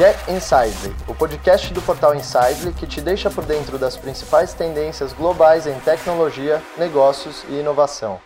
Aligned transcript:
Get 0.00 0.16
Insidely, 0.30 0.96
o 1.06 1.14
podcast 1.14 1.74
do 1.74 1.82
portal 1.82 2.14
Insidely 2.14 2.72
que 2.72 2.86
te 2.86 3.02
deixa 3.02 3.30
por 3.30 3.44
dentro 3.44 3.76
das 3.76 3.98
principais 3.98 4.54
tendências 4.54 5.12
globais 5.12 5.66
em 5.66 5.78
tecnologia, 5.80 6.62
negócios 6.78 7.44
e 7.50 7.60
inovação. 7.60 8.18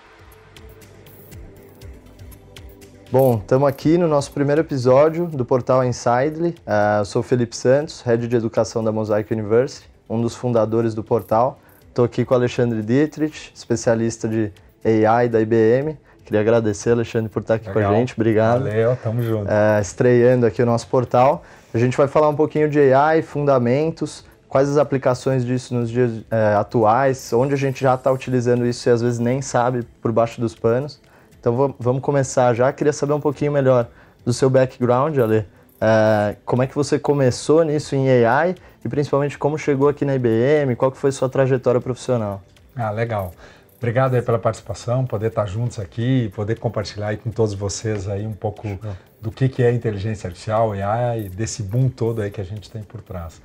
Bom, 3.10 3.38
estamos 3.38 3.68
aqui 3.68 3.98
no 3.98 4.06
nosso 4.06 4.30
primeiro 4.30 4.60
episódio 4.60 5.26
do 5.26 5.44
portal 5.44 5.84
Insidely. 5.84 6.50
Uh, 6.64 7.00
eu 7.00 7.04
sou 7.06 7.18
o 7.18 7.24
Felipe 7.24 7.56
Santos, 7.56 8.02
Head 8.02 8.28
de 8.28 8.36
Educação 8.36 8.84
da 8.84 8.92
Mosaic 8.92 9.34
University, 9.34 9.90
um 10.08 10.22
dos 10.22 10.36
fundadores 10.36 10.94
do 10.94 11.02
portal. 11.02 11.58
Estou 11.88 12.04
aqui 12.04 12.24
com 12.24 12.34
o 12.34 12.36
Alexandre 12.36 12.82
Dietrich, 12.82 13.50
especialista 13.52 14.28
de 14.28 14.52
AI 14.84 15.28
da 15.28 15.40
IBM. 15.40 15.98
Queria 16.24 16.40
agradecer, 16.40 16.92
Alexandre, 16.92 17.28
por 17.28 17.42
estar 17.42 17.54
aqui 17.54 17.66
Legal. 17.66 17.90
com 17.90 17.96
a 17.96 17.98
gente. 17.98 18.14
Obrigado. 18.14 18.62
Valeu, 18.62 18.96
tamo 19.02 19.22
junto. 19.22 19.50
É, 19.50 19.80
estreando 19.80 20.46
aqui 20.46 20.62
o 20.62 20.66
nosso 20.66 20.86
portal. 20.86 21.42
A 21.74 21.78
gente 21.78 21.96
vai 21.96 22.06
falar 22.06 22.28
um 22.28 22.36
pouquinho 22.36 22.70
de 22.70 22.92
AI, 22.92 23.20
fundamentos, 23.20 24.24
quais 24.48 24.68
as 24.68 24.76
aplicações 24.76 25.44
disso 25.44 25.74
nos 25.74 25.90
dias 25.90 26.22
é, 26.30 26.54
atuais, 26.54 27.32
onde 27.32 27.52
a 27.52 27.56
gente 27.56 27.82
já 27.82 27.96
está 27.96 28.12
utilizando 28.12 28.64
isso 28.64 28.88
e 28.88 28.92
às 28.92 29.02
vezes 29.02 29.18
nem 29.18 29.42
sabe 29.42 29.82
por 30.00 30.12
baixo 30.12 30.40
dos 30.40 30.54
panos. 30.54 31.00
Então 31.40 31.74
vamos 31.76 32.00
começar 32.00 32.54
já. 32.54 32.72
Queria 32.72 32.92
saber 32.92 33.12
um 33.14 33.20
pouquinho 33.20 33.50
melhor 33.50 33.88
do 34.24 34.32
seu 34.32 34.48
background, 34.48 35.18
Ale. 35.18 35.44
É, 35.80 36.36
como 36.44 36.62
é 36.62 36.68
que 36.68 36.76
você 36.76 36.96
começou 36.96 37.64
nisso 37.64 37.96
em 37.96 38.08
AI 38.08 38.54
e 38.84 38.88
principalmente 38.88 39.36
como 39.36 39.58
chegou 39.58 39.88
aqui 39.88 40.04
na 40.04 40.14
IBM, 40.14 40.76
qual 40.76 40.92
que 40.92 40.96
foi 40.96 41.10
sua 41.10 41.28
trajetória 41.28 41.80
profissional? 41.80 42.40
Ah, 42.76 42.92
legal. 42.92 43.32
Obrigado 43.78 44.14
aí 44.14 44.22
pela 44.22 44.38
participação, 44.38 45.04
poder 45.04 45.26
estar 45.26 45.46
juntos 45.46 45.80
aqui, 45.80 46.30
poder 46.36 46.56
compartilhar 46.56 47.08
aí 47.08 47.16
com 47.16 47.32
todos 47.32 47.52
vocês 47.52 48.08
aí 48.08 48.24
um 48.24 48.32
pouco 48.32 48.78
do 49.24 49.30
que, 49.30 49.48
que 49.48 49.62
é 49.62 49.72
inteligência 49.72 50.28
artificial, 50.28 50.72
AI, 50.72 51.30
desse 51.30 51.62
boom 51.62 51.88
todo 51.88 52.20
aí 52.20 52.30
que 52.30 52.42
a 52.42 52.44
gente 52.44 52.70
tem 52.70 52.82
por 52.82 53.00
trás. 53.00 53.40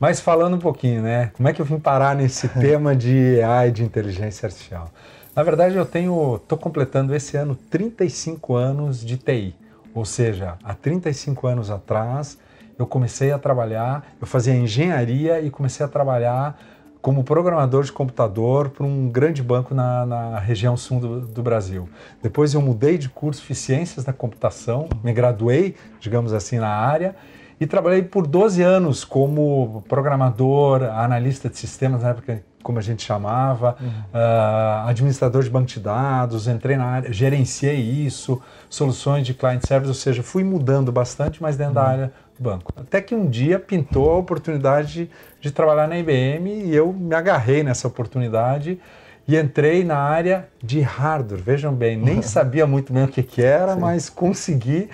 Mas 0.00 0.20
falando 0.20 0.56
um 0.56 0.58
pouquinho, 0.58 1.02
né? 1.02 1.30
Como 1.34 1.46
é 1.46 1.52
que 1.52 1.60
eu 1.60 1.66
vim 1.66 1.78
parar 1.78 2.16
nesse 2.16 2.48
tema 2.58 2.96
de 2.96 3.42
AI, 3.42 3.70
de 3.70 3.84
inteligência 3.84 4.46
artificial? 4.46 4.90
Na 5.36 5.42
verdade, 5.42 5.76
eu 5.76 5.84
tenho, 5.84 6.36
estou 6.36 6.56
completando 6.56 7.14
esse 7.14 7.36
ano 7.36 7.54
35 7.54 8.54
anos 8.54 9.04
de 9.04 9.18
TI. 9.18 9.54
Ou 9.94 10.06
seja, 10.06 10.56
há 10.64 10.72
35 10.72 11.46
anos 11.46 11.70
atrás, 11.70 12.38
eu 12.78 12.86
comecei 12.86 13.30
a 13.30 13.38
trabalhar, 13.38 14.06
eu 14.18 14.26
fazia 14.26 14.54
engenharia 14.54 15.42
e 15.42 15.50
comecei 15.50 15.84
a 15.84 15.88
trabalhar 15.88 16.58
como 17.00 17.22
programador 17.22 17.84
de 17.84 17.92
computador 17.92 18.70
para 18.70 18.84
um 18.84 19.08
grande 19.08 19.42
banco 19.42 19.74
na, 19.74 20.04
na 20.04 20.38
região 20.38 20.76
sul 20.76 21.00
do, 21.00 21.20
do, 21.20 21.42
Brasil. 21.42 21.88
Depois 22.22 22.54
eu 22.54 22.60
mudei 22.60 22.98
de 22.98 23.08
curso 23.08 23.46
de 23.46 23.54
Ciências 23.54 24.04
da 24.04 24.12
Computação, 24.12 24.88
me 25.02 25.12
graduei, 25.12 25.76
digamos 26.00 26.32
assim, 26.32 26.58
na 26.58 26.68
área 26.68 27.14
e 27.60 27.66
trabalhei 27.66 28.02
por 28.02 28.26
12 28.26 28.62
anos 28.62 29.04
como 29.04 29.82
programador, 29.88 30.82
analista 30.82 31.48
de 31.48 31.56
sistemas, 31.56 32.02
na 32.02 32.10
época 32.10 32.42
como 32.62 32.78
a 32.78 32.82
gente 32.82 33.02
chamava, 33.02 33.76
uhum. 33.80 33.88
uh, 33.88 34.88
administrador 34.88 35.42
de 35.42 35.48
banco 35.48 35.66
de 35.66 35.80
dados, 35.80 36.46
entrei 36.46 36.76
na 36.76 36.84
área, 36.84 37.12
gerenciei 37.12 37.80
isso, 37.80 38.42
soluções 38.68 39.26
de 39.26 39.32
client 39.32 39.64
service, 39.64 39.88
ou 39.88 39.94
seja, 39.94 40.22
fui 40.22 40.44
mudando 40.44 40.92
bastante, 40.92 41.40
mas 41.40 41.56
dentro 41.56 41.78
uhum. 41.78 41.82
da 41.82 41.88
área 41.90 42.12
banco. 42.38 42.72
Até 42.76 43.00
que 43.00 43.14
um 43.14 43.28
dia 43.28 43.58
pintou 43.58 44.10
a 44.10 44.16
oportunidade 44.16 44.92
de, 45.04 45.10
de 45.40 45.50
trabalhar 45.50 45.88
na 45.88 45.98
IBM 45.98 46.64
e 46.64 46.74
eu 46.74 46.92
me 46.92 47.14
agarrei 47.14 47.62
nessa 47.62 47.88
oportunidade 47.88 48.78
e 49.26 49.36
entrei 49.36 49.84
na 49.84 49.98
área 49.98 50.48
de 50.62 50.80
hardware. 50.80 51.42
Vejam 51.42 51.74
bem, 51.74 51.96
nem 51.96 52.20
sabia 52.22 52.66
muito 52.66 52.92
bem 52.92 53.04
o 53.04 53.08
que, 53.08 53.22
que 53.22 53.42
era, 53.42 53.74
Sim. 53.74 53.80
mas 53.80 54.08
consegui 54.08 54.88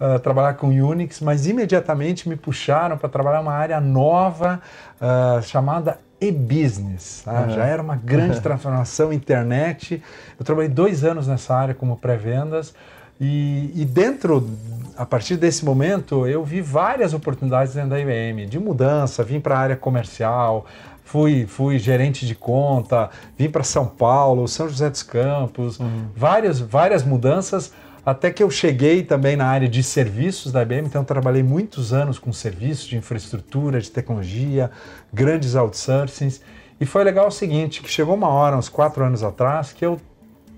uh, 0.00 0.18
trabalhar 0.20 0.54
com 0.54 0.68
Unix, 0.68 1.20
mas 1.20 1.46
imediatamente 1.46 2.28
me 2.28 2.36
puxaram 2.36 2.96
para 2.96 3.08
trabalhar 3.08 3.40
uma 3.40 3.52
área 3.52 3.80
nova 3.80 4.60
uh, 5.00 5.42
chamada 5.42 5.98
e-business. 6.20 7.22
Tá? 7.24 7.42
Uhum. 7.42 7.50
Já 7.50 7.64
era 7.64 7.82
uma 7.82 7.96
grande 7.96 8.38
transformação 8.42 9.12
internet. 9.12 10.02
Eu 10.38 10.44
trabalhei 10.44 10.70
dois 10.70 11.02
anos 11.02 11.26
nessa 11.26 11.54
área 11.54 11.74
como 11.74 11.96
pré-vendas. 11.96 12.74
E, 13.20 13.70
e, 13.74 13.84
dentro, 13.84 14.48
a 15.00 15.06
partir 15.06 15.38
desse 15.38 15.64
momento, 15.64 16.26
eu 16.26 16.44
vi 16.44 16.60
várias 16.60 17.14
oportunidades 17.14 17.72
dentro 17.72 17.88
da 17.88 17.98
IBM, 17.98 18.44
de 18.44 18.58
mudança, 18.58 19.24
vim 19.24 19.40
para 19.40 19.56
a 19.56 19.58
área 19.58 19.74
comercial, 19.74 20.66
fui, 21.02 21.46
fui 21.46 21.78
gerente 21.78 22.26
de 22.26 22.34
conta, 22.34 23.08
vim 23.34 23.48
para 23.48 23.64
São 23.64 23.86
Paulo, 23.86 24.46
São 24.46 24.68
José 24.68 24.90
dos 24.90 25.02
Campos, 25.02 25.80
uhum. 25.80 26.08
várias, 26.14 26.60
várias 26.60 27.02
mudanças, 27.02 27.72
até 28.04 28.30
que 28.30 28.42
eu 28.42 28.50
cheguei 28.50 29.02
também 29.02 29.36
na 29.36 29.46
área 29.46 29.66
de 29.66 29.82
serviços 29.82 30.52
da 30.52 30.60
IBM, 30.60 30.88
então 30.88 31.02
trabalhei 31.02 31.42
muitos 31.42 31.94
anos 31.94 32.18
com 32.18 32.30
serviços 32.30 32.86
de 32.86 32.98
infraestrutura, 32.98 33.80
de 33.80 33.90
tecnologia, 33.90 34.70
grandes 35.10 35.56
outsourcings, 35.56 36.42
e 36.78 36.84
foi 36.84 37.04
legal 37.04 37.28
o 37.28 37.30
seguinte, 37.30 37.80
que 37.80 37.90
chegou 37.90 38.14
uma 38.14 38.28
hora, 38.28 38.54
uns 38.54 38.68
quatro 38.68 39.02
anos 39.02 39.22
atrás, 39.22 39.72
que 39.72 39.82
eu 39.82 39.98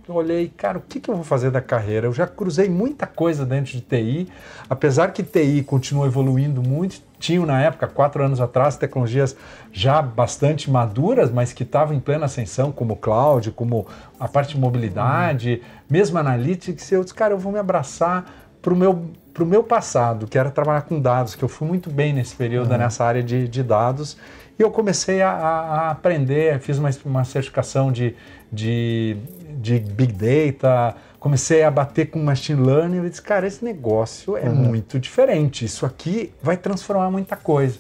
eu 0.09 0.15
olhei, 0.17 0.53
cara, 0.57 0.79
o 0.79 0.81
que, 0.81 0.99
que 0.99 1.09
eu 1.09 1.15
vou 1.15 1.25
fazer 1.25 1.51
da 1.51 1.61
carreira? 1.61 2.07
Eu 2.07 2.13
já 2.13 2.27
cruzei 2.27 2.69
muita 2.69 3.07
coisa 3.07 3.47
dentro 3.47 3.73
de 3.73 3.81
TI, 3.81 4.29
apesar 4.69 5.13
que 5.13 5.23
TI 5.23 5.63
continua 5.63 6.07
evoluindo 6.07 6.61
muito, 6.61 7.01
tinham 7.19 7.47
na 7.47 7.63
época, 7.63 7.87
quatro 7.87 8.25
anos 8.25 8.41
atrás, 8.41 8.77
tecnologias 8.77 9.37
já 9.73 10.03
bastante 10.03 10.69
maduras, 10.69 11.31
mas 11.31 11.53
que 11.53 11.63
estavam 11.63 11.95
em 11.95 12.01
plena 12.01 12.25
ascensão, 12.25 12.73
como 12.73 12.97
cloud, 12.97 13.53
como 13.53 13.87
a 14.19 14.27
parte 14.27 14.55
de 14.55 14.61
mobilidade, 14.61 15.63
hum. 15.63 15.69
mesmo 15.89 16.19
analytics, 16.19 16.91
eu 16.91 17.05
disse, 17.05 17.15
cara, 17.15 17.33
eu 17.35 17.39
vou 17.39 17.53
me 17.53 17.59
abraçar 17.59 18.25
para 18.61 18.73
o 18.73 18.77
meu, 18.77 19.11
pro 19.33 19.47
meu 19.47 19.63
passado, 19.63 20.27
que 20.27 20.37
era 20.37 20.51
trabalhar 20.51 20.83
com 20.83 21.01
dados, 21.01 21.35
que 21.35 21.43
eu 21.43 21.49
fui 21.49 21.67
muito 21.67 21.91
bem 21.91 22.13
nesse 22.13 22.35
período, 22.35 22.73
uhum. 22.73 22.79
nessa 22.79 23.05
área 23.05 23.23
de, 23.23 23.47
de 23.47 23.63
dados, 23.63 24.17
e 24.59 24.63
eu 24.63 24.71
comecei 24.71 25.23
a, 25.23 25.31
a 25.31 25.91
aprender, 25.91 26.61
fiz 26.61 26.79
uma, 26.79 26.91
uma 27.05 27.25
certificação 27.25 27.91
de, 27.91 28.15
de 28.53 29.17
de 29.63 29.79
Big 29.79 30.13
Data, 30.13 30.97
comecei 31.19 31.63
a 31.63 31.71
bater 31.71 32.11
com 32.11 32.19
Machine 32.19 32.61
Learning 32.61 33.07
e 33.07 33.09
disse, 33.09 33.23
cara, 33.23 33.47
esse 33.47 33.65
negócio 33.65 34.37
é 34.37 34.49
uhum. 34.49 34.57
muito 34.57 34.99
diferente, 34.99 35.65
isso 35.65 35.87
aqui 35.87 36.33
vai 36.43 36.57
transformar 36.57 37.11
muita 37.11 37.37
coisa. 37.37 37.79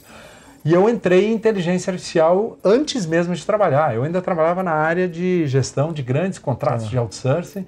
E 0.64 0.72
eu 0.72 0.88
entrei 0.88 1.26
em 1.26 1.34
inteligência 1.34 1.90
artificial 1.90 2.56
antes 2.64 3.04
mesmo 3.04 3.34
de 3.34 3.44
trabalhar. 3.44 3.96
Eu 3.96 4.04
ainda 4.04 4.22
trabalhava 4.22 4.62
na 4.62 4.70
área 4.70 5.08
de 5.08 5.44
gestão 5.48 5.92
de 5.92 6.02
grandes 6.02 6.38
contratos 6.38 6.84
uhum. 6.84 6.90
de 6.90 6.98
outsourcing 6.98 7.66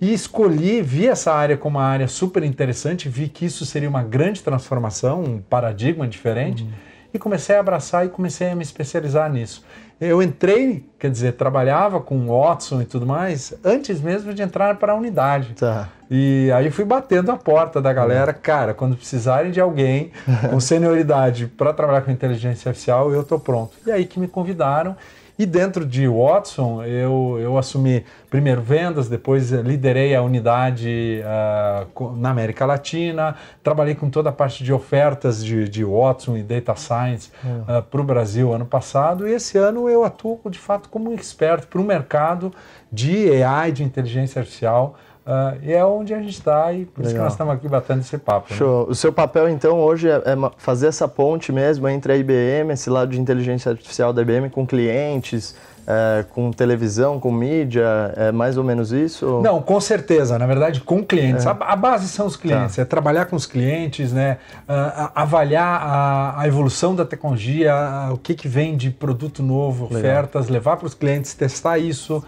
e 0.00 0.14
escolhi, 0.14 0.80
vi 0.80 1.08
essa 1.08 1.32
área 1.34 1.56
como 1.56 1.76
uma 1.76 1.84
área 1.84 2.06
super 2.06 2.44
interessante, 2.44 3.08
vi 3.08 3.28
que 3.28 3.44
isso 3.46 3.66
seria 3.66 3.88
uma 3.88 4.04
grande 4.04 4.42
transformação, 4.44 5.24
um 5.24 5.38
paradigma 5.40 6.06
diferente. 6.06 6.62
Uhum 6.62 6.89
e 7.12 7.18
comecei 7.18 7.56
a 7.56 7.60
abraçar 7.60 8.06
e 8.06 8.08
comecei 8.08 8.50
a 8.50 8.56
me 8.56 8.62
especializar 8.62 9.30
nisso. 9.30 9.64
Eu 10.00 10.22
entrei, 10.22 10.84
quer 10.98 11.10
dizer, 11.10 11.32
trabalhava 11.32 12.00
com 12.00 12.26
Watson 12.26 12.80
e 12.80 12.86
tudo 12.86 13.04
mais, 13.04 13.52
antes 13.62 14.00
mesmo 14.00 14.32
de 14.32 14.40
entrar 14.40 14.76
para 14.76 14.92
a 14.92 14.94
unidade. 14.94 15.54
Tá. 15.54 15.90
E 16.10 16.50
aí 16.54 16.70
fui 16.70 16.86
batendo 16.86 17.30
a 17.30 17.36
porta 17.36 17.82
da 17.82 17.92
galera, 17.92 18.32
cara, 18.32 18.72
quando 18.72 18.96
precisarem 18.96 19.50
de 19.50 19.60
alguém 19.60 20.10
com 20.48 20.58
senioridade 20.58 21.46
para 21.46 21.74
trabalhar 21.74 22.00
com 22.00 22.10
inteligência 22.10 22.70
artificial, 22.70 23.12
eu 23.12 23.20
estou 23.20 23.38
pronto. 23.38 23.76
E 23.86 23.92
aí 23.92 24.06
que 24.06 24.18
me 24.18 24.26
convidaram 24.26 24.96
e 25.40 25.46
dentro 25.46 25.86
de 25.86 26.06
Watson, 26.06 26.84
eu, 26.84 27.38
eu 27.40 27.56
assumi 27.56 28.04
primeiro 28.28 28.60
vendas, 28.60 29.08
depois 29.08 29.50
liderei 29.50 30.14
a 30.14 30.20
unidade 30.20 31.22
uh, 31.24 32.14
na 32.14 32.28
América 32.28 32.66
Latina, 32.66 33.34
trabalhei 33.62 33.94
com 33.94 34.10
toda 34.10 34.28
a 34.28 34.32
parte 34.32 34.62
de 34.62 34.70
ofertas 34.70 35.42
de, 35.42 35.66
de 35.66 35.82
Watson 35.82 36.36
e 36.36 36.42
Data 36.42 36.76
Science 36.76 37.30
uh, 37.42 37.48
hum. 37.48 37.64
ah, 37.66 37.80
para 37.80 38.00
o 38.02 38.04
Brasil 38.04 38.52
ano 38.52 38.66
passado, 38.66 39.26
e 39.26 39.32
esse 39.32 39.56
ano 39.56 39.88
eu 39.88 40.04
atuo 40.04 40.38
de 40.50 40.58
fato 40.58 40.90
como 40.90 41.10
um 41.10 41.14
experto 41.14 41.68
para 41.68 41.80
o 41.80 41.84
mercado 41.84 42.52
de 42.92 43.42
AI, 43.42 43.72
de 43.72 43.82
inteligência 43.82 44.40
artificial. 44.40 44.94
Uh, 45.30 45.56
e 45.62 45.72
é 45.72 45.84
onde 45.84 46.12
a 46.12 46.18
gente 46.18 46.30
está 46.30 46.72
e 46.72 46.86
por 46.86 47.02
Legal. 47.02 47.06
isso 47.06 47.14
que 47.14 47.22
nós 47.22 47.32
estamos 47.34 47.54
aqui 47.54 47.68
batendo 47.68 48.00
esse 48.00 48.18
papo. 48.18 48.48
Né? 48.50 48.56
Show. 48.56 48.80
Né? 48.80 48.86
O 48.90 48.94
seu 48.96 49.12
papel, 49.12 49.48
então, 49.48 49.78
hoje 49.78 50.08
é, 50.08 50.16
é, 50.16 50.50
fazer 50.56 50.88
essa 50.88 51.06
ponte 51.06 51.52
mesmo 51.52 51.88
entre 51.88 52.12
a 52.12 52.16
IBM, 52.16 52.72
esse 52.72 52.90
lado 52.90 53.12
de 53.12 53.20
inteligência 53.20 53.70
artificial 53.70 54.12
da 54.12 54.22
IBM, 54.22 54.50
com 54.50 54.66
clientes, 54.66 55.54
é, 55.86 56.24
com 56.24 56.50
televisão, 56.50 57.20
com 57.20 57.30
mídia, 57.30 58.12
é 58.16 58.32
mais 58.32 58.56
ou 58.56 58.64
menos 58.64 58.90
isso? 58.90 59.40
Não, 59.40 59.62
com 59.62 59.80
certeza. 59.80 60.36
Na 60.36 60.48
verdade, 60.48 60.80
com 60.80 61.00
clientes. 61.00 61.46
É. 61.46 61.50
A, 61.50 61.52
a, 61.52 61.76
base 61.76 62.08
são 62.08 62.26
os 62.26 62.34
clientes. 62.34 62.74
Tá. 62.74 62.82
É 62.82 62.84
trabalhar 62.84 63.26
com 63.26 63.36
os 63.36 63.46
clientes, 63.46 64.12
né? 64.12 64.38
Uh, 64.68 65.10
avaliar 65.14 65.80
a, 65.80 66.40
a, 66.40 66.48
evolução 66.48 66.92
da 66.92 67.04
tecnologia, 67.04 67.72
o 68.10 68.18
que, 68.18 68.34
que 68.34 68.48
vem 68.48 68.76
de 68.76 68.90
produto 68.90 69.44
novo, 69.44 69.84
Legal. 69.84 69.98
ofertas, 70.00 70.48
levar 70.48 70.76
para 70.76 70.86
os 70.86 70.94
clientes, 70.94 71.34
testar 71.34 71.78
isso. 71.78 72.20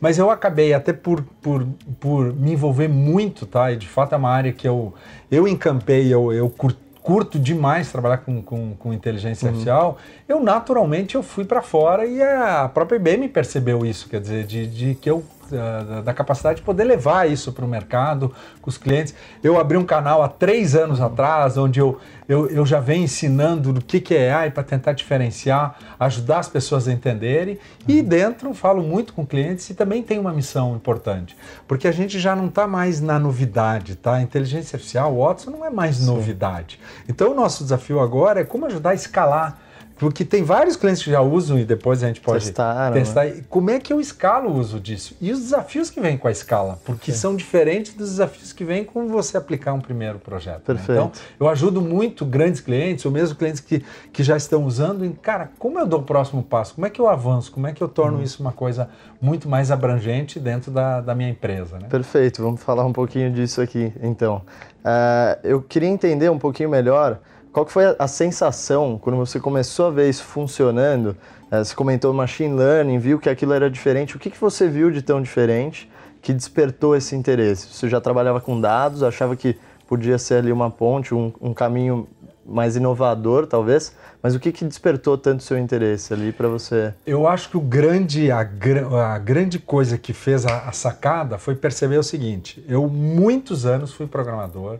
Mas 0.00 0.18
eu 0.18 0.30
acabei, 0.30 0.72
até 0.72 0.92
por, 0.92 1.22
por, 1.42 1.66
por 1.98 2.32
me 2.34 2.52
envolver 2.52 2.88
muito, 2.88 3.46
tá? 3.46 3.72
E 3.72 3.76
de 3.76 3.88
fato 3.88 4.14
é 4.14 4.18
uma 4.18 4.30
área 4.30 4.52
que 4.52 4.66
eu, 4.66 4.94
eu 5.30 5.48
encampei, 5.48 6.12
eu, 6.12 6.32
eu 6.32 6.48
curto, 6.48 6.78
curto 7.02 7.38
demais 7.38 7.90
trabalhar 7.90 8.18
com, 8.18 8.42
com, 8.42 8.74
com 8.76 8.92
inteligência 8.92 9.46
uhum. 9.46 9.50
artificial, 9.50 9.98
eu 10.28 10.40
naturalmente 10.40 11.14
eu 11.14 11.22
fui 11.22 11.44
para 11.44 11.62
fora 11.62 12.04
e 12.04 12.22
a 12.22 12.70
própria 12.72 12.96
IBM 12.96 13.28
percebeu 13.28 13.84
isso, 13.84 14.08
quer 14.08 14.20
dizer, 14.20 14.44
de, 14.44 14.66
de 14.66 14.94
que 14.94 15.10
eu 15.10 15.24
da, 15.50 16.00
da, 16.02 16.14
capacidade 16.14 16.60
de 16.60 16.64
poder 16.64 16.84
levar 16.84 17.28
isso 17.28 17.52
para 17.52 17.64
o 17.64 17.68
mercado, 17.68 18.34
com 18.60 18.68
os 18.68 18.76
clientes. 18.76 19.14
Eu 19.42 19.58
abri 19.58 19.76
um 19.76 19.84
canal 19.84 20.22
há 20.22 20.28
três 20.28 20.74
anos 20.74 21.00
atrás, 21.00 21.56
onde 21.56 21.80
eu, 21.80 21.98
eu, 22.28 22.48
eu 22.48 22.66
já 22.66 22.80
venho 22.80 23.04
ensinando 23.04 23.70
o 23.70 23.82
que, 23.82 24.00
que 24.00 24.14
é 24.14 24.32
AI 24.32 24.50
para 24.50 24.62
tentar 24.62 24.92
diferenciar, 24.92 25.76
ajudar 25.98 26.38
as 26.38 26.48
pessoas 26.48 26.86
a 26.88 26.92
entenderem. 26.92 27.58
E 27.86 28.02
dentro 28.02 28.52
falo 28.54 28.82
muito 28.82 29.12
com 29.12 29.26
clientes 29.26 29.68
e 29.70 29.74
também 29.74 30.02
tem 30.02 30.18
uma 30.18 30.32
missão 30.32 30.74
importante, 30.74 31.36
porque 31.66 31.88
a 31.88 31.92
gente 31.92 32.18
já 32.18 32.36
não 32.36 32.46
está 32.46 32.66
mais 32.66 33.00
na 33.00 33.18
novidade, 33.18 33.96
tá? 33.96 34.14
A 34.14 34.22
inteligência 34.22 34.76
artificial, 34.76 35.14
o 35.14 35.24
Watson, 35.24 35.50
não 35.50 35.64
é 35.64 35.70
mais 35.70 35.96
Sim. 35.96 36.06
novidade. 36.06 36.78
Então 37.08 37.32
o 37.32 37.34
nosso 37.34 37.62
desafio 37.62 38.00
agora 38.00 38.40
é 38.40 38.44
como 38.44 38.66
ajudar 38.66 38.90
a 38.90 38.94
escalar 38.94 39.67
porque 39.98 40.24
tem 40.24 40.44
vários 40.44 40.76
clientes 40.76 41.02
que 41.02 41.10
já 41.10 41.20
usam 41.20 41.58
e 41.58 41.64
depois 41.64 42.02
a 42.02 42.06
gente 42.06 42.20
pode 42.20 42.44
Testaram, 42.44 42.94
testar. 42.94 43.24
Né? 43.24 43.42
Como 43.50 43.70
é 43.70 43.80
que 43.80 43.92
eu 43.92 44.00
escalo 44.00 44.50
o 44.50 44.56
uso 44.56 44.78
disso? 44.78 45.16
E 45.20 45.32
os 45.32 45.40
desafios 45.40 45.90
que 45.90 46.00
vêm 46.00 46.16
com 46.16 46.28
a 46.28 46.30
escala, 46.30 46.78
porque 46.84 47.10
Sim. 47.10 47.18
são 47.18 47.36
diferentes 47.36 47.92
dos 47.94 48.10
desafios 48.10 48.52
que 48.52 48.64
vêm 48.64 48.84
com 48.84 49.08
você 49.08 49.36
aplicar 49.36 49.72
um 49.72 49.80
primeiro 49.80 50.18
projeto. 50.18 50.62
Perfeito. 50.62 50.92
Né? 50.92 51.10
Então, 51.10 51.12
eu 51.40 51.48
ajudo 51.48 51.80
muito 51.80 52.24
grandes 52.24 52.60
clientes, 52.60 53.04
ou 53.04 53.10
mesmo 53.10 53.36
clientes 53.36 53.60
que, 53.60 53.84
que 54.12 54.22
já 54.22 54.36
estão 54.36 54.64
usando, 54.64 55.04
em, 55.04 55.12
cara, 55.12 55.50
como 55.58 55.78
eu 55.78 55.86
dou 55.86 56.00
o 56.00 56.04
próximo 56.04 56.42
passo? 56.42 56.74
Como 56.74 56.86
é 56.86 56.90
que 56.90 57.00
eu 57.00 57.08
avanço? 57.08 57.50
Como 57.50 57.66
é 57.66 57.72
que 57.72 57.82
eu 57.82 57.88
torno 57.88 58.18
hum. 58.18 58.22
isso 58.22 58.40
uma 58.40 58.52
coisa 58.52 58.88
muito 59.20 59.48
mais 59.48 59.70
abrangente 59.70 60.38
dentro 60.38 60.70
da, 60.70 61.00
da 61.00 61.14
minha 61.14 61.30
empresa? 61.30 61.78
Né? 61.78 61.88
Perfeito, 61.88 62.40
vamos 62.40 62.62
falar 62.62 62.84
um 62.84 62.92
pouquinho 62.92 63.32
disso 63.32 63.60
aqui, 63.60 63.92
então. 64.00 64.42
Uh, 64.78 65.38
eu 65.42 65.60
queria 65.60 65.88
entender 65.88 66.30
um 66.30 66.38
pouquinho 66.38 66.70
melhor 66.70 67.18
qual 67.52 67.64
que 67.64 67.72
foi 67.72 67.86
a, 67.86 67.96
a, 67.98 68.08
sensação 68.08 68.98
quando 69.00 69.16
você 69.16 69.40
começou 69.40 69.86
a 69.86 69.90
ver 69.90 70.08
isso 70.08 70.24
funcionando? 70.24 71.16
É, 71.50 71.58
você 71.58 71.74
comentou 71.74 72.12
machine 72.12 72.54
learning, 72.54 72.98
viu 72.98 73.18
que 73.18 73.28
aquilo 73.28 73.52
era 73.52 73.70
diferente. 73.70 74.16
O 74.16 74.18
que, 74.18 74.30
que 74.30 74.40
você 74.40 74.68
viu 74.68 74.90
de 74.90 75.02
tão 75.02 75.22
diferente 75.22 75.90
que 76.20 76.32
despertou 76.32 76.96
esse 76.96 77.16
interesse? 77.16 77.68
Você 77.68 77.88
já 77.88 78.00
trabalhava 78.00 78.40
com 78.40 78.60
dados, 78.60 79.02
achava 79.02 79.34
que 79.34 79.56
podia 79.86 80.18
ser 80.18 80.34
ali 80.34 80.52
uma 80.52 80.70
ponte, 80.70 81.14
um, 81.14 81.32
um 81.40 81.54
caminho 81.54 82.06
mais 82.48 82.76
inovador, 82.76 83.46
talvez. 83.46 83.94
Mas 84.22 84.34
o 84.34 84.40
que, 84.40 84.50
que 84.50 84.64
despertou 84.64 85.16
tanto 85.16 85.42
seu 85.42 85.58
interesse 85.58 86.12
ali 86.12 86.32
para 86.32 86.48
você? 86.48 86.92
Eu 87.06 87.28
acho 87.28 87.50
que 87.50 87.56
o 87.56 87.60
grande, 87.60 88.30
a, 88.30 88.40
a 88.40 89.18
grande 89.18 89.58
coisa 89.58 89.98
que 89.98 90.12
fez 90.12 90.46
a, 90.46 90.68
a, 90.68 90.72
sacada 90.72 91.38
foi 91.38 91.54
perceber 91.54 91.98
o 91.98 92.02
seguinte: 92.02 92.64
eu 92.68 92.88
muitos 92.88 93.66
anos 93.66 93.92
fui 93.92 94.06
programador, 94.06 94.78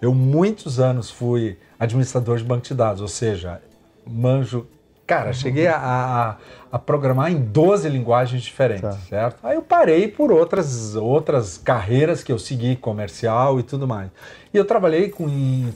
eu 0.00 0.14
muitos 0.14 0.80
anos 0.80 1.10
fui 1.10 1.56
administrador 1.78 2.36
de 2.36 2.44
banco 2.44 2.66
de 2.66 2.74
dados, 2.74 3.00
ou 3.00 3.08
seja, 3.08 3.60
manjo. 4.06 4.66
Cara, 5.06 5.34
cheguei 5.34 5.66
a, 5.66 5.76
a, 5.76 6.36
a, 6.72 6.78
programar 6.78 7.30
em 7.30 7.38
12 7.38 7.86
linguagens 7.90 8.42
diferentes, 8.42 8.88
tá. 8.88 8.92
certo? 8.92 9.36
Aí 9.42 9.54
eu 9.54 9.60
parei 9.60 10.08
por 10.08 10.32
outras, 10.32 10.96
outras 10.96 11.58
carreiras 11.58 12.22
que 12.22 12.32
eu 12.32 12.38
segui, 12.38 12.74
comercial 12.74 13.60
e 13.60 13.62
tudo 13.62 13.86
mais. 13.86 14.08
E 14.52 14.56
eu 14.56 14.64
trabalhei 14.64 15.10
com, 15.10 15.26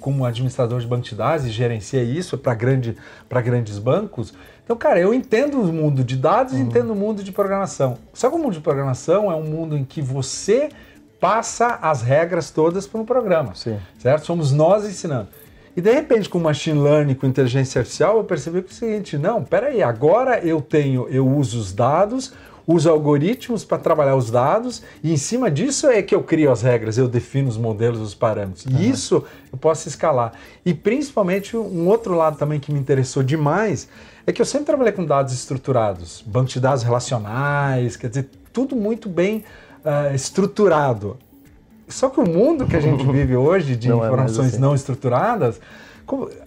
como 0.01 0.25
administrador 0.25 0.81
de 0.81 0.87
banco 0.87 1.03
de 1.03 1.15
dados 1.15 1.45
e 1.45 1.51
gerenciei 1.51 2.05
isso 2.05 2.39
para 2.39 2.55
grande, 2.55 2.97
grandes 3.29 3.79
bancos. 3.79 4.33
Então, 4.65 4.77
cara, 4.77 4.99
eu 4.99 5.13
entendo 5.13 5.61
o 5.61 5.73
mundo 5.73 6.03
de 6.03 6.17
dados 6.17 6.55
uhum. 6.55 6.61
e 6.61 6.63
entendo 6.63 6.93
o 6.93 6.97
mundo 6.97 7.23
de 7.23 7.33
programação. 7.33 7.99
Só 8.15 8.31
que 8.31 8.37
o 8.37 8.39
mundo 8.39 8.55
de 8.55 8.61
programação 8.61 9.31
é 9.31 9.35
um 9.35 9.43
mundo 9.43 9.77
em 9.77 9.85
que 9.85 10.01
você 10.01 10.71
passa 11.21 11.79
as 11.83 12.03
regras 12.03 12.51
todas 12.51 12.87
para 12.87 13.01
um 13.01 13.05
programa, 13.05 13.55
Sim. 13.55 13.79
certo? 13.99 14.27
Somos 14.27 14.53
nós 14.53 14.85
ensinando. 14.85 15.29
E 15.77 15.81
de 15.81 15.93
repente, 15.93 16.29
com 16.29 16.39
machine 16.39 16.79
learning, 16.81 17.15
com 17.15 17.27
inteligência 17.27 17.79
artificial, 17.79 18.17
eu 18.17 18.25
percebi 18.25 18.63
que 18.63 18.71
é 18.71 18.73
o 18.73 18.75
seguinte: 18.75 19.17
não, 19.17 19.45
peraí, 19.45 19.83
agora 19.83 20.41
eu 20.41 20.61
tenho, 20.61 21.09
eu 21.09 21.27
uso 21.27 21.59
os 21.59 21.73
dados, 21.73 22.33
uso 22.67 22.91
algoritmos 22.91 23.65
para 23.65 23.79
trabalhar 23.79 24.17
os 24.17 24.31
dados, 24.31 24.83
e 25.05 25.13
em 25.13 25.17
cima 25.17 25.51
disso 25.51 25.87
é 25.87 26.03
que 26.03 26.15
eu 26.15 26.23
crio 26.23 26.51
as 26.51 26.63
regras, 26.63 26.99
eu 26.99 27.07
defino 27.07 27.49
os 27.49 27.57
modelos, 27.57 28.01
os 28.01 28.15
parâmetros. 28.15 28.67
Uhum. 28.67 28.77
E 28.77 28.91
isso 28.91 29.25
eu 29.53 29.59
posso 29.59 29.87
escalar. 29.89 30.33
E 30.67 30.75
principalmente 30.75 31.57
um 31.57 31.87
outro 31.87 32.15
lado 32.15 32.37
também 32.37 32.59
que 32.59 32.73
me 32.73 32.79
interessou 32.81 33.23
demais 33.23 33.89
é 34.27 34.33
que 34.33 34.43
eu 34.43 34.47
sempre 34.47 34.67
trabalhei 34.67 34.93
com 34.93 35.05
dados 35.05 35.33
estruturados, 35.33 36.23
banco 36.27 36.49
de 36.49 36.61
dados 36.61 36.83
relacionais, 36.83 37.97
quer 37.97 38.09
dizer, 38.09 38.29
tudo 38.53 38.77
muito 38.77 39.09
bem 39.09 39.45
uh, 39.89 40.15
estruturado. 40.15 41.17
Só 41.89 42.11
que 42.11 42.21
o 42.21 42.29
mundo 42.29 42.67
que 42.67 42.77
a 42.77 42.81
gente 42.81 43.05
vive 43.11 43.35
hoje 43.35 43.75
de 43.75 43.89
não 43.89 44.05
é 44.05 44.07
informações 44.07 44.47
é 44.47 44.49
assim. 44.51 44.61
não 44.61 44.75
estruturadas, 44.75 45.59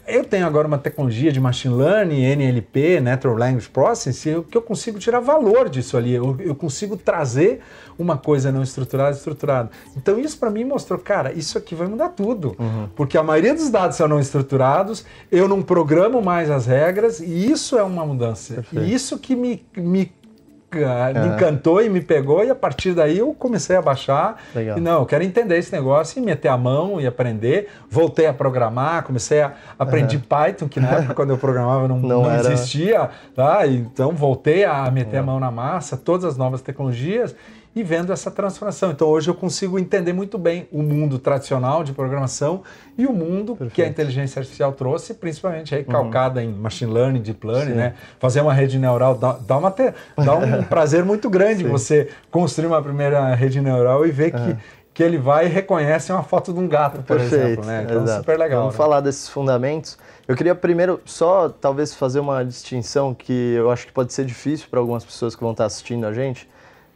eu 0.07 0.23
tenho 0.25 0.45
agora 0.47 0.67
uma 0.67 0.77
tecnologia 0.79 1.31
de 1.31 1.39
machine 1.39 1.75
learning, 1.75 2.23
NLP, 2.23 2.99
Natural 2.99 3.37
Language 3.37 3.69
Processing, 3.69 4.41
que 4.43 4.57
eu 4.57 4.61
consigo 4.61 4.97
tirar 4.97 5.19
valor 5.19 5.69
disso 5.69 5.95
ali. 5.95 6.13
Eu, 6.13 6.35
eu 6.39 6.55
consigo 6.55 6.97
trazer 6.97 7.61
uma 7.97 8.17
coisa 8.17 8.51
não 8.51 8.63
estruturada 8.63 9.15
estruturada. 9.15 9.69
Então 9.95 10.19
isso 10.19 10.37
para 10.39 10.49
mim 10.49 10.63
mostrou, 10.63 10.97
cara, 10.97 11.31
isso 11.31 11.57
aqui 11.57 11.75
vai 11.75 11.87
mudar 11.87 12.09
tudo, 12.09 12.55
uhum. 12.57 12.89
porque 12.95 13.17
a 13.17 13.23
maioria 13.23 13.53
dos 13.53 13.69
dados 13.69 13.97
são 13.97 14.07
não 14.07 14.19
estruturados. 14.19 15.05
Eu 15.31 15.47
não 15.47 15.61
programo 15.61 16.21
mais 16.21 16.49
as 16.49 16.65
regras 16.65 17.19
e 17.19 17.51
isso 17.51 17.77
é 17.77 17.83
uma 17.83 18.05
mudança. 18.05 18.55
Perfeito. 18.55 18.85
E 18.85 18.93
isso 18.93 19.19
que 19.19 19.35
me, 19.35 19.63
me 19.77 20.11
me 20.77 20.83
é. 20.83 21.35
encantou 21.35 21.81
e 21.81 21.89
me 21.89 22.01
pegou, 22.01 22.43
e 22.43 22.49
a 22.49 22.55
partir 22.55 22.93
daí 22.93 23.17
eu 23.17 23.33
comecei 23.33 23.75
a 23.75 23.81
baixar. 23.81 24.37
Legal. 24.55 24.77
E 24.77 24.81
não, 24.81 24.99
eu 24.99 25.05
quero 25.05 25.23
entender 25.23 25.57
esse 25.57 25.71
negócio 25.71 26.21
e 26.21 26.25
meter 26.25 26.47
a 26.47 26.57
mão 26.57 26.99
e 26.99 27.05
aprender. 27.05 27.69
Voltei 27.89 28.25
a 28.25 28.33
programar, 28.33 29.03
comecei 29.03 29.41
a 29.41 29.53
aprender 29.77 30.15
uhum. 30.15 30.21
Python, 30.21 30.67
que 30.67 30.79
na 30.79 30.89
época 30.95 31.13
quando 31.13 31.31
eu 31.31 31.37
programava 31.37 31.87
não, 31.87 31.99
não, 31.99 32.23
não 32.23 32.35
existia. 32.35 33.09
Tá? 33.35 33.67
Então 33.67 34.11
voltei 34.11 34.63
a 34.63 34.89
meter 34.89 35.17
a 35.17 35.23
mão 35.23 35.39
na 35.39 35.51
massa, 35.51 35.97
todas 35.97 36.25
as 36.25 36.37
novas 36.37 36.61
tecnologias 36.61 37.35
e 37.75 37.83
vendo 37.83 38.11
essa 38.11 38.29
transformação. 38.29 38.91
Então 38.91 39.07
hoje 39.07 39.29
eu 39.29 39.35
consigo 39.35 39.79
entender 39.79 40.13
muito 40.13 40.37
bem 40.37 40.67
o 40.71 40.81
mundo 40.83 41.17
tradicional 41.17 41.83
de 41.83 41.93
programação 41.93 42.63
e 42.97 43.05
o 43.05 43.13
mundo 43.13 43.55
Perfeito. 43.55 43.73
que 43.73 43.81
a 43.81 43.87
inteligência 43.87 44.39
artificial 44.39 44.73
trouxe, 44.73 45.13
principalmente 45.13 45.73
aí 45.73 45.83
calcada 45.83 46.41
uhum. 46.41 46.47
em 46.47 46.53
machine 46.53 46.91
learning, 46.91 47.21
deep 47.21 47.45
learning, 47.45 47.71
Sim. 47.71 47.77
né? 47.77 47.93
Fazer 48.19 48.41
uma 48.41 48.53
rede 48.53 48.77
neural 48.77 49.15
dá, 49.15 49.33
dá, 49.33 49.57
uma 49.57 49.71
te, 49.71 49.93
dá 50.17 50.35
um 50.35 50.63
prazer 50.67 51.05
muito 51.05 51.29
grande 51.29 51.63
Sim. 51.63 51.69
você 51.69 52.09
construir 52.29 52.67
uma 52.67 52.81
primeira 52.81 53.33
rede 53.33 53.61
neural 53.61 54.05
e 54.05 54.11
ver 54.11 54.31
que 54.31 54.57
que 54.93 55.01
ele 55.01 55.17
vai 55.17 55.45
e 55.45 55.49
reconhece 55.49 56.11
uma 56.11 56.21
foto 56.21 56.51
de 56.51 56.59
um 56.59 56.67
gato, 56.67 57.01
por 57.03 57.17
Perfeito, 57.17 57.33
exemplo, 57.33 57.65
né? 57.65 57.83
Então 57.85 58.03
exato. 58.03 58.19
super 58.19 58.37
legal. 58.37 58.59
Vamos 58.59 58.73
né? 58.73 58.77
falar 58.77 58.99
desses 58.99 59.29
fundamentos. 59.29 59.97
Eu 60.27 60.35
queria 60.35 60.53
primeiro 60.53 60.99
só 61.05 61.47
talvez 61.47 61.95
fazer 61.95 62.19
uma 62.19 62.43
distinção 62.43 63.13
que 63.13 63.53
eu 63.53 63.71
acho 63.71 63.87
que 63.87 63.93
pode 63.93 64.11
ser 64.11 64.25
difícil 64.25 64.67
para 64.69 64.81
algumas 64.81 65.05
pessoas 65.05 65.33
que 65.33 65.41
vão 65.41 65.51
estar 65.51 65.65
assistindo 65.65 66.05
a 66.05 66.13
gente 66.13 66.47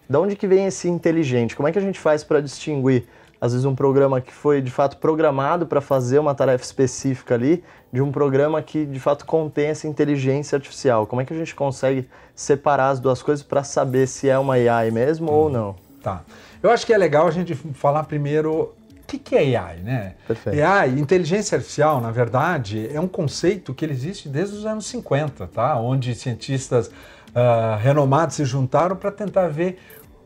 da 0.10 0.20
onde 0.20 0.36
que 0.36 0.48
vem 0.48 0.66
esse 0.66 0.88
inteligente? 0.88 1.56
Como 1.56 1.68
é 1.68 1.72
que 1.72 1.80
a 1.80 1.82
gente 1.82 2.00
faz 2.00 2.24
para 2.24 2.42
distinguir, 2.42 3.06
às 3.40 3.52
vezes, 3.52 3.66
um 3.66 3.76
programa 3.76 4.22
que 4.22 4.34
foi 4.34 4.62
de 4.62 4.72
fato 4.72 4.98
programado 4.98 5.66
para 5.66 5.82
fazer 5.82 6.20
uma 6.20 6.34
tarefa 6.34 6.64
específica 6.64 7.36
ali, 7.36 7.64
de 7.92 8.02
um 8.02 8.12
programa 8.12 8.62
que 8.62 8.86
de 8.86 9.00
fato 9.00 9.26
contém 9.26 9.68
essa 9.68 9.88
inteligência 9.88 10.56
artificial? 10.56 11.08
Como 11.08 11.22
é 11.22 11.26
que 11.26 11.34
a 11.34 11.38
gente 11.38 11.56
consegue 11.56 12.08
separar 12.36 12.90
as 12.90 13.00
duas 13.00 13.22
coisas 13.22 13.44
para 13.44 13.64
saber 13.64 14.08
se 14.08 14.30
é 14.30 14.38
uma 14.38 14.56
AI 14.56 14.92
mesmo 14.92 15.32
hum, 15.32 15.36
ou 15.36 15.50
não? 15.50 15.76
Tá. 16.02 16.24
Eu 16.62 16.70
acho 16.70 16.86
que 16.86 16.94
é 16.94 16.98
legal 16.98 17.28
a 17.28 17.32
gente 17.32 17.56
falar 17.56 18.04
primeiro 18.04 18.74
o 19.06 19.08
que, 19.08 19.20
que 19.20 19.36
é 19.36 19.56
AI, 19.56 19.78
né? 19.78 20.14
Perfeito. 20.28 20.60
AI, 20.60 21.00
inteligência 21.00 21.58
artificial, 21.58 22.02
na 22.02 22.10
verdade, 22.10 22.90
é 22.92 23.00
um 23.00 23.08
conceito 23.08 23.72
que 23.72 23.86
ele 23.86 23.94
existe 23.94 24.28
desde 24.28 24.56
os 24.56 24.66
anos 24.66 24.88
50, 24.88 25.46
tá? 25.48 25.78
Onde 25.80 26.16
cientistas 26.16 26.90
uh, 27.36 27.78
renomados 27.80 28.36
se 28.36 28.46
juntaram 28.46 28.96
para 28.96 29.12
tentar 29.12 29.48
ver 29.48 29.78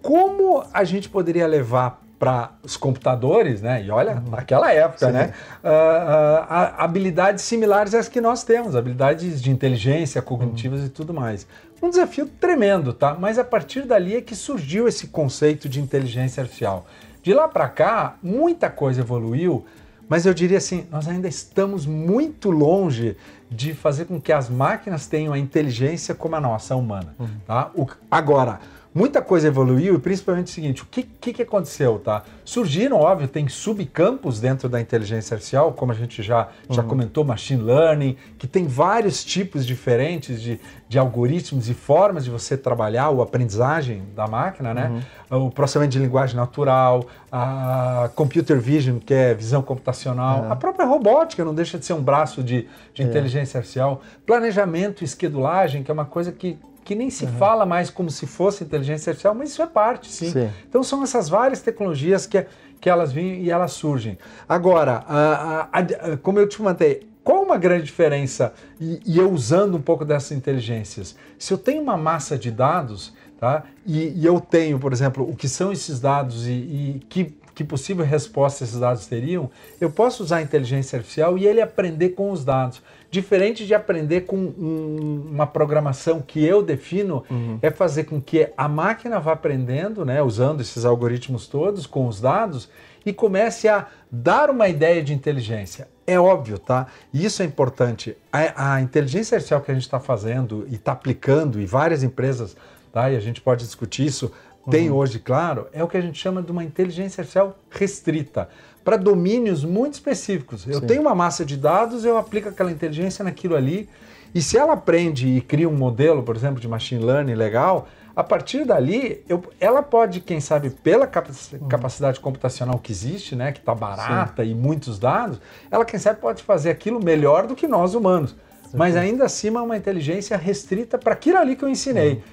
como 0.02 0.64
a 0.74 0.84
gente 0.84 1.10
poderia 1.10 1.48
levar 1.48 2.02
para 2.20 2.52
os 2.62 2.76
computadores, 2.76 3.62
né? 3.62 3.82
E 3.82 3.90
olha, 3.90 4.16
uhum. 4.16 4.32
naquela 4.32 4.74
época, 4.74 5.08
Sim. 5.08 5.14
né? 5.14 5.34
Uh, 5.64 5.68
uh, 5.68 6.76
habilidades 6.78 7.46
similares 7.46 7.94
às 7.94 8.10
que 8.10 8.20
nós 8.20 8.44
temos, 8.44 8.76
habilidades 8.76 9.42
de 9.42 9.50
inteligência, 9.50 10.22
cognitivas 10.22 10.82
uhum. 10.82 10.88
e 10.88 10.90
tudo 10.90 11.14
mais. 11.14 11.48
Um 11.82 11.90
desafio 11.90 12.26
tremendo, 12.26 12.92
tá? 12.92 13.16
Mas 13.18 13.40
a 13.40 13.44
partir 13.44 13.86
dali 13.86 14.18
é 14.18 14.22
que 14.22 14.36
surgiu 14.36 14.86
esse 14.86 15.08
conceito 15.08 15.70
de 15.70 15.80
inteligência 15.80 16.42
artificial. 16.42 16.86
De 17.24 17.34
lá 17.34 17.48
para 17.48 17.70
cá, 17.70 18.16
muita 18.22 18.70
coisa 18.70 19.00
evoluiu, 19.00 19.66
mas 20.10 20.26
eu 20.26 20.34
diria 20.34 20.58
assim, 20.58 20.88
nós 20.92 21.08
ainda 21.08 21.28
estamos 21.28 21.86
muito 21.86 22.50
longe 22.50 23.16
de 23.50 23.76
fazer 23.76 24.06
com 24.06 24.20
que 24.20 24.34
as 24.34 24.50
máquinas 24.50 25.06
tenham 25.06 25.32
a 25.32 25.38
inteligência 25.38 26.16
como 26.16 26.36
a 26.36 26.42
nossa, 26.42 26.74
a 26.74 26.78
humana. 26.78 27.16
Uhum. 27.20 27.28
Tá? 27.46 27.72
O, 27.76 27.88
agora, 28.10 28.60
muita 28.94 29.22
coisa 29.22 29.48
evoluiu 29.48 29.96
e 29.96 30.00
principalmente 30.00 30.48
o 30.48 30.50
seguinte, 30.50 30.84
o 30.84 30.86
que, 30.86 31.04
que, 31.04 31.34
que, 31.34 31.42
aconteceu, 31.44 32.00
tá? 32.00 32.24
Surgiram, 32.44 32.98
óbvio, 32.98 33.28
tem 33.28 33.48
subcampos 33.48 34.40
dentro 34.40 34.68
da 34.68 34.82
inteligência 34.82 35.36
artificial, 35.36 35.74
como 35.74 35.92
a 35.92 35.96
gente 35.96 36.24
já, 36.24 36.48
uhum. 36.68 36.76
já 36.76 36.84
comentou, 36.84 37.24
machine 37.24 37.62
learning, 37.62 38.18
que 38.38 38.48
tem 38.48 38.66
vários 38.66 39.24
tipos 39.24 39.66
diferentes 39.66 40.42
de, 40.42 40.60
de 40.88 40.98
algoritmos 40.98 41.70
e 41.70 41.74
formas 41.74 42.24
de 42.24 42.32
você 42.32 42.58
trabalhar 42.58 43.10
o 43.12 43.22
aprendizagem 43.22 44.04
da 44.16 44.28
máquina, 44.28 44.74
né? 44.74 45.04
Uhum. 45.30 45.46
O 45.46 45.52
processamento 45.52 45.92
de 45.92 46.00
linguagem 46.00 46.36
natural, 46.36 47.06
a 47.32 48.10
computer 48.16 48.60
vision, 48.60 48.98
que 48.98 49.14
é 49.14 49.34
visão 49.36 49.62
computacional, 49.62 50.42
uhum. 50.42 50.52
a 50.52 50.56
própria 50.56 50.86
robótica 50.86 51.46
não 51.46 51.54
deixa 51.54 51.78
de 51.78 51.86
ser 51.86 51.94
um 51.94 52.02
braço 52.02 52.44
de, 52.44 52.68
de 52.94 53.04
é. 53.04 53.06
inteligência 53.06 53.60
artificial, 53.60 54.02
planejamento 54.26 55.04
e 55.04 55.06
esquedulagem, 55.06 55.84
que 55.84 55.92
é 55.92 55.94
uma 55.94 56.06
coisa 56.06 56.32
que 56.32 56.58
que 56.90 56.96
nem 56.96 57.12
se 57.12 57.26
uhum. 57.26 57.34
fala 57.34 57.68
mais 57.68 57.92
como 57.92 58.10
se 58.10 58.26
fosse 58.26 58.64
inteligência 58.64 59.12
artificial, 59.12 59.36
mas 59.36 59.52
isso 59.52 59.62
é 59.62 59.68
parte, 59.68 60.12
sim. 60.12 60.32
sim. 60.32 60.50
Então 60.68 60.82
são 60.82 61.04
essas 61.04 61.30
várias 61.30 61.62
tecnologias 61.62 62.26
que, 62.26 62.44
que 62.82 62.90
elas 62.90 63.14
vêm 63.14 63.44
e 63.44 63.52
elas 63.52 63.74
surgem. 63.74 64.18
Agora, 64.48 65.04
a, 65.08 65.70
a, 65.72 65.80
a, 66.14 66.18
como 66.18 66.40
eu 66.40 66.50
te 66.50 66.58
comentei, 66.58 67.08
qual 67.24 67.44
uma 67.44 67.60
grande 67.60 67.84
diferença, 67.84 68.56
e, 68.82 69.00
e, 69.06 69.20
eu 69.20 69.30
usando 69.30 69.78
um 69.78 69.82
pouco 69.84 70.04
dessas 70.04 70.32
inteligências? 70.32 71.16
Se 71.38 71.54
eu 71.54 71.60
tenho 71.60 71.80
uma 71.84 71.96
massa 71.96 72.36
de 72.40 72.50
dados, 72.50 73.14
tá? 73.40 73.66
E, 73.86 74.08
e 74.20 74.26
eu 74.26 74.42
tenho, 74.42 74.80
por 74.80 74.92
exemplo, 74.92 75.30
o 75.30 75.36
que 75.36 75.48
são 75.48 75.72
esses 75.72 76.00
dados 76.00 76.48
e, 76.48 76.52
e 76.52 77.06
que 77.08 77.38
que 77.60 77.64
possível 77.66 78.06
resposta 78.06 78.64
esses 78.64 78.80
dados 78.80 79.06
teriam, 79.06 79.52
eu 79.82 79.92
posso 79.92 80.24
usar 80.24 80.38
a 80.38 80.42
inteligência 80.42 80.96
artificial 80.96 81.38
e 81.38 81.46
ele 81.46 81.60
aprender 81.60 82.12
com 82.12 82.32
os 82.32 82.46
dados. 82.46 82.82
Diferente 83.12 83.66
de 83.66 83.74
aprender 83.74 84.22
com 84.22 84.38
um, 84.38 85.26
uma 85.32 85.48
programação 85.48 86.22
que 86.22 86.44
eu 86.46 86.62
defino, 86.62 87.24
uhum. 87.30 87.58
é 87.62 87.72
fazer 87.72 88.04
com 88.04 88.22
que 88.22 88.50
a 88.56 88.68
máquina 88.68 89.20
vá 89.20 89.32
aprendendo, 89.32 90.06
né, 90.06 90.22
usando 90.22 90.62
esses 90.62 90.86
algoritmos 90.86 91.48
todos, 91.48 91.88
com 91.88 92.08
os 92.08 92.22
dados, 92.22 92.70
e 93.04 93.12
comece 93.12 93.68
a 93.68 93.88
dar 94.12 94.50
uma 94.50 94.68
ideia 94.68 95.02
de 95.02 95.14
inteligência. 95.14 95.88
É 96.06 96.20
óbvio, 96.20 96.60
tá? 96.60 96.88
E 97.12 97.26
isso 97.26 97.42
é 97.42 97.46
importante. 97.46 98.16
A, 98.32 98.76
a 98.76 98.82
inteligência 98.82 99.36
artificial 99.36 99.62
que 99.62 99.72
a 99.72 99.74
gente 99.74 99.84
está 99.84 100.00
fazendo 100.00 100.66
e 100.70 100.76
está 100.76 100.92
aplicando, 100.92 101.60
e 101.60 101.66
várias 101.66 102.04
empresas, 102.04 102.56
tá? 102.92 103.10
E 103.10 103.16
a 103.16 103.20
gente 103.20 103.42
pode 103.42 103.64
discutir 103.64 104.06
isso, 104.06 104.32
tem 104.70 104.90
uhum. 104.90 104.98
hoje, 104.98 105.20
claro, 105.20 105.68
é 105.74 105.84
o 105.84 105.88
que 105.88 105.98
a 105.98 106.02
gente 106.02 106.20
chama 106.20 106.44
de 106.44 106.52
uma 106.52 106.64
inteligência 106.64 107.22
artificial 107.22 107.58
restrita 107.72 108.50
para 108.90 108.98
domínios 108.98 109.64
muito 109.64 109.94
específicos. 109.94 110.66
Eu 110.66 110.80
Sim. 110.80 110.88
tenho 110.88 111.02
uma 111.02 111.14
massa 111.14 111.46
de 111.46 111.56
dados, 111.56 112.06
eu 112.06 112.18
aplico 112.18 112.50
aquela 112.50 112.72
inteligência 112.72 113.24
naquilo 113.24 113.56
ali, 113.56 113.88
e 114.34 114.42
se 114.42 114.58
ela 114.58 114.74
aprende 114.74 115.28
e 115.28 115.42
cria 115.42 115.70
um 115.70 115.76
modelo, 115.76 116.24
por 116.24 116.36
exemplo, 116.36 116.60
de 116.60 116.68
machine 116.68 117.06
learning 117.06 117.36
legal, 117.36 117.88
a 118.16 118.24
partir 118.24 118.66
dali, 118.66 119.24
eu, 119.30 119.44
ela 119.60 119.84
pode, 119.84 120.22
quem 120.22 120.42
sabe, 120.42 120.72
pela 120.72 121.06
uhum. 121.06 121.68
capacidade 121.68 122.20
computacional 122.20 122.80
que 122.80 122.92
existe, 122.92 123.36
né, 123.36 123.52
que 123.52 123.60
está 123.60 123.76
barata 123.76 124.44
Sim. 124.44 124.50
e 124.50 124.56
muitos 124.56 124.98
dados, 124.98 125.40
ela, 125.70 125.86
quem 125.86 126.00
sabe, 126.00 126.20
pode 126.20 126.42
fazer 126.42 126.72
aquilo 126.72 127.00
melhor 127.00 127.46
do 127.46 127.56
que 127.56 127.68
nós 127.68 127.94
humanos. 127.94 128.32
Sim. 128.32 128.76
Mas 128.76 128.96
ainda 128.96 129.26
é 129.26 129.52
uma 129.52 129.78
inteligência 129.78 130.36
restrita 130.36 130.98
para 130.98 131.14
aquilo 131.14 131.38
ali 131.38 131.56
que 131.56 131.64
eu 131.64 131.70
ensinei. 131.70 132.24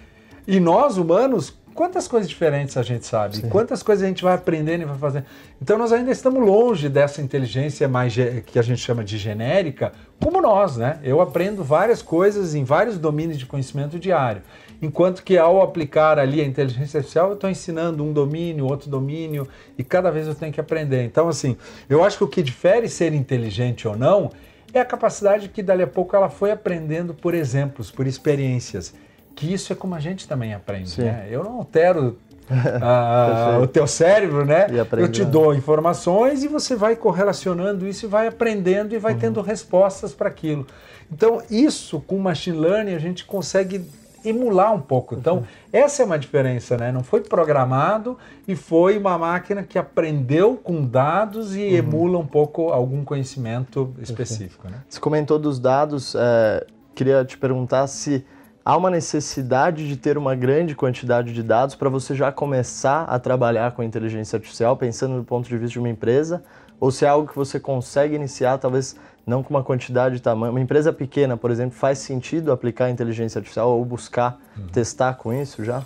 E 0.47 0.59
nós, 0.59 0.97
humanos, 0.97 1.55
quantas 1.77 2.09
coisas 2.09 2.29
diferentes 2.29 2.77
a 2.77 2.83
gente 2.83 3.05
sabe, 3.05 3.37
Sim. 3.37 3.49
quantas 3.51 3.83
coisas 3.83 4.03
a 4.03 4.09
gente 4.09 4.25
vai 4.25 4.35
aprendendo 4.35 4.83
e 4.83 4.85
vai 4.87 4.97
fazendo. 4.97 5.27
Então 5.61 5.77
nós 5.77 5.93
ainda 5.93 6.11
estamos 6.11 6.45
longe 6.45 6.89
dessa 6.89 7.21
inteligência 7.21 7.87
mais 7.87 8.15
que 8.47 8.59
a 8.59 8.63
gente 8.63 8.81
chama 8.81 9.05
de 9.05 9.19
genérica, 9.19 9.93
como 10.21 10.41
nós, 10.41 10.79
né? 10.79 10.99
Eu 11.05 11.21
aprendo 11.21 11.63
várias 11.63 12.01
coisas 12.01 12.55
em 12.55 12.65
vários 12.65 12.97
domínios 12.99 13.39
de 13.39 13.45
conhecimento 13.45 13.99
diário. 13.99 14.43
Enquanto 14.81 15.23
que 15.23 15.37
ao 15.37 15.63
aplicar 15.63 16.19
ali 16.19 16.41
a 16.41 16.45
inteligência 16.45 16.99
artificial, 16.99 17.29
eu 17.29 17.35
estou 17.35 17.49
ensinando 17.49 18.03
um 18.03 18.13
domínio, 18.13 18.67
outro 18.67 18.91
domínio, 18.91 19.47
e 19.77 19.85
cada 19.85 20.11
vez 20.11 20.27
eu 20.27 20.35
tenho 20.35 20.53
que 20.53 20.61
aprender. 20.61 21.05
Então, 21.05 21.29
assim, 21.29 21.57
eu 21.89 22.03
acho 22.03 22.19
que 22.19 22.25
o 22.25 22.29
que 22.29 22.43
difere 22.43 22.89
ser 22.89 23.13
inteligente 23.13 23.87
ou 23.87 23.97
não 23.97 24.31
é 24.73 24.81
a 24.81 24.85
capacidade 24.85 25.49
que 25.49 25.63
dali 25.63 25.83
a 25.83 25.87
pouco 25.87 26.17
ela 26.17 26.29
foi 26.29 26.51
aprendendo 26.51 27.15
por 27.15 27.35
exemplos, 27.35 27.91
por 27.91 28.07
experiências 28.07 28.95
que 29.37 29.53
isso 29.53 29.73
é 29.73 29.77
como 29.77 29.95
a 29.95 30.01
gente 30.01 30.27
também 30.27 30.55
aprende. 30.55 31.01
Né? 31.01 31.29
Eu 31.31 31.45
não 31.45 31.59
altero 31.59 32.19
ah, 32.83 33.59
o 33.63 33.67
teu 33.67 33.87
cérebro, 33.87 34.45
né? 34.47 34.67
Eu 34.97 35.09
te 35.09 35.25
dou 35.25 35.55
informações 35.55 36.43
e 36.43 36.49
você 36.49 36.75
vai 36.75 36.97
correlacionando 36.97 37.87
isso 37.87 38.07
e 38.07 38.09
vai 38.09 38.27
aprendendo 38.27 38.95
e 38.95 38.99
vai 38.99 39.13
uhum. 39.13 39.19
tendo 39.19 39.43
respostas 39.43 40.15
para 40.15 40.29
aquilo. 40.29 40.67
Então, 41.13 41.43
isso 41.51 42.01
com 42.01 42.19
machine 42.19 42.57
learning 42.57 42.95
a 42.95 42.99
gente 42.99 43.25
consegue 43.25 43.85
emular 44.25 44.75
um 44.75 44.81
pouco. 44.81 45.15
Então, 45.15 45.37
uhum. 45.37 45.45
essa 45.73 46.03
é 46.03 46.07
uma 46.07 46.19
diferença, 46.19 46.77
né? 46.77 46.91
Não 46.91 47.03
foi 47.03 47.21
programado 47.21 48.19
e 48.49 48.57
foi 48.57 48.97
uma 48.97 49.19
máquina 49.19 49.63
que 49.63 49.79
aprendeu 49.79 50.57
com 50.57 50.85
dados 50.85 51.55
e 51.55 51.61
uhum. 51.61 51.77
emula 51.77 52.19
um 52.19 52.27
pouco 52.27 52.71
algum 52.71 53.05
conhecimento 53.05 53.93
específico. 54.01 54.69
Né? 54.69 54.79
Você 54.89 54.99
comentou 54.99 55.39
dos 55.39 55.59
dados, 55.59 56.15
é, 56.19 56.67
queria 56.95 57.25
te 57.25 57.37
perguntar 57.37 57.87
se 57.87 58.25
há 58.67 58.77
uma 58.77 58.91
necessidade 58.91 59.87
de 59.87 59.97
ter 59.97 60.19
uma 60.19 60.35
grande 60.35 60.75
quantidade 60.75 61.33
de 61.33 61.41
dados 61.41 61.77
para 61.77 61.89
você 61.89 62.17
já 62.17 62.33
começar 62.33 63.05
a 63.05 63.17
trabalhar 63.17 63.71
com 63.71 63.81
inteligência 63.81 64.37
artificial, 64.37 64.77
pensando 64.77 65.19
do 65.19 65.23
ponto 65.23 65.49
de 65.49 65.57
vista 65.57 65.75
de 65.75 65.79
uma 65.79 65.89
empresa, 65.89 66.43
ou 66.81 66.91
se 66.91 67.05
é 67.05 67.09
algo 67.09 67.29
que 67.29 67.37
você 67.37 67.61
consegue 67.61 68.17
iniciar, 68.17 68.59
talvez 68.59 68.97
não 69.25 69.41
com 69.41 69.51
uma 69.51 69.63
quantidade 69.63 70.17
de 70.17 70.21
tamanho. 70.23 70.51
Uma 70.51 70.61
empresa 70.61 70.93
pequena, 70.93 71.37
por 71.37 71.53
exemplo, 71.53 71.79
faz 71.79 71.99
sentido 72.01 72.51
aplicar 72.51 72.91
inteligência 72.91 73.39
artificial 73.39 73.71
ou 73.71 73.85
buscar 73.85 74.37
uhum. 74.59 74.67
testar 74.67 75.15
com 75.15 75.33
isso 75.33 75.65
já? 75.65 75.85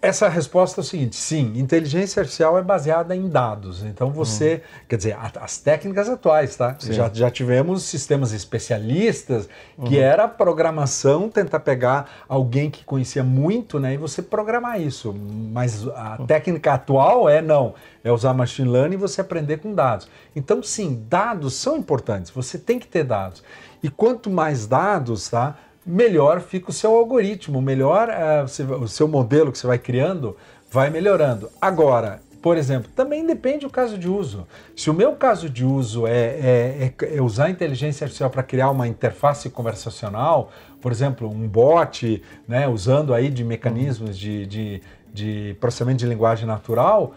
Essa 0.00 0.28
resposta 0.28 0.80
é 0.80 0.82
o 0.82 0.84
seguinte: 0.84 1.16
sim, 1.16 1.52
inteligência 1.56 2.20
artificial 2.20 2.56
é 2.56 2.62
baseada 2.62 3.16
em 3.16 3.28
dados. 3.28 3.82
Então 3.82 4.10
você, 4.10 4.54
uhum. 4.54 4.84
quer 4.88 4.96
dizer, 4.96 5.16
as 5.40 5.58
técnicas 5.58 6.08
atuais, 6.08 6.54
tá? 6.54 6.76
Já, 6.78 7.10
já 7.12 7.30
tivemos 7.30 7.82
sistemas 7.82 8.32
especialistas 8.32 9.48
que 9.86 9.96
uhum. 9.96 10.02
era 10.02 10.28
programação, 10.28 11.28
tentar 11.28 11.60
pegar 11.60 12.08
alguém 12.28 12.70
que 12.70 12.84
conhecia 12.84 13.24
muito, 13.24 13.80
né, 13.80 13.94
e 13.94 13.96
você 13.96 14.22
programar 14.22 14.80
isso. 14.80 15.12
Mas 15.12 15.88
a 15.88 16.18
uhum. 16.20 16.26
técnica 16.26 16.74
atual 16.74 17.28
é 17.28 17.42
não, 17.42 17.74
é 18.04 18.12
usar 18.12 18.32
machine 18.32 18.68
learning 18.68 18.94
e 18.94 18.98
você 18.98 19.20
aprender 19.20 19.56
com 19.58 19.74
dados. 19.74 20.08
Então, 20.36 20.62
sim, 20.62 21.04
dados 21.08 21.54
são 21.54 21.76
importantes. 21.76 22.30
Você 22.30 22.58
tem 22.58 22.78
que 22.78 22.86
ter 22.86 23.04
dados. 23.04 23.42
E 23.82 23.90
quanto 23.90 24.30
mais 24.30 24.66
dados, 24.66 25.28
tá? 25.28 25.56
Melhor 25.86 26.40
fica 26.40 26.70
o 26.70 26.72
seu 26.72 26.94
algoritmo, 26.94 27.60
melhor 27.60 28.08
uh, 28.08 28.74
o 28.82 28.88
seu 28.88 29.06
modelo 29.08 29.52
que 29.52 29.58
você 29.58 29.66
vai 29.66 29.78
criando 29.78 30.36
vai 30.70 30.90
melhorando. 30.90 31.50
Agora, 31.60 32.20
por 32.44 32.58
exemplo, 32.58 32.90
também 32.94 33.26
depende 33.26 33.60
do 33.60 33.70
caso 33.70 33.96
de 33.96 34.06
uso. 34.06 34.46
Se 34.76 34.90
o 34.90 34.94
meu 34.94 35.12
caso 35.12 35.48
de 35.48 35.64
uso 35.64 36.06
é, 36.06 36.12
é, 36.12 36.92
é, 37.00 37.16
é 37.16 37.22
usar 37.22 37.46
a 37.46 37.50
inteligência 37.50 38.04
artificial 38.04 38.28
para 38.28 38.42
criar 38.42 38.70
uma 38.70 38.86
interface 38.86 39.48
conversacional, 39.48 40.50
por 40.78 40.92
exemplo, 40.92 41.26
um 41.26 41.48
bot, 41.48 42.22
né, 42.46 42.68
usando 42.68 43.14
aí 43.14 43.30
de 43.30 43.42
mecanismos 43.42 44.18
de, 44.18 44.44
de, 44.44 44.82
de 45.10 45.56
processamento 45.58 46.00
de 46.00 46.06
linguagem 46.06 46.46
natural, 46.46 47.14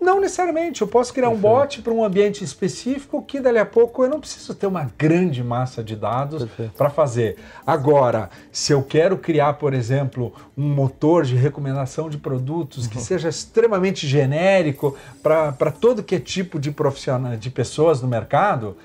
não 0.00 0.20
necessariamente, 0.20 0.80
eu 0.80 0.88
posso 0.88 1.12
criar 1.12 1.28
Perfeito. 1.28 1.46
um 1.46 1.58
bot 1.58 1.82
para 1.82 1.92
um 1.92 2.02
ambiente 2.02 2.42
específico 2.42 3.22
que 3.22 3.38
dali 3.38 3.58
a 3.58 3.66
pouco 3.66 4.02
eu 4.02 4.08
não 4.08 4.18
preciso 4.18 4.54
ter 4.54 4.66
uma 4.66 4.90
grande 4.96 5.44
massa 5.44 5.84
de 5.84 5.94
dados 5.94 6.46
para 6.76 6.88
fazer. 6.88 7.36
Agora, 7.66 8.30
se 8.50 8.72
eu 8.72 8.82
quero 8.82 9.18
criar, 9.18 9.54
por 9.54 9.74
exemplo, 9.74 10.32
um 10.56 10.68
motor 10.68 11.24
de 11.24 11.36
recomendação 11.36 12.08
de 12.08 12.16
produtos 12.16 12.84
uhum. 12.84 12.90
que 12.90 13.00
seja 13.00 13.28
extremamente 13.28 14.06
genérico 14.06 14.96
para 15.22 15.70
todo 15.70 16.02
que 16.02 16.14
é 16.14 16.20
tipo 16.20 16.58
de 16.58 16.70
profissional, 16.70 17.36
de 17.36 17.50
pessoas 17.50 18.00
no 18.00 18.08
mercado, 18.08 18.76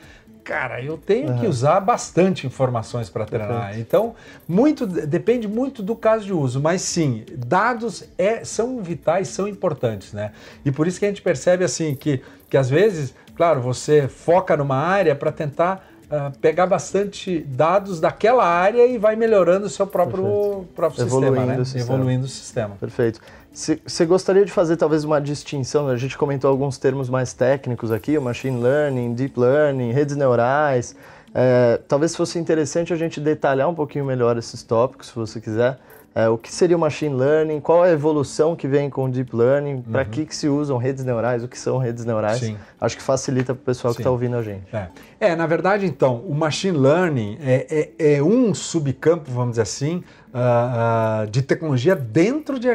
cara, 0.46 0.80
eu 0.80 0.96
tenho 0.96 1.32
uhum. 1.32 1.40
que 1.40 1.48
usar 1.48 1.80
bastante 1.80 2.46
informações 2.46 3.10
para 3.10 3.26
treinar. 3.26 3.66
Perfeito. 3.66 3.80
Então, 3.82 4.16
muito 4.48 4.86
depende 4.86 5.48
muito 5.48 5.82
do 5.82 5.96
caso 5.96 6.24
de 6.24 6.32
uso, 6.32 6.62
mas 6.62 6.84
sim, 6.84 7.26
dados 7.36 8.04
é, 8.16 8.46
são 8.46 8.82
vitais, 8.82 9.28
são 9.28 9.48
importantes, 9.48 10.14
né? 10.14 10.32
E 10.64 10.72
por 10.72 10.86
isso 10.86 11.00
que 11.00 11.06
a 11.06 11.08
gente 11.10 11.24
percebe 11.24 11.66
assim 11.66 11.96
que, 11.96 12.22
que 12.48 12.56
às 12.56 12.70
vezes, 12.70 13.16
claro, 13.36 13.60
você 13.60 14.08
foca 14.08 14.56
numa 14.56 14.78
área 14.78 15.16
para 15.16 15.32
tentar 15.32 15.90
Uh, 16.06 16.38
pegar 16.40 16.68
bastante 16.68 17.40
dados 17.40 18.00
daquela 18.00 18.46
área 18.46 18.86
e 18.86 18.98
vai 18.98 19.16
melhorando 19.16 19.66
o 19.66 19.70
seu 19.70 19.88
próprio, 19.88 20.66
próprio 20.76 21.02
Evoluindo 21.02 21.36
sistema, 21.36 21.54
né? 21.54 21.60
O 21.60 21.66
sistema. 21.66 21.96
Evoluindo 21.96 22.26
o 22.26 22.30
sistema. 22.30 22.76
Perfeito. 22.80 23.20
Você 23.52 24.06
gostaria 24.06 24.46
de 24.46 24.52
fazer 24.52 24.76
talvez 24.76 25.04
uma 25.04 25.20
distinção? 25.20 25.88
A 25.88 25.96
gente 25.96 26.18
comentou 26.18 26.50
alguns 26.50 26.78
termos 26.78 27.10
mais 27.10 27.34
técnicos 27.34 27.92
aqui, 27.92 28.18
o 28.18 28.22
machine 28.22 28.62
learning, 28.62 29.14
deep 29.14 29.40
learning, 29.40 29.92
redes 29.94 30.16
neurais. 30.16 30.96
É, 31.34 31.80
talvez 31.88 32.16
fosse 32.16 32.38
interessante 32.38 32.94
a 32.94 32.96
gente 32.98 33.20
detalhar 33.20 33.68
um 33.68 33.74
pouquinho 33.74 34.06
melhor 34.06 34.38
esses 34.38 34.62
tópicos, 34.62 35.08
se 35.08 35.16
você 35.16 35.42
quiser. 35.42 35.80
É, 36.18 36.30
o 36.30 36.38
que 36.38 36.50
seria 36.50 36.78
o 36.78 36.80
machine 36.80 37.14
learning? 37.14 37.60
Qual 37.60 37.84
a 37.84 37.92
evolução 37.92 38.56
que 38.56 38.70
vem 38.70 38.90
com 38.90 39.04
o 39.04 39.12
deep 39.12 39.36
learning? 39.36 39.82
Para 39.82 40.04
uhum. 40.04 40.10
que, 40.10 40.26
que 40.26 40.34
se 40.34 40.48
usam 40.48 40.78
redes 40.78 41.04
neurais? 41.04 41.44
O 41.44 41.48
que 41.50 41.60
são 41.60 41.78
redes 41.78 42.06
neurais? 42.06 42.40
Sim. 42.40 42.58
Acho 42.80 42.96
que 42.96 43.04
facilita 43.04 43.54
para 43.54 43.62
o 43.62 43.66
pessoal 43.66 43.92
Sim. 43.92 43.98
que 43.98 44.02
está 44.02 44.10
ouvindo 44.10 44.38
a 44.38 44.42
gente. 44.42 44.64
É. 44.74 44.88
é. 45.20 45.36
na 45.36 45.46
verdade, 45.46 45.86
então, 45.86 46.24
o 46.26 46.34
machine 46.34 46.78
learning 46.78 47.38
é, 47.42 47.92
é, 48.00 48.16
é 48.16 48.24
um 48.24 48.54
subcampo, 48.54 49.30
vamos 49.30 49.52
dizer 49.52 49.64
assim, 49.64 50.06
uh, 50.34 51.26
uh, 51.26 51.28
de 51.28 51.42
tecnologia 51.42 51.98
dentro 51.98 52.58
de, 52.58 52.70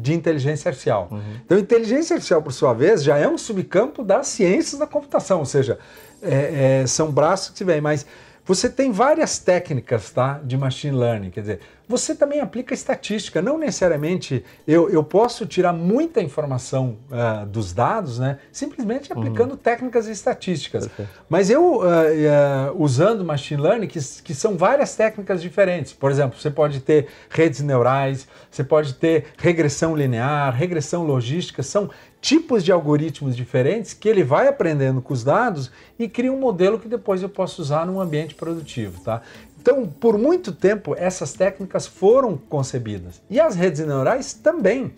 de 0.00 0.14
inteligência 0.14 0.68
artificial. 0.68 1.08
Uhum. 1.10 1.20
Então, 1.44 1.58
inteligência 1.58 2.14
artificial, 2.14 2.40
por 2.40 2.52
sua 2.52 2.72
vez, 2.72 3.02
já 3.02 3.18
é 3.18 3.26
um 3.26 3.36
subcampo 3.36 4.04
das 4.04 4.28
ciências 4.28 4.78
da 4.78 4.86
computação, 4.86 5.40
ou 5.40 5.44
seja, 5.44 5.76
é, 6.22 6.82
é, 6.82 6.86
são 6.86 7.10
braços 7.10 7.50
que 7.50 7.58
se 7.58 7.64
vêm, 7.64 7.80
mas 7.80 8.06
você 8.44 8.68
tem 8.68 8.90
várias 8.90 9.38
técnicas 9.38 10.10
tá, 10.10 10.40
de 10.42 10.56
machine 10.56 10.96
learning, 10.96 11.30
quer 11.30 11.42
dizer, 11.42 11.60
você 11.92 12.14
também 12.14 12.40
aplica 12.40 12.72
estatística. 12.72 13.42
Não 13.42 13.58
necessariamente 13.58 14.42
eu, 14.66 14.88
eu 14.88 15.04
posso 15.04 15.44
tirar 15.44 15.74
muita 15.74 16.22
informação 16.22 16.96
uh, 17.10 17.44
dos 17.44 17.74
dados, 17.74 18.18
né? 18.18 18.38
Simplesmente 18.50 19.12
uhum. 19.12 19.18
aplicando 19.18 19.50
uhum. 19.50 19.56
técnicas 19.58 20.08
estatísticas. 20.08 20.86
Perfeito. 20.86 21.10
Mas 21.28 21.50
eu, 21.50 21.80
uh, 21.80 21.82
uh, 21.82 22.82
usando 22.82 23.22
machine 23.22 23.60
learning, 23.60 23.86
que, 23.88 23.98
que 24.24 24.34
são 24.34 24.56
várias 24.56 24.96
técnicas 24.96 25.42
diferentes. 25.42 25.92
Por 25.92 26.10
exemplo, 26.10 26.40
você 26.40 26.50
pode 26.50 26.80
ter 26.80 27.08
redes 27.28 27.60
neurais, 27.60 28.26
você 28.50 28.64
pode 28.64 28.94
ter 28.94 29.26
regressão 29.36 29.94
linear, 29.94 30.54
regressão 30.56 31.04
logística, 31.04 31.62
são 31.62 31.90
tipos 32.22 32.62
de 32.62 32.70
algoritmos 32.70 33.34
diferentes 33.36 33.92
que 33.92 34.08
ele 34.08 34.22
vai 34.22 34.46
aprendendo 34.46 35.02
com 35.02 35.12
os 35.12 35.24
dados 35.24 35.72
e 35.98 36.08
cria 36.08 36.32
um 36.32 36.38
modelo 36.38 36.78
que 36.78 36.86
depois 36.86 37.20
eu 37.20 37.28
posso 37.28 37.60
usar 37.60 37.84
num 37.84 38.00
ambiente 38.00 38.34
produtivo, 38.36 39.02
tá? 39.02 39.22
Então, 39.62 39.86
por 39.86 40.18
muito 40.18 40.50
tempo, 40.50 40.92
essas 40.98 41.34
técnicas 41.34 41.86
foram 41.86 42.36
concebidas. 42.36 43.22
E 43.30 43.38
as 43.38 43.54
redes 43.54 43.86
neurais 43.86 44.34
também. 44.34 44.92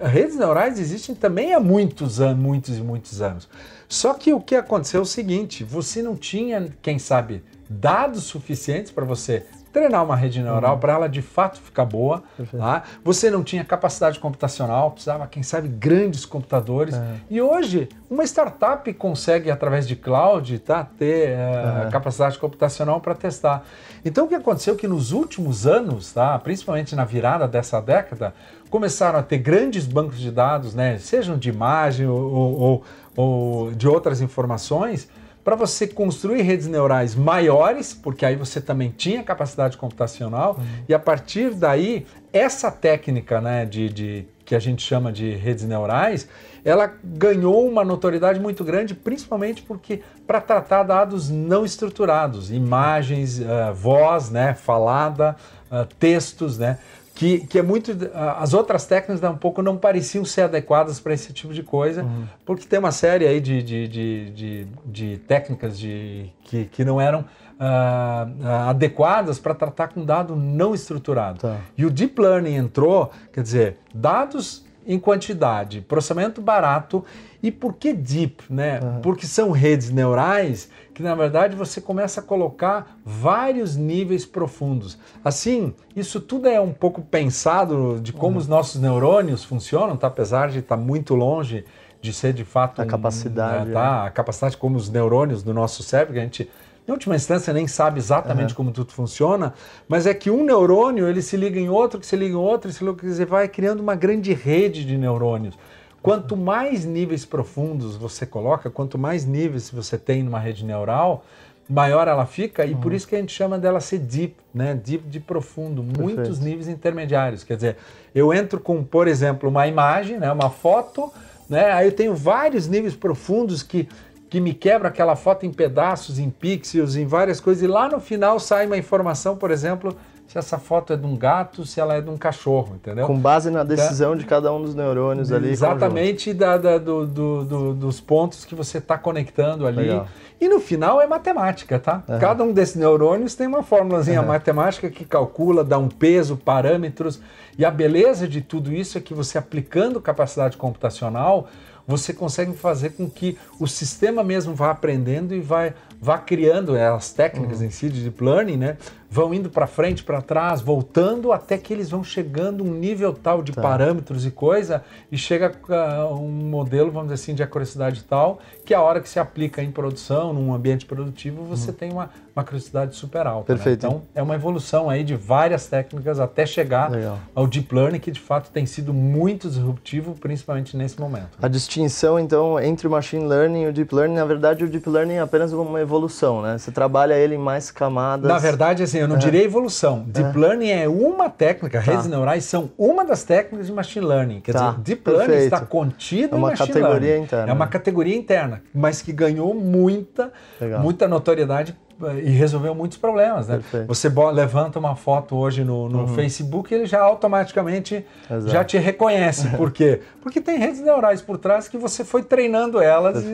Redes 0.00 0.34
neurais 0.34 0.80
existem 0.80 1.14
também 1.14 1.54
há 1.54 1.60
muitos 1.60 2.20
anos, 2.20 2.42
muitos 2.42 2.76
e 2.76 2.80
muitos 2.80 3.22
anos. 3.22 3.48
Só 3.88 4.12
que 4.14 4.32
o 4.32 4.40
que 4.40 4.56
aconteceu 4.56 4.98
é 4.98 5.02
o 5.04 5.06
seguinte: 5.06 5.62
você 5.62 6.02
não 6.02 6.16
tinha, 6.16 6.68
quem 6.82 6.98
sabe, 6.98 7.44
dados 7.70 8.24
suficientes 8.24 8.90
para 8.90 9.04
você 9.04 9.46
treinar 9.72 10.04
uma 10.04 10.16
rede 10.16 10.42
neural 10.42 10.74
uhum. 10.74 10.80
para 10.80 10.92
ela 10.94 11.08
de 11.08 11.22
fato 11.22 11.60
ficar 11.60 11.84
boa. 11.84 12.22
Tá? 12.56 12.82
Você 13.04 13.30
não 13.30 13.42
tinha 13.42 13.64
capacidade 13.64 14.18
computacional, 14.18 14.90
precisava, 14.90 15.26
quem 15.26 15.42
sabe, 15.42 15.68
grandes 15.68 16.24
computadores. 16.24 16.94
É. 16.94 17.14
E 17.30 17.40
hoje, 17.40 17.88
uma 18.10 18.24
startup 18.24 18.92
consegue, 18.94 19.50
através 19.50 19.86
de 19.86 19.94
cloud, 19.94 20.58
tá, 20.60 20.84
ter 20.84 21.36
uh, 21.36 21.90
capacidade 21.90 22.38
computacional 22.38 23.00
para 23.00 23.14
testar. 23.14 23.64
Então, 24.04 24.24
o 24.24 24.28
que 24.28 24.34
aconteceu 24.34 24.74
é 24.74 24.76
que 24.76 24.88
nos 24.88 25.12
últimos 25.12 25.66
anos, 25.66 26.12
tá, 26.12 26.38
principalmente 26.38 26.94
na 26.96 27.04
virada 27.04 27.46
dessa 27.46 27.80
década, 27.80 28.34
começaram 28.70 29.18
a 29.18 29.22
ter 29.22 29.38
grandes 29.38 29.86
bancos 29.86 30.18
de 30.18 30.30
dados, 30.30 30.74
né, 30.74 30.98
sejam 30.98 31.36
de 31.38 31.48
imagem 31.48 32.06
ou, 32.06 32.60
ou, 32.60 32.84
ou 33.16 33.70
de 33.72 33.88
outras 33.88 34.20
informações, 34.20 35.08
para 35.48 35.56
você 35.56 35.86
construir 35.86 36.42
redes 36.42 36.66
neurais 36.66 37.14
maiores, 37.14 37.94
porque 37.94 38.26
aí 38.26 38.36
você 38.36 38.60
também 38.60 38.92
tinha 38.94 39.22
capacidade 39.22 39.78
computacional, 39.78 40.56
uhum. 40.58 40.66
e 40.86 40.92
a 40.92 40.98
partir 40.98 41.54
daí, 41.54 42.04
essa 42.30 42.70
técnica 42.70 43.40
né, 43.40 43.64
de, 43.64 43.88
de, 43.88 44.26
que 44.44 44.54
a 44.54 44.58
gente 44.58 44.82
chama 44.82 45.10
de 45.10 45.30
redes 45.36 45.64
neurais, 45.64 46.28
ela 46.62 46.92
ganhou 47.02 47.66
uma 47.66 47.82
notoriedade 47.82 48.38
muito 48.38 48.62
grande, 48.62 48.94
principalmente 48.94 49.62
porque 49.62 50.02
para 50.26 50.38
tratar 50.38 50.82
dados 50.82 51.30
não 51.30 51.64
estruturados, 51.64 52.50
imagens, 52.50 53.38
uh, 53.38 53.72
voz, 53.72 54.28
né, 54.28 54.52
falada, 54.52 55.34
uh, 55.72 55.86
textos, 55.98 56.58
né? 56.58 56.78
Que, 57.18 57.40
que 57.40 57.58
é 57.58 57.62
muito. 57.62 57.90
As 58.14 58.54
outras 58.54 58.86
técnicas 58.86 59.28
um 59.28 59.36
pouco 59.36 59.60
não 59.60 59.76
pareciam 59.76 60.24
ser 60.24 60.42
adequadas 60.42 61.00
para 61.00 61.12
esse 61.12 61.32
tipo 61.32 61.52
de 61.52 61.64
coisa, 61.64 62.04
uhum. 62.04 62.24
porque 62.46 62.64
tem 62.64 62.78
uma 62.78 62.92
série 62.92 63.26
aí 63.26 63.40
de, 63.40 63.60
de, 63.60 63.88
de, 63.88 64.30
de, 64.30 64.66
de 64.86 65.16
técnicas 65.26 65.76
de, 65.76 66.30
que, 66.44 66.66
que 66.66 66.84
não 66.84 67.00
eram 67.00 67.22
uh, 67.22 68.68
adequadas 68.68 69.40
para 69.40 69.52
tratar 69.52 69.88
com 69.88 70.04
dado 70.04 70.36
não 70.36 70.72
estruturado. 70.72 71.40
Tá. 71.40 71.56
E 71.76 71.84
o 71.84 71.90
Deep 71.90 72.20
Learning 72.20 72.54
entrou, 72.54 73.10
quer 73.32 73.42
dizer, 73.42 73.78
dados 73.92 74.64
em 74.88 74.98
quantidade, 74.98 75.82
processamento 75.82 76.40
barato. 76.40 77.04
E 77.42 77.52
por 77.52 77.74
que 77.74 77.92
deep? 77.92 78.42
Né? 78.50 78.80
Uhum. 78.82 79.00
Porque 79.02 79.26
são 79.26 79.50
redes 79.50 79.90
neurais 79.90 80.70
que, 80.94 81.02
na 81.02 81.14
verdade, 81.14 81.54
você 81.54 81.80
começa 81.80 82.20
a 82.20 82.22
colocar 82.22 82.98
vários 83.04 83.76
níveis 83.76 84.24
profundos. 84.24 84.98
Assim, 85.22 85.74
isso 85.94 86.20
tudo 86.20 86.48
é 86.48 86.58
um 86.58 86.72
pouco 86.72 87.02
pensado 87.02 88.00
de 88.02 88.12
como 88.12 88.32
uhum. 88.32 88.38
os 88.38 88.48
nossos 88.48 88.80
neurônios 88.80 89.44
funcionam, 89.44 89.96
tá? 89.96 90.06
apesar 90.06 90.48
de 90.48 90.60
estar 90.60 90.76
tá 90.76 90.82
muito 90.82 91.14
longe 91.14 91.64
de 92.00 92.12
ser 92.12 92.32
de 92.32 92.44
fato 92.44 92.80
a 92.80 92.86
capacidade, 92.86 93.70
um, 93.70 93.72
tá? 93.72 94.06
a 94.06 94.10
capacidade 94.10 94.56
como 94.56 94.76
os 94.76 94.88
neurônios 94.88 95.42
do 95.42 95.52
nosso 95.52 95.82
cérebro, 95.82 96.14
que 96.14 96.20
a 96.20 96.22
gente 96.22 96.50
em 96.88 96.92
última 96.92 97.14
instância 97.14 97.52
nem 97.52 97.66
sabe 97.66 97.98
exatamente 97.98 98.50
uhum. 98.50 98.56
como 98.56 98.72
tudo 98.72 98.92
funciona, 98.92 99.52
mas 99.86 100.06
é 100.06 100.14
que 100.14 100.30
um 100.30 100.42
neurônio 100.42 101.06
ele 101.06 101.20
se 101.20 101.36
liga 101.36 101.60
em 101.60 101.68
outro, 101.68 102.00
que 102.00 102.06
se 102.06 102.16
liga 102.16 102.32
em 102.32 102.38
outro, 102.38 102.72
se 102.72 102.82
liga, 102.82 102.96
você 103.02 103.26
vai 103.26 103.46
criando 103.46 103.80
uma 103.80 103.94
grande 103.94 104.32
rede 104.32 104.86
de 104.86 104.96
neurônios. 104.96 105.54
Quanto 106.00 106.34
mais 106.34 106.86
níveis 106.86 107.26
profundos 107.26 107.94
você 107.94 108.24
coloca, 108.24 108.70
quanto 108.70 108.96
mais 108.96 109.26
níveis 109.26 109.68
você 109.70 109.98
tem 109.98 110.22
numa 110.22 110.38
rede 110.38 110.64
neural, 110.64 111.26
maior 111.68 112.08
ela 112.08 112.24
fica 112.24 112.64
uhum. 112.64 112.70
e 112.70 112.74
por 112.74 112.86
uhum. 112.86 112.96
isso 112.96 113.06
que 113.06 113.14
a 113.14 113.18
gente 113.18 113.34
chama 113.34 113.58
dela 113.58 113.80
ser 113.80 113.98
deep, 113.98 114.36
né? 114.54 114.74
Deep 114.74 115.06
de 115.08 115.20
profundo, 115.20 115.82
Perfeito. 115.82 116.16
muitos 116.16 116.40
níveis 116.40 116.68
intermediários. 116.68 117.44
Quer 117.44 117.56
dizer, 117.56 117.76
eu 118.14 118.32
entro 118.32 118.58
com, 118.58 118.82
por 118.82 119.06
exemplo, 119.06 119.50
uma 119.50 119.66
imagem, 119.66 120.18
né? 120.18 120.32
uma 120.32 120.48
foto, 120.48 121.12
né? 121.50 121.70
aí 121.72 121.86
eu 121.86 121.92
tenho 121.92 122.14
vários 122.14 122.66
níveis 122.66 122.96
profundos 122.96 123.62
que 123.62 123.86
que 124.28 124.40
me 124.40 124.52
quebra 124.52 124.88
aquela 124.88 125.16
foto 125.16 125.46
em 125.46 125.52
pedaços, 125.52 126.18
em 126.18 126.30
pixels, 126.30 126.96
em 126.96 127.06
várias 127.06 127.40
coisas, 127.40 127.62
e 127.62 127.66
lá 127.66 127.88
no 127.88 128.00
final 128.00 128.38
sai 128.38 128.66
uma 128.66 128.76
informação, 128.76 129.36
por 129.36 129.50
exemplo, 129.50 129.96
se 130.28 130.36
essa 130.36 130.58
foto 130.58 130.92
é 130.92 130.96
de 130.96 131.06
um 131.06 131.16
gato, 131.16 131.64
se 131.64 131.80
ela 131.80 131.94
é 131.94 132.02
de 132.02 132.10
um 132.10 132.16
cachorro, 132.18 132.74
entendeu? 132.76 133.06
Com 133.06 133.18
base 133.18 133.50
na 133.50 133.64
decisão 133.64 134.14
de 134.14 134.26
cada 134.26 134.52
um 134.52 134.60
dos 134.60 134.74
neurônios 134.74 135.32
ali. 135.32 135.48
Exatamente 135.48 136.34
da, 136.34 136.58
da, 136.58 136.76
do, 136.76 137.06
do, 137.06 137.44
do, 137.44 137.74
dos 137.74 137.98
pontos 137.98 138.44
que 138.44 138.54
você 138.54 138.76
está 138.76 138.98
conectando 138.98 139.66
ali. 139.66 139.78
Legal. 139.78 140.06
E 140.38 140.46
no 140.46 140.60
final 140.60 141.00
é 141.00 141.06
matemática, 141.06 141.78
tá? 141.78 142.02
Uhum. 142.06 142.18
Cada 142.18 142.44
um 142.44 142.52
desses 142.52 142.76
neurônios 142.76 143.34
tem 143.34 143.46
uma 143.46 143.62
fórmulazinha 143.62 144.20
uhum. 144.20 144.28
matemática 144.28 144.90
que 144.90 145.06
calcula, 145.06 145.64
dá 145.64 145.78
um 145.78 145.88
peso, 145.88 146.36
parâmetros. 146.36 147.20
E 147.56 147.64
a 147.64 147.70
beleza 147.70 148.28
de 148.28 148.42
tudo 148.42 148.70
isso 148.70 148.98
é 148.98 149.00
que 149.00 149.14
você 149.14 149.38
aplicando 149.38 149.98
capacidade 149.98 150.58
computacional, 150.58 151.48
você 151.88 152.12
consegue 152.12 152.52
fazer 152.52 152.90
com 152.90 153.08
que 153.08 153.38
o 153.58 153.66
sistema 153.66 154.22
mesmo 154.22 154.54
vá 154.54 154.70
aprendendo 154.70 155.34
e 155.34 155.40
vai, 155.40 155.72
vá 155.98 156.18
criando 156.18 156.76
é, 156.76 156.86
as 156.86 157.10
técnicas 157.10 157.60
uhum. 157.60 157.66
em 157.66 157.70
si 157.70 157.88
de 157.88 158.02
deep 158.02 158.22
learning, 158.22 158.58
né? 158.58 158.76
Vão 159.10 159.32
indo 159.32 159.48
para 159.48 159.66
frente, 159.66 160.04
para 160.04 160.20
trás, 160.20 160.60
voltando 160.60 161.32
até 161.32 161.56
que 161.56 161.72
eles 161.72 161.90
vão 161.90 162.04
chegando 162.04 162.62
um 162.62 162.72
nível 162.72 163.12
tal 163.12 163.42
de 163.42 163.52
tá. 163.52 163.62
parâmetros 163.62 164.26
e 164.26 164.30
coisa 164.30 164.82
e 165.10 165.16
chega 165.16 165.52
a 165.70 166.06
um 166.12 166.28
modelo, 166.28 166.90
vamos 166.90 167.10
dizer 167.10 167.22
assim, 167.22 167.34
de 167.34 167.42
acuracidade 167.42 168.04
tal 168.04 168.38
que 168.64 168.74
a 168.74 168.82
hora 168.82 169.00
que 169.00 169.08
se 169.08 169.18
aplica 169.18 169.62
em 169.62 169.70
produção, 169.70 170.32
num 170.32 170.52
ambiente 170.52 170.84
produtivo, 170.84 171.42
você 171.42 171.70
uhum. 171.70 171.76
tem 171.76 171.90
uma, 171.90 172.10
uma 172.36 172.42
acuracidade 172.42 172.94
super 172.94 173.26
alta. 173.26 173.50
Né? 173.50 173.56
Perfeito. 173.56 173.86
Né? 173.86 173.88
Então 173.88 174.02
é 174.14 174.22
uma 174.22 174.34
evolução 174.34 174.90
aí 174.90 175.02
de 175.02 175.16
várias 175.16 175.66
técnicas 175.66 176.20
até 176.20 176.44
chegar 176.44 176.90
Legal. 176.90 177.18
ao 177.34 177.46
deep 177.46 177.74
learning 177.74 177.98
que 177.98 178.10
de 178.10 178.20
fato 178.20 178.50
tem 178.50 178.66
sido 178.66 178.92
muito 178.92 179.48
disruptivo, 179.48 180.14
principalmente 180.14 180.76
nesse 180.76 181.00
momento. 181.00 181.38
A 181.40 181.48
distinção 181.48 182.18
então 182.18 182.60
entre 182.60 182.86
o 182.86 182.90
machine 182.90 183.24
learning 183.24 183.62
e 183.62 183.68
o 183.68 183.72
deep 183.72 183.94
learning, 183.94 184.16
na 184.16 184.26
verdade 184.26 184.64
o 184.64 184.68
deep 184.68 184.88
learning 184.88 185.14
é 185.14 185.20
apenas 185.20 185.52
uma 185.52 185.80
evolução, 185.80 186.42
né? 186.42 186.58
Você 186.58 186.70
trabalha 186.70 187.14
ele 187.14 187.36
em 187.36 187.38
mais 187.38 187.70
camadas. 187.70 188.28
Na 188.28 188.38
verdade, 188.38 188.82
assim, 188.82 188.97
eu 188.98 189.08
não 189.08 189.16
é. 189.16 189.18
diria 189.18 189.42
evolução. 189.42 190.04
Deep 190.06 190.36
é. 190.36 190.40
learning 190.40 190.70
é 190.70 190.88
uma 190.88 191.30
técnica, 191.30 191.82
tá. 191.82 191.90
redes 191.90 192.06
neurais 192.06 192.44
são 192.44 192.70
uma 192.76 193.04
das 193.04 193.24
técnicas 193.24 193.66
de 193.66 193.72
machine 193.72 194.04
learning. 194.04 194.40
Quer 194.40 194.52
tá. 194.52 194.70
dizer, 194.70 194.82
deep 194.82 195.02
Perfeito. 195.02 195.28
learning 195.28 195.44
está 195.44 195.60
contido 195.60 196.34
é 196.34 196.38
uma 196.38 196.48
em 196.48 196.50
machine 196.50 196.68
categoria 196.68 197.08
learning. 197.08 197.24
Interna. 197.24 197.50
É 197.50 197.52
uma 197.52 197.66
categoria 197.66 198.16
interna 198.16 198.62
mas 198.74 199.02
que 199.02 199.12
ganhou 199.12 199.54
muita, 199.54 200.32
muita 200.80 201.08
notoriedade 201.08 201.76
e 202.22 202.30
resolveu 202.30 202.74
muitos 202.74 202.96
problemas, 202.96 203.48
né? 203.48 203.56
Perfeito. 203.56 203.86
Você 203.86 204.08
levanta 204.08 204.78
uma 204.78 204.94
foto 204.94 205.36
hoje 205.36 205.64
no, 205.64 205.88
no 205.88 206.00
uhum. 206.00 206.14
Facebook 206.14 206.72
ele 206.72 206.86
já 206.86 207.00
automaticamente 207.00 208.04
Exato. 208.30 208.52
já 208.52 208.64
te 208.64 208.78
reconhece. 208.78 209.48
Por 209.56 209.72
quê? 209.72 210.00
Porque 210.22 210.40
tem 210.40 210.58
redes 210.58 210.80
neurais 210.80 211.20
por 211.20 211.38
trás 211.38 211.68
que 211.68 211.78
você 211.78 212.04
foi 212.04 212.22
treinando 212.22 212.80
elas 212.80 213.24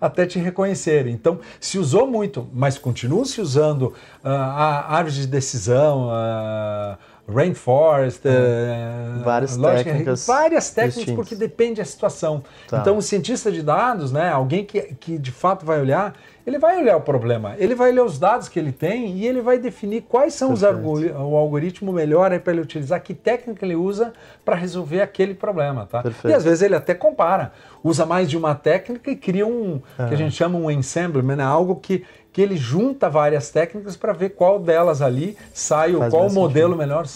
até 0.00 0.26
te 0.26 0.38
reconhecer. 0.38 1.06
Então, 1.06 1.40
se 1.58 1.78
usou 1.78 2.06
muito, 2.06 2.46
mas 2.52 2.78
continua 2.78 3.24
se 3.24 3.40
usando 3.40 3.82
uh, 3.82 4.28
a 4.28 4.96
árvore 4.96 5.14
de 5.16 5.26
decisão, 5.26 6.08
uh, 6.08 6.96
rainforest, 7.28 8.22
uh, 8.26 9.22
várias 9.22 9.56
técnicas, 9.56 10.26
várias 10.26 10.70
técnicas 10.70 10.94
distintas. 10.96 11.14
porque 11.14 11.34
depende 11.34 11.74
da 11.74 11.84
situação. 11.84 12.42
Tá. 12.68 12.78
Então 12.78 12.96
o 12.96 13.02
cientista 13.02 13.50
de 13.50 13.62
dados, 13.62 14.10
né, 14.10 14.30
alguém 14.30 14.64
que, 14.64 14.80
que 14.98 15.18
de 15.18 15.30
fato 15.30 15.64
vai 15.64 15.80
olhar, 15.80 16.14
ele 16.44 16.58
vai 16.58 16.76
olhar 16.78 16.96
o 16.96 17.00
problema, 17.00 17.54
ele 17.58 17.74
vai 17.74 17.92
ler 17.92 18.02
os 18.02 18.18
dados 18.18 18.48
que 18.48 18.58
ele 18.58 18.72
tem 18.72 19.16
e 19.16 19.26
ele 19.26 19.40
vai 19.40 19.58
definir 19.58 20.02
quais 20.02 20.34
são 20.34 20.48
Perfeito. 20.48 20.84
os 20.84 21.02
o 21.04 21.36
algoritmo 21.36 21.92
melhor 21.92 22.36
para 22.40 22.52
ele 22.52 22.62
utilizar, 22.62 23.00
que 23.00 23.14
técnica 23.14 23.64
ele 23.64 23.76
usa 23.76 24.12
para 24.44 24.56
resolver 24.56 25.00
aquele 25.00 25.34
problema, 25.34 25.86
tá? 25.86 26.02
Perfeito. 26.02 26.32
E 26.32 26.34
às 26.34 26.42
vezes 26.42 26.62
ele 26.62 26.74
até 26.74 26.94
compara, 26.94 27.52
usa 27.84 28.04
mais 28.04 28.28
de 28.28 28.36
uma 28.36 28.56
técnica 28.56 29.10
e 29.10 29.16
cria 29.16 29.46
um 29.46 29.80
que 30.08 30.14
a 30.14 30.16
gente 30.16 30.34
chama 30.34 30.58
um 30.58 30.68
ensemble, 30.68 31.22
né, 31.22 31.44
algo 31.44 31.76
que 31.76 32.04
que 32.32 32.40
ele 32.40 32.56
junta 32.56 33.10
várias 33.10 33.50
técnicas 33.50 33.96
para 33.96 34.12
ver 34.12 34.30
qual 34.30 34.58
delas 34.58 35.02
ali 35.02 35.36
sai, 35.52 35.92
Faz 35.92 36.10
qual 36.12 36.30
modelo 36.30 36.70
sentido. 36.72 36.78
melhor 36.78 37.06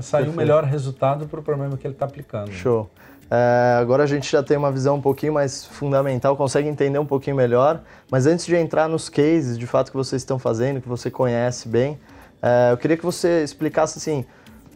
sai 0.00 0.26
o 0.26 0.32
melhor 0.32 0.64
resultado 0.64 1.26
para 1.26 1.40
o 1.40 1.42
problema 1.42 1.76
que 1.76 1.86
ele 1.86 1.94
está 1.94 2.06
aplicando. 2.06 2.50
Show. 2.50 2.88
É, 3.30 3.78
agora 3.80 4.04
a 4.04 4.06
gente 4.06 4.30
já 4.30 4.42
tem 4.42 4.56
uma 4.56 4.70
visão 4.70 4.96
um 4.96 5.00
pouquinho 5.00 5.32
mais 5.32 5.64
fundamental, 5.64 6.36
consegue 6.36 6.68
entender 6.68 6.98
um 6.98 7.06
pouquinho 7.06 7.36
melhor. 7.36 7.80
Mas 8.10 8.26
antes 8.26 8.46
de 8.46 8.54
entrar 8.56 8.88
nos 8.88 9.08
cases, 9.08 9.58
de 9.58 9.66
fato, 9.66 9.90
que 9.90 9.96
vocês 9.96 10.22
estão 10.22 10.38
fazendo, 10.38 10.80
que 10.80 10.88
você 10.88 11.10
conhece 11.10 11.68
bem, 11.68 11.98
é, 12.42 12.72
eu 12.72 12.76
queria 12.76 12.96
que 12.96 13.04
você 13.04 13.42
explicasse 13.42 13.98
assim, 13.98 14.24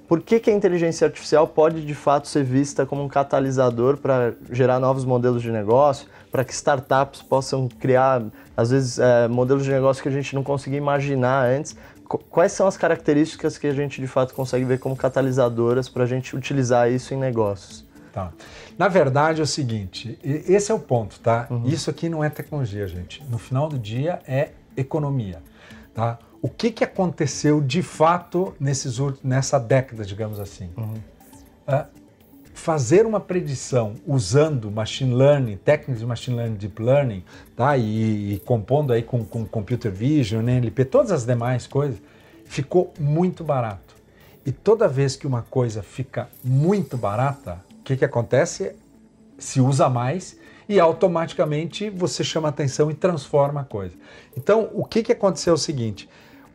por 0.09 0.23
que, 0.23 0.41
que 0.41 0.51
a 0.51 0.55
inteligência 0.55 1.07
artificial 1.07 1.47
pode 1.47 1.85
de 1.85 1.95
fato 1.95 2.27
ser 2.27 2.43
vista 2.43 2.87
como 2.87 3.05
um 3.05 3.09
catalisador 3.09 3.99
para 3.99 4.33
gerar 4.51 4.81
novos 4.81 5.05
modelos 5.05 5.43
de 5.43 5.53
negócio, 5.53 6.09
para 6.33 6.43
que 6.45 6.53
startups 6.55 7.21
possam 7.21 7.69
criar, 7.69 8.23
às 8.57 8.71
vezes, 8.71 8.99
é, 8.99 9.29
modelos 9.29 9.65
de 9.65 9.71
negócio 9.71 10.03
que 10.03 10.09
a 10.09 10.13
gente 10.13 10.35
não 10.35 10.43
conseguia 10.43 10.79
imaginar 10.79 11.45
antes. 11.45 11.77
Quais 12.31 12.53
são 12.53 12.67
as 12.67 12.79
características 12.79 13.59
que 13.59 13.67
a 13.67 13.75
gente 13.75 14.01
de 14.01 14.07
fato 14.07 14.33
consegue 14.33 14.65
ver 14.65 14.79
como 14.79 14.97
catalisadoras 14.97 15.91
para 15.91 16.05
a 16.05 16.07
gente 16.07 16.35
utilizar 16.35 16.91
isso 16.91 17.13
em 17.13 17.19
negócios? 17.19 17.85
Tá. 18.11 18.33
Na 18.79 18.89
verdade 18.89 19.41
é 19.41 19.45
o 19.45 19.47
seguinte, 19.47 20.19
esse 20.25 20.73
é 20.73 20.75
o 20.75 20.79
ponto, 20.79 21.21
tá? 21.21 21.47
Uhum. 21.51 21.67
Isso 21.67 21.91
aqui 21.91 22.09
não 22.09 22.25
é 22.25 22.31
tecnologia, 22.31 22.89
gente. 22.89 23.23
No 23.29 23.37
final 23.37 23.69
do 23.69 23.79
dia 23.79 24.21
é 24.27 24.53
economia, 24.75 25.43
tá? 25.95 26.19
O 26.41 26.49
que, 26.49 26.71
que 26.71 26.85
aconteceu 26.85 27.61
de 27.61 27.83
fato 27.83 28.55
nesses, 28.61 28.99
nessa 29.23 29.59
década, 29.59 30.05
digamos 30.05 30.39
assim? 30.39 30.71
Uhum. 30.77 30.95
Uh, 31.67 31.87
fazer 32.55 33.07
uma 33.07 33.21
predição 33.21 33.95
usando 34.07 34.71
machine 34.71 35.15
learning, 35.15 35.57
técnicas 35.57 36.01
de 36.01 36.07
machine 36.07 36.37
learning, 36.37 36.57
deep 36.57 36.83
learning, 36.83 37.25
tá? 37.57 37.77
E, 37.77 38.35
e 38.35 38.39
compondo 38.41 38.93
aí 38.93 39.03
com, 39.03 39.25
com 39.25 39.45
computer 39.47 39.91
vision, 39.91 40.43
NLP, 40.43 40.85
todas 40.85 41.13
as 41.13 41.25
demais 41.25 41.67
coisas, 41.67 42.01
ficou 42.45 42.93
muito 42.99 43.45
barato. 43.45 43.97
E 44.45 44.53
toda 44.53 44.89
vez 44.89 45.15
que 45.15 45.27
uma 45.27 45.43
coisa 45.43 45.83
fica 45.83 46.29
muito 46.43 46.97
barata, 46.97 47.61
o 47.81 47.83
que, 47.85 47.97
que 47.97 48.05
acontece? 48.05 48.75
Se 49.39 49.61
usa 49.61 49.89
mais 49.89 50.37
e 50.69 50.79
automaticamente 50.79 51.89
você 51.89 52.25
chama 52.25 52.49
atenção 52.49 52.91
e 52.91 52.95
transforma 52.95 53.61
a 53.61 53.65
coisa. 53.65 53.95
Então, 54.37 54.69
o 54.75 54.85
que, 54.85 55.03
que 55.03 55.13
aconteceu 55.13 55.53
é 55.53 55.55
o 55.55 55.59
seguinte: 55.59 56.09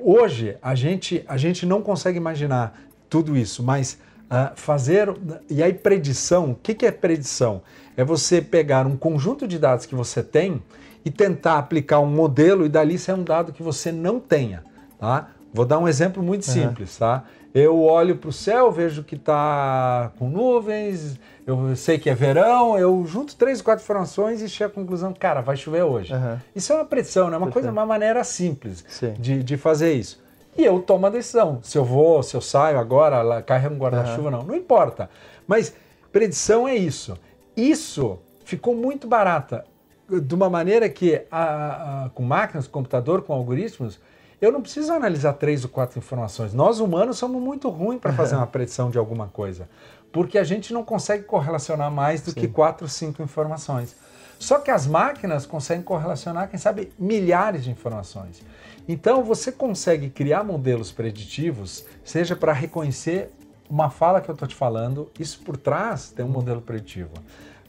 hoje 0.04 0.58
a 0.62 0.76
gente, 0.76 1.24
a 1.28 1.38
gente 1.38 1.66
não 1.66 1.82
consegue 1.82 2.18
imaginar 2.18 2.80
tudo 3.10 3.38
isso, 3.38 3.64
mas 3.64 4.00
uh, 4.24 4.52
fazer. 4.56 5.14
E 5.50 5.62
aí, 5.62 5.74
predição: 5.74 6.52
o 6.52 6.56
que, 6.56 6.74
que 6.74 6.86
é 6.86 6.92
predição? 6.92 7.62
É 7.96 8.04
você 8.04 8.42
pegar 8.42 8.88
um 8.88 8.98
conjunto 8.98 9.48
de 9.48 9.60
dados 9.60 9.86
que 9.86 9.96
você 9.96 10.24
tem 10.24 10.62
e 11.06 11.12
tentar 11.12 11.60
aplicar 11.60 12.00
um 12.00 12.08
modelo 12.08 12.66
e 12.66 12.70
dali 12.70 12.98
sair 12.98 13.16
um 13.16 13.24
dado 13.24 13.54
que 13.54 13.62
você 13.62 13.92
não 13.92 14.20
tenha. 14.20 14.64
Tá? 15.00 15.30
Vou 15.54 15.66
dar 15.66 15.78
um 15.78 15.88
exemplo 15.88 16.24
muito 16.24 16.46
simples. 16.46 16.94
Uhum. 16.94 17.00
Tá? 17.00 17.24
Eu 17.54 17.82
olho 17.82 18.16
para 18.18 18.30
o 18.30 18.34
céu, 18.34 18.72
vejo 18.72 19.04
que 19.04 19.16
está 19.16 20.12
com 20.18 20.28
nuvens, 20.28 21.20
eu 21.46 21.76
sei 21.76 22.00
que 22.00 22.10
é 22.10 22.16
verão, 22.16 22.80
eu 22.80 23.06
junto 23.06 23.36
três, 23.36 23.62
quatro 23.62 23.84
informações 23.84 24.42
e 24.42 24.50
chego 24.50 24.72
à 24.72 24.76
conclusão, 24.76 25.14
cara, 25.14 25.42
vai 25.42 25.56
chover 25.56 25.84
hoje. 25.84 26.14
Uhum. 26.14 26.40
Isso 26.56 26.74
é 26.74 26.76
uma 26.78 26.86
predição, 26.86 27.30
né? 27.30 27.38
Uma 27.38 27.46
Perfeito. 27.48 27.54
coisa, 27.54 27.72
uma 27.72 27.86
maneira 27.86 28.24
simples 28.24 28.84
de, 29.20 29.44
de 29.44 29.58
fazer 29.58 29.94
isso. 29.94 30.24
E 30.58 30.64
eu 30.64 30.80
tomo 30.80 31.06
a 31.06 31.10
decisão. 31.10 31.60
Se 31.64 31.78
eu 31.78 31.84
vou, 31.84 32.24
se 32.24 32.36
eu 32.36 32.42
saio 32.42 32.80
agora, 32.80 33.42
carrego 33.42 33.76
um 33.76 33.78
guarda-chuva, 33.78 34.30
uhum. 34.30 34.32
não. 34.32 34.44
Não 34.44 34.56
importa. 34.56 35.10
Mas 35.48 35.76
predição 36.12 36.68
é 36.68 36.76
isso. 36.76 37.18
Isso 37.56 38.20
ficou 38.46 38.76
muito 38.76 39.08
barata. 39.08 39.66
De 40.10 40.36
uma 40.36 40.50
maneira 40.50 40.88
que, 40.90 41.22
a, 41.32 42.06
a, 42.06 42.10
com 42.10 42.24
máquinas, 42.24 42.68
com 42.68 42.74
computador, 42.74 43.24
com 43.24 43.34
algoritmos, 43.34 44.00
eu 44.44 44.52
não 44.52 44.62
preciso 44.62 44.92
analisar 44.92 45.34
três 45.34 45.64
ou 45.64 45.70
quatro 45.70 45.98
informações. 45.98 46.54
Nós 46.54 46.82
humanos 46.82 47.18
somos 47.18 47.42
muito 47.42 47.70
ruins 47.70 48.02
para 48.02 48.12
fazer 48.12 48.36
uma 48.36 48.46
predição 48.48 48.92
de 48.92 48.98
alguma 48.98 49.28
coisa, 49.28 49.70
porque 50.12 50.38
a 50.38 50.44
gente 50.44 50.74
não 50.74 50.84
consegue 50.84 51.24
correlacionar 51.24 51.90
mais 51.90 52.22
do 52.22 52.32
Sim. 52.32 52.42
que 52.42 52.48
quatro, 52.50 52.90
cinco 52.90 53.24
informações. 53.24 53.96
Só 54.38 54.60
que 54.60 54.70
as 54.70 54.86
máquinas 54.86 55.46
conseguem 55.46 55.82
correlacionar, 55.82 56.50
quem 56.50 56.60
sabe, 56.60 56.92
milhares 57.00 57.64
de 57.64 57.72
informações. 57.72 58.42
Então 58.86 59.24
você 59.24 59.50
consegue 59.50 60.10
criar 60.10 60.44
modelos 60.44 60.92
preditivos, 60.92 61.86
seja 62.04 62.36
para 62.36 62.52
reconhecer 62.52 63.32
uma 63.70 63.90
fala 63.90 64.20
que 64.20 64.30
eu 64.30 64.34
estou 64.34 64.48
te 64.48 64.56
falando, 64.56 65.10
isso 65.18 65.40
por 65.40 65.56
trás 65.56 66.10
tem 66.10 66.26
um 66.26 66.30
modelo 66.30 66.62
preditivo. 66.62 67.12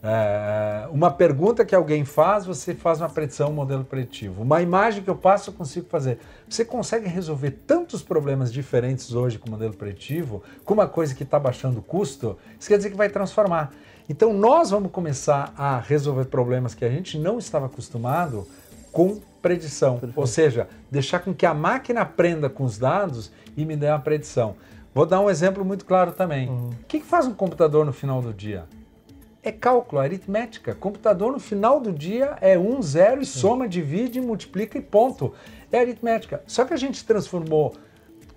É, 0.07 0.87
uma 0.91 1.11
pergunta 1.11 1.65
que 1.65 1.75
alguém 1.75 2.05
faz, 2.05 2.45
você 2.45 2.75
faz 2.75 3.01
uma 3.01 3.09
predição, 3.09 3.49
um 3.49 3.55
modelo 3.55 3.85
preditivo. 3.85 4.43
Uma 4.43 4.61
imagem 4.61 5.03
que 5.03 5.09
eu 5.09 5.17
passo, 5.17 5.49
eu 5.49 5.55
consigo 5.55 5.89
fazer. 5.89 6.19
Você 6.47 6.63
consegue 6.63 7.09
resolver 7.09 7.53
tantos 7.67 8.03
problemas 8.03 8.53
diferentes 8.53 9.15
hoje 9.15 9.39
com 9.39 9.49
o 9.49 9.51
modelo 9.51 9.73
preditivo, 9.73 10.43
com 10.63 10.75
uma 10.75 10.87
coisa 10.87 11.15
que 11.15 11.23
está 11.23 11.39
baixando 11.39 11.79
o 11.79 11.83
custo, 11.83 12.37
isso 12.61 12.69
quer 12.69 12.77
dizer 12.77 12.91
que 12.91 12.97
vai 12.97 13.09
transformar. 13.09 13.73
Então 14.07 14.35
nós 14.35 14.71
vamos 14.71 14.93
começar 14.93 15.55
a 15.57 15.79
resolver 15.79 16.27
problemas 16.27 16.75
que 16.75 16.85
a 16.85 16.91
gente 16.91 17.19
não 17.19 17.39
estava 17.39 17.65
acostumado 17.65 18.47
com 18.93 19.19
predição. 19.41 19.95
Perfeito. 19.95 20.21
Ou 20.21 20.27
seja, 20.27 20.69
deixar 20.91 21.21
com 21.21 21.33
que 21.33 21.47
a 21.47 21.55
máquina 21.55 22.03
aprenda 22.03 22.51
com 22.51 22.65
os 22.65 22.77
dados 22.77 23.33
e 23.57 23.65
me 23.65 23.75
dê 23.75 23.89
uma 23.89 23.99
predição. 23.99 24.55
Vou 24.95 25.07
dar 25.07 25.21
um 25.21 25.31
exemplo 25.31 25.65
muito 25.65 25.87
claro 25.87 26.13
também. 26.13 26.51
Uhum. 26.51 26.69
O 26.69 26.85
que, 26.87 27.01
que 27.01 27.07
faz 27.07 27.27
um 27.27 27.33
computador 27.33 27.87
no 27.87 27.93
final 27.93 28.21
do 28.21 28.35
dia? 28.35 28.65
É 29.45 29.53
cálculo, 29.53 30.01
aritmética. 30.01 30.75
Computador 30.75 31.31
no 31.33 31.39
final 31.39 31.79
do 31.79 31.93
dia 31.93 32.37
é 32.41 32.59
um, 32.59 32.81
zero 32.81 33.21
e 33.21 33.27
soma, 33.27 33.69
divide, 33.69 34.21
multiplica 34.21 34.79
e 34.79 34.81
ponto. 34.81 35.35
É 35.71 35.79
aritmética. 35.79 36.43
Só 36.47 36.65
que 36.65 36.73
a 36.73 36.77
gente 36.77 37.05
transformou 37.05 37.75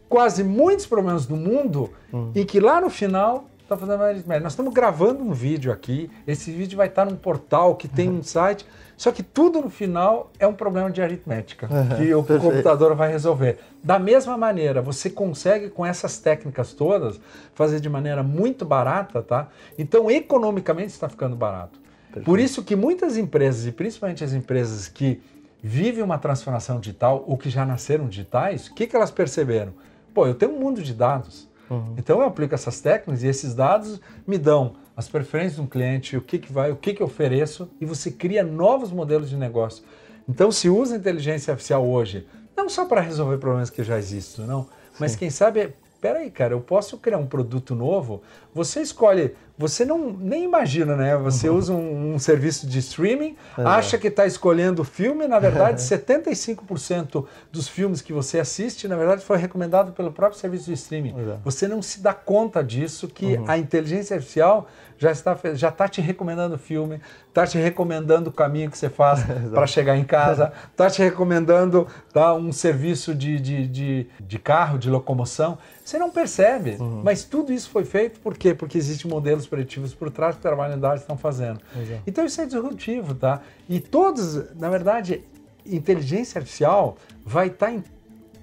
quase 0.09 0.43
muitos 0.43 0.85
problemas 0.85 1.25
do 1.25 1.35
mundo 1.35 1.91
hum. 2.13 2.31
em 2.35 2.45
que 2.45 2.59
lá 2.59 2.81
no 2.81 2.89
final 2.89 3.49
está 3.63 3.77
fazendo 3.77 4.03
aritmética. 4.03 4.43
Nós 4.43 4.53
estamos 4.53 4.73
gravando 4.73 5.23
um 5.23 5.33
vídeo 5.33 5.71
aqui, 5.71 6.09
esse 6.25 6.51
vídeo 6.51 6.77
vai 6.77 6.87
estar 6.87 7.05
num 7.05 7.15
portal 7.15 7.75
que 7.75 7.87
tem 7.87 8.09
um 8.09 8.23
site 8.23 8.65
só 8.97 9.11
que 9.11 9.21
tudo 9.21 9.61
no 9.61 9.69
final 9.69 10.31
é 10.39 10.47
um 10.47 10.53
problema 10.53 10.89
de 10.89 11.03
aritmética 11.03 11.69
uhum, 11.71 11.97
que 11.97 12.15
o 12.15 12.23
perfeito. 12.23 12.51
computador 12.51 12.95
vai 12.95 13.11
resolver. 13.11 13.59
Da 13.83 13.99
mesma 13.99 14.35
maneira, 14.35 14.81
você 14.81 15.07
consegue 15.07 15.69
com 15.69 15.85
essas 15.85 16.17
técnicas 16.17 16.73
todas 16.73 17.21
fazer 17.53 17.79
de 17.79 17.87
maneira 17.87 18.23
muito 18.23 18.65
barata, 18.65 19.21
tá? 19.21 19.49
Então, 19.77 20.09
economicamente 20.09 20.89
está 20.89 21.07
ficando 21.07 21.35
barato. 21.35 21.79
Perfeito. 22.07 22.25
Por 22.25 22.39
isso 22.39 22.63
que 22.63 22.75
muitas 22.75 23.17
empresas, 23.17 23.67
e 23.67 23.71
principalmente 23.71 24.23
as 24.23 24.33
empresas 24.33 24.87
que 24.87 25.21
vivem 25.61 26.03
uma 26.03 26.17
transformação 26.17 26.79
digital 26.79 27.23
ou 27.27 27.37
que 27.37 27.51
já 27.51 27.63
nasceram 27.65 28.07
digitais, 28.07 28.67
o 28.67 28.73
que, 28.73 28.87
que 28.87 28.95
elas 28.95 29.11
perceberam? 29.11 29.73
Pô, 30.11 30.25
eu 30.25 30.33
tenho 30.33 30.53
um 30.53 30.59
mundo 30.59 30.81
de 30.81 30.93
dados. 30.95 31.47
Uhum. 31.69 31.93
Então 31.97 32.19
eu 32.19 32.27
aplico 32.27 32.55
essas 32.55 32.81
técnicas 32.81 33.21
e 33.21 33.27
esses 33.27 33.53
dados 33.53 34.01
me 34.25 34.39
dão 34.39 34.73
as 34.97 35.07
preferências 35.07 35.57
do 35.57 35.67
cliente, 35.67 36.17
o 36.17 36.21
que, 36.21 36.39
que 36.39 36.51
vai, 36.51 36.71
o 36.71 36.75
que, 36.75 36.91
que 36.91 37.03
eu 37.03 37.05
ofereço, 37.05 37.69
e 37.79 37.85
você 37.85 38.09
cria 38.09 38.43
novos 38.43 38.91
modelos 38.91 39.29
de 39.29 39.37
negócio. 39.37 39.83
Então, 40.27 40.51
se 40.51 40.67
usa 40.67 40.97
inteligência 40.97 41.51
artificial 41.51 41.87
hoje, 41.87 42.27
não 42.55 42.67
só 42.67 42.85
para 42.85 42.99
resolver 42.99 43.37
problemas 43.37 43.69
que 43.69 43.83
já 43.83 43.99
existem, 43.99 44.47
não, 44.47 44.67
mas 44.99 45.11
Sim. 45.11 45.19
quem 45.19 45.29
sabe 45.29 45.73
peraí, 46.01 46.29
cara, 46.29 46.53
eu 46.53 46.61
posso 46.61 46.97
criar 46.97 47.17
um 47.17 47.27
produto 47.27 47.75
novo. 47.75 48.21
Você 48.53 48.81
escolhe, 48.81 49.35
você 49.57 49.83
não 49.83 50.11
nem 50.11 50.43
imagina, 50.43 50.95
né? 50.95 51.17
Você 51.17 51.49
uhum. 51.49 51.57
usa 51.57 51.73
um, 51.73 52.13
um, 52.13 52.19
serviço 52.19 52.67
de 52.67 52.77
streaming, 52.77 53.35
é. 53.57 53.63
acha 53.63 53.97
que 53.97 54.07
está 54.07 54.25
escolhendo 54.27 54.83
o 54.83 54.85
filme, 54.85 55.27
na 55.27 55.39
verdade, 55.39 55.81
75% 55.83 57.25
dos 57.51 57.67
filmes 57.67 58.01
que 58.01 58.13
você 58.13 58.39
assiste, 58.39 58.87
na 58.87 58.95
verdade, 58.95 59.23
foi 59.23 59.37
recomendado 59.37 59.93
pelo 59.93 60.11
próprio 60.11 60.39
serviço 60.39 60.65
de 60.65 60.73
streaming. 60.73 61.15
É. 61.17 61.37
Você 61.43 61.67
não 61.67 61.81
se 61.81 62.01
dá 62.01 62.13
conta 62.13 62.63
disso 62.63 63.07
que 63.07 63.35
uhum. 63.35 63.45
a 63.47 63.57
inteligência 63.57 64.15
artificial 64.15 64.67
já 64.97 65.11
está 65.11 65.37
já 65.53 65.69
está 65.69 65.87
te 65.87 66.01
recomendando 66.01 66.57
filme, 66.57 66.99
está 67.27 67.45
te 67.45 67.57
recomendando 67.57 68.29
o 68.29 68.33
caminho 68.33 68.69
que 68.69 68.77
você 68.77 68.89
faz 68.89 69.23
para 69.53 69.67
chegar 69.67 69.97
em 69.97 70.03
casa, 70.03 70.51
está 70.71 70.89
te 70.89 71.01
recomendando 71.01 71.87
tá, 72.11 72.33
um 72.33 72.51
serviço 72.51 73.13
de, 73.13 73.39
de, 73.39 73.67
de, 73.67 74.07
de 74.19 74.39
carro, 74.39 74.77
de 74.77 74.89
locomoção. 74.89 75.57
Você 75.83 75.97
não 75.97 76.09
percebe, 76.09 76.77
uhum. 76.79 77.01
mas 77.03 77.23
tudo 77.23 77.53
isso 77.53 77.69
foi 77.69 77.85
feito 77.85 78.19
por 78.19 78.37
quê? 78.37 78.53
Porque 78.53 78.77
existem 78.77 79.09
modelos 79.09 79.47
preditivos 79.47 79.93
por 79.93 80.09
trás 80.09 80.35
que 80.35 80.41
trabalhadores 80.41 81.01
estão 81.01 81.17
fazendo. 81.17 81.59
Exato. 81.75 82.01
Então 82.05 82.25
isso 82.25 82.41
é 82.41 82.45
disruptivo, 82.45 83.13
tá? 83.13 83.41
E 83.69 83.79
todos, 83.79 84.53
na 84.55 84.69
verdade, 84.69 85.23
inteligência 85.65 86.39
artificial 86.39 86.97
vai 87.25 87.47
estar 87.47 87.67
tá 87.67 87.71
em 87.71 87.83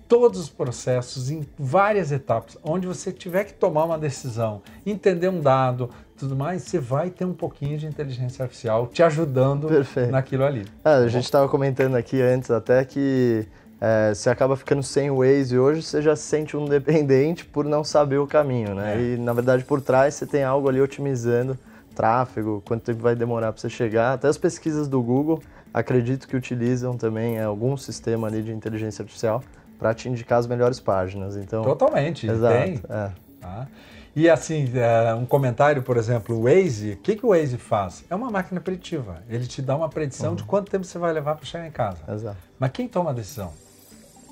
todos 0.09 0.39
os 0.39 0.49
processos, 0.49 1.31
em 1.31 1.47
várias 1.59 2.13
etapas, 2.13 2.59
onde 2.63 2.87
você 2.87 3.11
tiver 3.11 3.45
que 3.45 3.55
tomar 3.55 3.85
uma 3.85 3.99
decisão, 3.99 4.63
entender 4.85 5.29
um 5.29 5.41
dado, 5.41 5.91
tudo 6.17 6.37
mais, 6.37 6.63
você 6.63 6.79
vai 6.79 7.11
ter 7.11 7.25
um 7.25 7.33
pouquinho 7.33 7.77
de 7.77 7.87
inteligência 7.87 8.43
artificial 8.43 8.87
te 8.87 9.03
ajudando 9.03 9.69
Perfeito. 9.69 10.11
naquilo 10.11 10.45
ali. 10.45 10.65
É, 10.85 10.91
a 10.91 11.09
gente 11.09 11.25
estava 11.25 11.49
comentando 11.49 11.97
aqui 11.97 12.21
antes 12.21 12.51
até 12.51 12.85
que 12.85 13.47
é, 13.81 14.15
você 14.15 14.31
acaba 14.31 14.57
ficando 14.57 14.83
sem 14.83 15.11
o 15.11 15.19
Waze 15.19 15.55
e 15.55 15.59
hoje 15.59 15.83
você 15.83 16.01
já 16.01 16.15
se 16.15 16.23
sente 16.23 16.57
um 16.57 16.65
dependente 16.69 17.45
por 17.45 17.65
não 17.65 17.83
saber 17.83 18.19
o 18.19 18.27
caminho, 18.27 18.75
né? 18.75 18.97
É. 18.97 19.01
E 19.01 19.17
na 19.17 19.33
verdade 19.33 19.65
por 19.65 19.81
trás 19.81 20.15
você 20.15 20.27
tem 20.27 20.45
algo 20.45 20.69
ali 20.69 20.81
otimizando 20.81 21.59
tráfego, 21.95 22.63
quanto 22.67 22.83
tempo 22.83 23.01
vai 23.01 23.15
demorar 23.15 23.53
para 23.53 23.61
você 23.61 23.69
chegar. 23.69 24.15
Até 24.15 24.29
as 24.29 24.39
pesquisas 24.39 24.89
do 24.89 25.01
Google 25.03 25.43
acredito 25.73 26.29
que 26.29 26.37
utilizam 26.37 26.97
também 26.97 27.41
algum 27.41 27.77
sistema 27.77 28.29
ali 28.29 28.43
de 28.43 28.53
inteligência 28.53 29.03
artificial 29.03 29.43
para 29.79 29.93
te 29.93 30.09
indicar 30.09 30.39
as 30.39 30.47
melhores 30.47 30.79
páginas. 30.81 31.37
Então, 31.37 31.63
Totalmente, 31.63 32.27
exato, 32.29 32.55
tem. 32.55 32.81
É. 32.89 33.11
Tá? 33.41 33.69
E 34.17 34.31
assim, 34.31 34.71
é, 34.75 35.15
um 35.15 35.27
comentário, 35.27 35.83
por 35.83 35.97
exemplo, 35.97 36.37
o 36.37 36.43
Waze, 36.45 36.93
o 36.93 36.97
que, 36.99 37.17
que 37.17 37.27
o 37.27 37.31
Waze 37.31 37.57
faz? 37.57 38.05
É 38.09 38.15
uma 38.15 38.31
máquina 38.31 38.61
preditiva. 38.61 39.23
Ele 39.29 39.47
te 39.47 39.61
dá 39.61 39.77
uma 39.77 39.89
predição 39.89 40.31
uhum. 40.31 40.37
de 40.37 40.45
quanto 40.45 40.71
tempo 40.71 40.85
você 40.85 40.99
vai 40.99 41.13
levar 41.13 41.35
para 41.35 41.45
chegar 41.45 41.67
em 41.67 41.73
casa. 41.73 41.99
Exato. 42.09 42.37
Mas 42.59 42.71
quem 42.71 42.87
toma 42.87 43.11
a 43.11 43.13
decisão? 43.13 43.53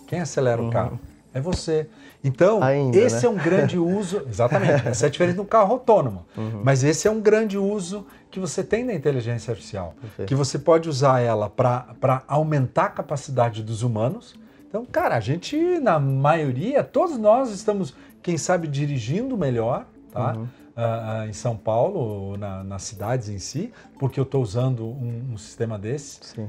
Quem 0.06 0.20
acelera 0.20 0.62
uhum. 0.62 0.68
o 0.68 0.72
carro? 0.72 1.00
é 1.34 1.40
você. 1.40 1.86
Então, 2.22 2.62
Ainda, 2.62 2.96
esse 2.96 3.22
né? 3.22 3.26
é 3.26 3.28
um 3.28 3.36
grande 3.36 3.78
uso. 3.80 4.22
Exatamente. 4.28 4.86
Essa 4.86 5.06
é 5.06 5.08
a 5.08 5.10
diferença 5.10 5.36
do 5.36 5.44
carro 5.44 5.72
autônomo. 5.72 6.26
Uhum. 6.36 6.60
Mas 6.62 6.84
esse 6.84 7.08
é 7.08 7.10
um 7.10 7.20
grande 7.20 7.58
uso 7.58 8.06
que 8.30 8.38
você 8.38 8.62
tem 8.62 8.86
da 8.86 8.94
inteligência 8.94 9.50
artificial. 9.50 9.94
Perfeito. 10.00 10.28
Que 10.28 10.34
você 10.34 10.58
pode 10.58 10.88
usar 10.88 11.20
ela 11.20 11.50
para 11.50 12.22
aumentar 12.28 12.86
a 12.86 12.90
capacidade 12.90 13.62
dos 13.62 13.82
humanos. 13.82 14.34
Então, 14.72 14.86
cara, 14.86 15.16
a 15.16 15.20
gente, 15.20 15.54
na 15.80 16.00
maioria, 16.00 16.82
todos 16.82 17.18
nós 17.18 17.50
estamos, 17.50 17.94
quem 18.22 18.38
sabe, 18.38 18.66
dirigindo 18.66 19.36
melhor, 19.36 19.84
tá? 20.10 20.32
Uhum. 20.32 20.44
Uh, 20.44 21.26
uh, 21.26 21.28
em 21.28 21.32
São 21.34 21.54
Paulo, 21.54 22.38
na, 22.38 22.64
nas 22.64 22.80
cidades 22.80 23.28
em 23.28 23.38
si, 23.38 23.70
porque 23.98 24.18
eu 24.18 24.24
estou 24.24 24.42
usando 24.42 24.86
um, 24.86 25.32
um, 25.34 25.36
sistema 25.36 25.78
desse. 25.78 26.20
Sim 26.22 26.48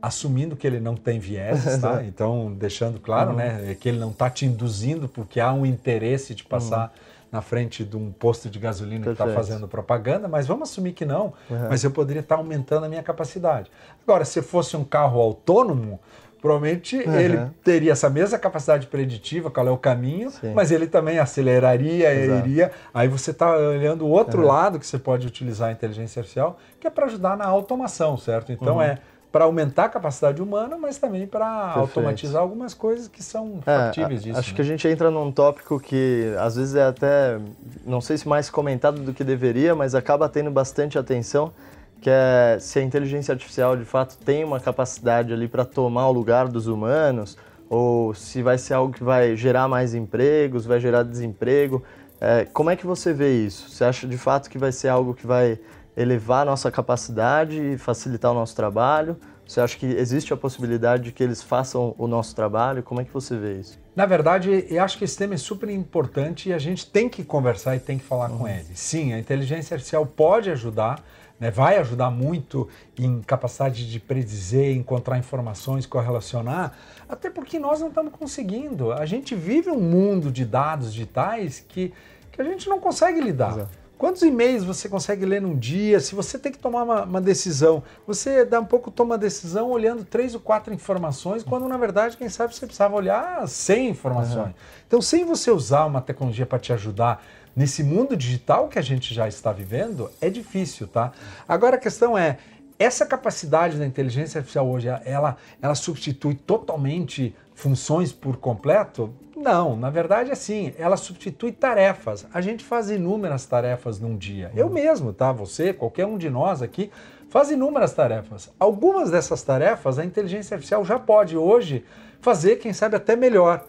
assumindo 0.00 0.54
que 0.54 0.66
ele 0.66 0.80
não 0.80 0.94
tem 0.94 1.18
viés, 1.18 1.64
tá? 1.80 2.04
Então, 2.04 2.52
deixando 2.52 3.00
claro, 3.00 3.30
uhum. 3.30 3.36
né, 3.36 3.74
que 3.80 3.88
ele 3.88 3.98
não 3.98 4.10
está 4.10 4.28
te 4.28 4.44
induzindo 4.44 5.08
porque 5.08 5.40
há 5.40 5.50
um 5.50 5.64
interesse 5.64 6.34
de 6.34 6.44
passar 6.44 6.92
uhum. 6.92 7.28
na 7.32 7.40
frente 7.40 7.82
de 7.82 7.96
um 7.96 8.12
posto 8.12 8.50
de 8.50 8.58
gasolina 8.58 9.02
Perfeito. 9.02 9.16
que 9.16 9.30
está 9.30 9.34
fazendo 9.34 9.66
propaganda, 9.66 10.28
mas 10.28 10.46
vamos 10.46 10.68
assumir 10.68 10.92
que 10.92 11.06
não. 11.06 11.32
Uhum. 11.48 11.68
Mas 11.70 11.82
eu 11.82 11.90
poderia 11.90 12.20
estar 12.20 12.34
tá 12.36 12.40
aumentando 12.42 12.84
a 12.84 12.88
minha 12.88 13.02
capacidade. 13.02 13.70
Agora, 14.02 14.26
se 14.26 14.42
fosse 14.42 14.76
um 14.76 14.84
carro 14.84 15.18
autônomo, 15.18 15.98
provavelmente 16.44 16.96
ele 16.96 17.40
teria 17.64 17.92
essa 17.92 18.10
mesma 18.10 18.38
capacidade 18.38 18.86
preditiva, 18.88 19.50
qual 19.50 19.66
é 19.66 19.70
o 19.70 19.78
caminho, 19.78 20.30
Sim. 20.30 20.52
mas 20.52 20.70
ele 20.70 20.86
também 20.86 21.18
aceleraria, 21.18 22.12
Exato. 22.12 22.46
iria. 22.46 22.70
Aí 22.92 23.08
você 23.08 23.30
está 23.30 23.56
olhando 23.56 24.04
o 24.04 24.10
outro 24.10 24.42
lado 24.42 24.78
que 24.78 24.86
você 24.86 24.98
pode 24.98 25.26
utilizar 25.26 25.70
a 25.70 25.72
inteligência 25.72 26.20
artificial, 26.20 26.58
que 26.78 26.86
é 26.86 26.90
para 26.90 27.06
ajudar 27.06 27.34
na 27.34 27.46
automação, 27.46 28.18
certo? 28.18 28.52
Então 28.52 28.74
uhum. 28.74 28.82
é 28.82 28.98
para 29.32 29.46
aumentar 29.46 29.86
a 29.86 29.88
capacidade 29.88 30.42
humana, 30.42 30.76
mas 30.76 30.98
também 30.98 31.26
para 31.26 31.72
automatizar 31.76 32.42
algumas 32.42 32.74
coisas 32.74 33.08
que 33.08 33.22
são 33.22 33.60
é, 33.62 33.64
factíveis 33.64 34.22
disso. 34.22 34.38
Acho 34.38 34.50
né? 34.50 34.56
que 34.56 34.60
a 34.60 34.64
gente 34.66 34.86
entra 34.86 35.10
num 35.10 35.32
tópico 35.32 35.80
que 35.80 36.30
às 36.38 36.56
vezes 36.56 36.74
é 36.74 36.84
até, 36.84 37.38
não 37.86 38.02
sei 38.02 38.18
se 38.18 38.28
mais 38.28 38.50
comentado 38.50 39.00
do 39.00 39.14
que 39.14 39.24
deveria, 39.24 39.74
mas 39.74 39.94
acaba 39.94 40.28
tendo 40.28 40.50
bastante 40.50 40.98
atenção, 40.98 41.54
que 42.00 42.10
é 42.10 42.58
se 42.60 42.78
a 42.78 42.82
inteligência 42.82 43.32
artificial 43.32 43.76
de 43.76 43.84
fato 43.84 44.18
tem 44.18 44.44
uma 44.44 44.60
capacidade 44.60 45.32
ali 45.32 45.48
para 45.48 45.64
tomar 45.64 46.08
o 46.08 46.12
lugar 46.12 46.48
dos 46.48 46.66
humanos, 46.66 47.36
ou 47.68 48.14
se 48.14 48.42
vai 48.42 48.58
ser 48.58 48.74
algo 48.74 48.92
que 48.92 49.02
vai 49.02 49.36
gerar 49.36 49.68
mais 49.68 49.94
empregos, 49.94 50.66
vai 50.66 50.78
gerar 50.80 51.02
desemprego. 51.02 51.82
É, 52.20 52.44
como 52.44 52.70
é 52.70 52.76
que 52.76 52.86
você 52.86 53.12
vê 53.12 53.32
isso? 53.44 53.70
Você 53.70 53.84
acha 53.84 54.06
de 54.06 54.18
fato 54.18 54.48
que 54.48 54.58
vai 54.58 54.72
ser 54.72 54.88
algo 54.88 55.14
que 55.14 55.26
vai 55.26 55.58
elevar 55.96 56.42
a 56.42 56.44
nossa 56.44 56.70
capacidade 56.70 57.60
e 57.60 57.78
facilitar 57.78 58.32
o 58.32 58.34
nosso 58.34 58.54
trabalho? 58.54 59.16
Você 59.46 59.60
acha 59.60 59.76
que 59.76 59.86
existe 59.86 60.32
a 60.32 60.36
possibilidade 60.36 61.04
de 61.04 61.12
que 61.12 61.22
eles 61.22 61.42
façam 61.42 61.94
o 61.98 62.06
nosso 62.06 62.34
trabalho? 62.34 62.82
Como 62.82 63.00
é 63.00 63.04
que 63.04 63.12
você 63.12 63.36
vê 63.36 63.60
isso? 63.60 63.78
Na 63.94 64.06
verdade, 64.06 64.66
eu 64.68 64.82
acho 64.82 64.98
que 64.98 65.04
esse 65.04 65.16
tema 65.16 65.34
é 65.34 65.36
super 65.36 65.68
importante 65.68 66.48
e 66.48 66.52
a 66.52 66.58
gente 66.58 66.86
tem 66.86 67.08
que 67.08 67.22
conversar 67.22 67.76
e 67.76 67.80
tem 67.80 67.98
que 67.98 68.04
falar 68.04 68.30
uhum. 68.30 68.38
com 68.38 68.48
ele. 68.48 68.66
Sim, 68.74 69.12
a 69.12 69.18
inteligência 69.18 69.74
artificial 69.74 70.06
pode 70.06 70.50
ajudar, 70.50 71.04
né, 71.38 71.50
vai 71.50 71.76
ajudar 71.76 72.10
muito 72.10 72.68
em 72.98 73.20
capacidade 73.20 73.88
de 73.90 74.00
predizer, 74.00 74.74
encontrar 74.74 75.18
informações, 75.18 75.84
correlacionar, 75.84 76.72
até 77.08 77.28
porque 77.28 77.58
nós 77.58 77.80
não 77.80 77.88
estamos 77.88 78.12
conseguindo. 78.12 78.92
A 78.92 79.04
gente 79.04 79.34
vive 79.34 79.70
um 79.70 79.80
mundo 79.80 80.30
de 80.30 80.44
dados 80.44 80.92
digitais 80.92 81.64
que, 81.68 81.92
que 82.32 82.40
a 82.40 82.44
gente 82.44 82.68
não 82.68 82.80
consegue 82.80 83.20
lidar. 83.20 83.52
Exato. 83.52 83.83
Quantos 83.96 84.22
e-mails 84.22 84.64
você 84.64 84.88
consegue 84.88 85.24
ler 85.24 85.40
num 85.40 85.56
dia? 85.56 86.00
Se 86.00 86.14
você 86.14 86.38
tem 86.38 86.50
que 86.50 86.58
tomar 86.58 86.82
uma, 86.82 87.04
uma, 87.04 87.20
decisão, 87.20 87.82
você 88.06 88.44
dá 88.44 88.60
um 88.60 88.64
pouco 88.64 88.90
toma 88.90 89.14
a 89.14 89.18
decisão 89.18 89.70
olhando 89.70 90.04
três 90.04 90.34
ou 90.34 90.40
quatro 90.40 90.74
informações, 90.74 91.42
quando 91.42 91.68
na 91.68 91.76
verdade, 91.76 92.16
quem 92.16 92.28
sabe, 92.28 92.54
você 92.54 92.66
precisava 92.66 92.94
olhar 92.94 93.46
100 93.46 93.88
informações. 93.88 94.48
Uhum. 94.48 94.54
Então, 94.86 95.00
sem 95.00 95.24
você 95.24 95.50
usar 95.50 95.84
uma 95.84 96.00
tecnologia 96.00 96.44
para 96.44 96.58
te 96.58 96.72
ajudar 96.72 97.24
nesse 97.54 97.84
mundo 97.84 98.16
digital 98.16 98.68
que 98.68 98.78
a 98.78 98.82
gente 98.82 99.14
já 99.14 99.28
está 99.28 99.52
vivendo, 99.52 100.10
é 100.20 100.28
difícil, 100.28 100.88
tá? 100.88 101.12
Agora 101.48 101.76
a 101.76 101.78
questão 101.78 102.18
é, 102.18 102.38
essa 102.78 103.06
capacidade 103.06 103.78
da 103.78 103.86
inteligência 103.86 104.38
artificial 104.38 104.68
hoje, 104.68 104.88
ela, 105.04 105.36
ela 105.62 105.74
substitui 105.74 106.34
totalmente 106.34 107.34
funções 107.54 108.12
por 108.12 108.36
completo? 108.36 109.14
Não, 109.44 109.76
na 109.76 109.90
verdade, 109.90 110.32
assim, 110.32 110.72
ela 110.78 110.96
substitui 110.96 111.52
tarefas. 111.52 112.26
A 112.32 112.40
gente 112.40 112.64
faz 112.64 112.88
inúmeras 112.88 113.44
tarefas 113.44 114.00
num 114.00 114.16
dia. 114.16 114.50
Eu 114.56 114.70
mesmo, 114.70 115.12
tá? 115.12 115.32
Você, 115.32 115.70
qualquer 115.74 116.06
um 116.06 116.16
de 116.16 116.30
nós 116.30 116.62
aqui, 116.62 116.90
faz 117.28 117.50
inúmeras 117.50 117.92
tarefas. 117.92 118.50
Algumas 118.58 119.10
dessas 119.10 119.42
tarefas 119.42 119.98
a 119.98 120.04
inteligência 120.04 120.54
artificial 120.54 120.82
já 120.82 120.98
pode 120.98 121.36
hoje 121.36 121.84
fazer, 122.22 122.56
quem 122.56 122.72
sabe, 122.72 122.96
até 122.96 123.14
melhor. 123.14 123.62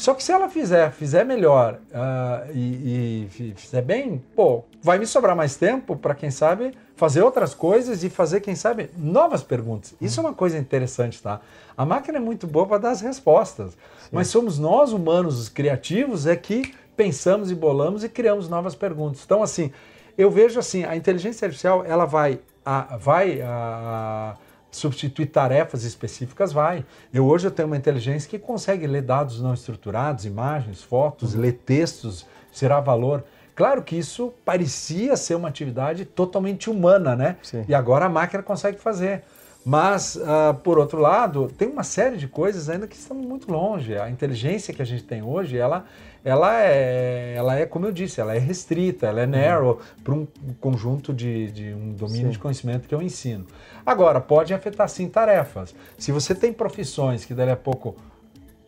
Só 0.00 0.14
que 0.14 0.22
se 0.22 0.32
ela 0.32 0.48
fizer, 0.48 0.90
fizer 0.92 1.24
melhor 1.24 1.74
uh, 1.74 2.50
e, 2.54 3.28
e, 3.38 3.54
fizer 3.54 3.82
bem, 3.82 4.24
pô, 4.34 4.64
vai 4.82 4.98
me 4.98 5.06
sobrar 5.06 5.36
mais 5.36 5.56
tempo 5.56 5.94
para, 5.94 6.14
quem 6.14 6.30
sabe, 6.30 6.72
fazer 6.96 7.22
outras 7.22 7.52
coisas 7.52 8.02
e 8.02 8.08
fazer, 8.08 8.40
quem 8.40 8.54
sabe, 8.54 8.88
novas 8.96 9.42
perguntas. 9.42 9.94
Isso 10.00 10.18
é 10.18 10.22
uma 10.22 10.32
coisa 10.32 10.56
interessante, 10.56 11.20
tá? 11.20 11.42
A 11.76 11.84
máquina 11.84 12.16
é 12.16 12.20
muito 12.20 12.46
boa 12.46 12.66
para 12.66 12.78
dar 12.78 12.90
as 12.92 13.02
respostas, 13.02 13.72
Sim. 13.72 14.08
mas 14.10 14.28
somos 14.28 14.58
nós, 14.58 14.90
humanos, 14.94 15.38
os 15.38 15.50
criativos, 15.50 16.26
é 16.26 16.34
que 16.34 16.74
pensamos 16.96 17.50
e 17.50 17.54
bolamos 17.54 18.02
e 18.02 18.08
criamos 18.08 18.48
novas 18.48 18.74
perguntas. 18.74 19.20
Então, 19.22 19.42
assim, 19.42 19.70
eu 20.16 20.30
vejo 20.30 20.58
assim, 20.58 20.82
a 20.84 20.96
inteligência 20.96 21.44
artificial, 21.44 21.84
ela 21.84 22.06
vai, 22.06 22.40
a, 22.64 22.96
vai 22.96 23.42
a, 23.42 24.34
substituir 24.70 25.26
tarefas 25.26 25.84
específicas, 25.84 26.52
vai. 26.52 26.84
Eu 27.12 27.26
hoje 27.26 27.46
eu 27.46 27.50
tenho 27.50 27.66
uma 27.66 27.76
inteligência 27.76 28.28
que 28.28 28.38
consegue 28.38 28.86
ler 28.86 29.02
dados 29.02 29.40
não 29.40 29.52
estruturados, 29.52 30.24
imagens, 30.24 30.82
fotos, 30.82 31.34
uhum. 31.34 31.40
ler 31.40 31.60
textos, 31.64 32.26
será 32.52 32.80
valor. 32.80 33.24
Claro 33.54 33.82
que 33.82 33.96
isso 33.96 34.32
parecia 34.44 35.16
ser 35.16 35.34
uma 35.34 35.48
atividade 35.48 36.04
totalmente 36.04 36.70
humana, 36.70 37.14
né? 37.14 37.36
Sim. 37.42 37.64
E 37.68 37.74
agora 37.74 38.06
a 38.06 38.08
máquina 38.08 38.42
consegue 38.42 38.78
fazer. 38.78 39.22
Mas, 39.64 40.16
uh, 40.16 40.54
por 40.62 40.78
outro 40.78 40.98
lado, 40.98 41.52
tem 41.58 41.68
uma 41.68 41.84
série 41.84 42.16
de 42.16 42.26
coisas 42.26 42.70
ainda 42.70 42.86
que 42.86 42.96
estão 42.96 43.14
muito 43.14 43.52
longe. 43.52 43.94
A 43.96 44.08
inteligência 44.08 44.72
que 44.72 44.80
a 44.80 44.86
gente 44.86 45.04
tem 45.04 45.22
hoje, 45.22 45.58
ela, 45.58 45.84
ela, 46.24 46.62
é, 46.62 47.34
ela 47.36 47.56
é, 47.58 47.66
como 47.66 47.86
eu 47.86 47.92
disse, 47.92 48.20
ela 48.20 48.34
é 48.34 48.38
restrita, 48.38 49.06
ela 49.06 49.20
é 49.20 49.24
uhum. 49.24 49.30
narrow 49.30 49.72
uhum. 49.72 50.02
para 50.04 50.14
um 50.14 50.26
conjunto 50.60 51.12
de, 51.12 51.50
de 51.50 51.74
um 51.74 51.92
domínio 51.92 52.26
sim. 52.26 52.32
de 52.32 52.38
conhecimento 52.38 52.88
que 52.88 52.94
eu 52.94 53.02
ensino. 53.02 53.46
Agora, 53.84 54.20
pode 54.20 54.52
afetar 54.52 54.88
sim 54.88 55.08
tarefas. 55.08 55.74
Se 55.98 56.12
você 56.12 56.34
tem 56.34 56.52
profissões 56.52 57.24
que 57.24 57.34
dali 57.34 57.50
a 57.50 57.56
pouco 57.56 57.96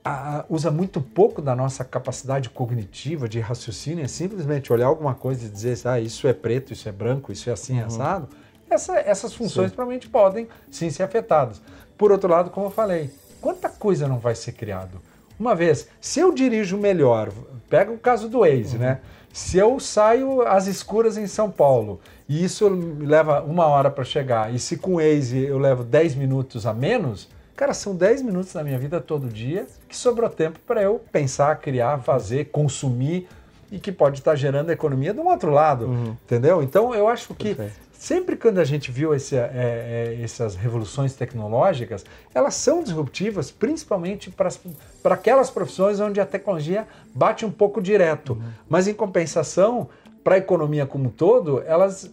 a, 0.04 0.44
usa 0.48 0.70
muito 0.70 1.00
pouco 1.00 1.40
da 1.40 1.54
nossa 1.54 1.84
capacidade 1.84 2.50
cognitiva 2.50 3.28
de 3.28 3.38
raciocínio, 3.38 4.04
é 4.04 4.08
simplesmente 4.08 4.72
olhar 4.72 4.86
alguma 4.86 5.14
coisa 5.14 5.46
e 5.46 5.48
dizer, 5.48 5.78
ah, 5.84 6.00
isso 6.00 6.26
é 6.26 6.32
preto, 6.32 6.72
isso 6.72 6.88
é 6.88 6.92
branco, 6.92 7.30
isso 7.30 7.48
é 7.48 7.52
assim, 7.52 7.78
uhum. 7.78 7.86
assado 7.86 8.28
essa, 8.72 8.98
essas 8.98 9.34
funções 9.34 9.70
provavelmente 9.70 10.08
podem 10.08 10.48
sim 10.70 10.90
ser 10.90 11.02
afetadas. 11.02 11.60
Por 11.96 12.10
outro 12.10 12.28
lado, 12.28 12.50
como 12.50 12.66
eu 12.66 12.70
falei, 12.70 13.10
quanta 13.40 13.68
coisa 13.68 14.08
não 14.08 14.18
vai 14.18 14.34
ser 14.34 14.52
criado? 14.52 15.00
Uma 15.42 15.56
vez, 15.56 15.88
se 16.00 16.20
eu 16.20 16.32
dirijo 16.32 16.78
melhor, 16.78 17.32
pega 17.68 17.90
o 17.90 17.98
caso 17.98 18.28
do 18.28 18.42
Waze, 18.42 18.76
uhum. 18.76 18.82
né? 18.82 19.00
Se 19.32 19.58
eu 19.58 19.80
saio 19.80 20.42
às 20.42 20.68
escuras 20.68 21.16
em 21.16 21.26
São 21.26 21.50
Paulo 21.50 22.00
e 22.28 22.44
isso 22.44 22.70
me 22.70 23.04
leva 23.04 23.42
uma 23.42 23.66
hora 23.66 23.90
para 23.90 24.04
chegar, 24.04 24.54
e 24.54 24.60
se 24.60 24.76
com 24.76 24.92
o 24.92 24.96
Waze 24.98 25.42
eu 25.42 25.58
levo 25.58 25.82
10 25.82 26.14
minutos 26.14 26.64
a 26.64 26.72
menos, 26.72 27.28
cara, 27.56 27.74
são 27.74 27.96
10 27.96 28.22
minutos 28.22 28.52
da 28.52 28.62
minha 28.62 28.78
vida 28.78 29.00
todo 29.00 29.26
dia 29.26 29.66
que 29.88 29.96
sobrou 29.96 30.30
tempo 30.30 30.60
para 30.64 30.80
eu 30.80 31.02
pensar, 31.10 31.56
criar, 31.56 31.98
fazer, 31.98 32.44
consumir 32.52 33.26
e 33.68 33.80
que 33.80 33.90
pode 33.90 34.20
estar 34.20 34.36
gerando 34.36 34.70
economia 34.70 35.12
de 35.12 35.18
um 35.18 35.26
outro 35.26 35.50
lado, 35.50 35.86
uhum. 35.86 36.16
entendeu? 36.24 36.62
Então 36.62 36.94
eu 36.94 37.08
acho 37.08 37.34
que 37.34 37.56
Perfeito. 37.56 37.91
Sempre 38.02 38.34
quando 38.34 38.58
a 38.58 38.64
gente 38.64 38.90
viu 38.90 39.14
esse, 39.14 39.36
é, 39.36 39.48
é, 39.54 40.18
essas 40.24 40.56
revoluções 40.56 41.14
tecnológicas, 41.14 42.04
elas 42.34 42.56
são 42.56 42.82
disruptivas, 42.82 43.52
principalmente 43.52 44.28
para 44.28 45.14
aquelas 45.14 45.50
profissões 45.50 46.00
onde 46.00 46.20
a 46.20 46.26
tecnologia 46.26 46.84
bate 47.14 47.46
um 47.46 47.50
pouco 47.52 47.80
direto. 47.80 48.32
Uhum. 48.32 48.42
Mas, 48.68 48.88
em 48.88 48.92
compensação, 48.92 49.88
para 50.24 50.34
a 50.34 50.38
economia 50.38 50.84
como 50.84 51.04
um 51.04 51.10
todo, 51.10 51.62
elas 51.64 52.12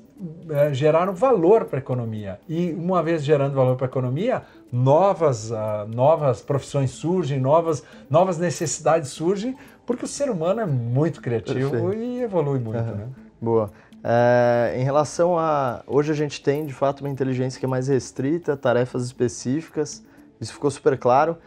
é, 0.51 0.71
geraram 0.75 1.15
valor 1.15 1.65
para 1.65 1.79
a 1.79 1.81
economia. 1.81 2.39
E, 2.47 2.71
uma 2.73 3.01
vez 3.01 3.23
gerando 3.23 3.55
valor 3.55 3.75
para 3.75 3.87
a 3.87 3.89
economia, 3.89 4.43
novas, 4.71 5.49
uh, 5.49 5.87
novas 5.87 6.39
profissões 6.39 6.91
surgem, 6.91 7.39
novas, 7.39 7.83
novas 8.07 8.37
necessidades 8.37 9.09
surgem, 9.09 9.57
porque 9.87 10.05
o 10.05 10.07
ser 10.07 10.29
humano 10.29 10.61
é 10.61 10.67
muito 10.67 11.19
criativo 11.19 11.71
Perfeito. 11.71 11.95
e 11.95 12.21
evolui 12.21 12.59
muito. 12.59 12.77
Uhum. 12.77 12.95
Né? 12.95 13.07
Boa. 13.41 13.71
É, 14.03 14.75
em 14.77 14.83
relação 14.83 15.37
a. 15.37 15.83
Hoje 15.85 16.11
a 16.11 16.15
gente 16.15 16.41
tem 16.41 16.65
de 16.65 16.73
fato 16.73 17.01
uma 17.01 17.09
inteligência 17.09 17.59
que 17.59 17.65
é 17.65 17.69
mais 17.69 17.87
restrita, 17.87 18.55
tarefas 18.55 19.03
específicas, 19.05 20.03
isso 20.39 20.53
ficou 20.53 20.71
super 20.71 20.97
claro. 20.97 21.37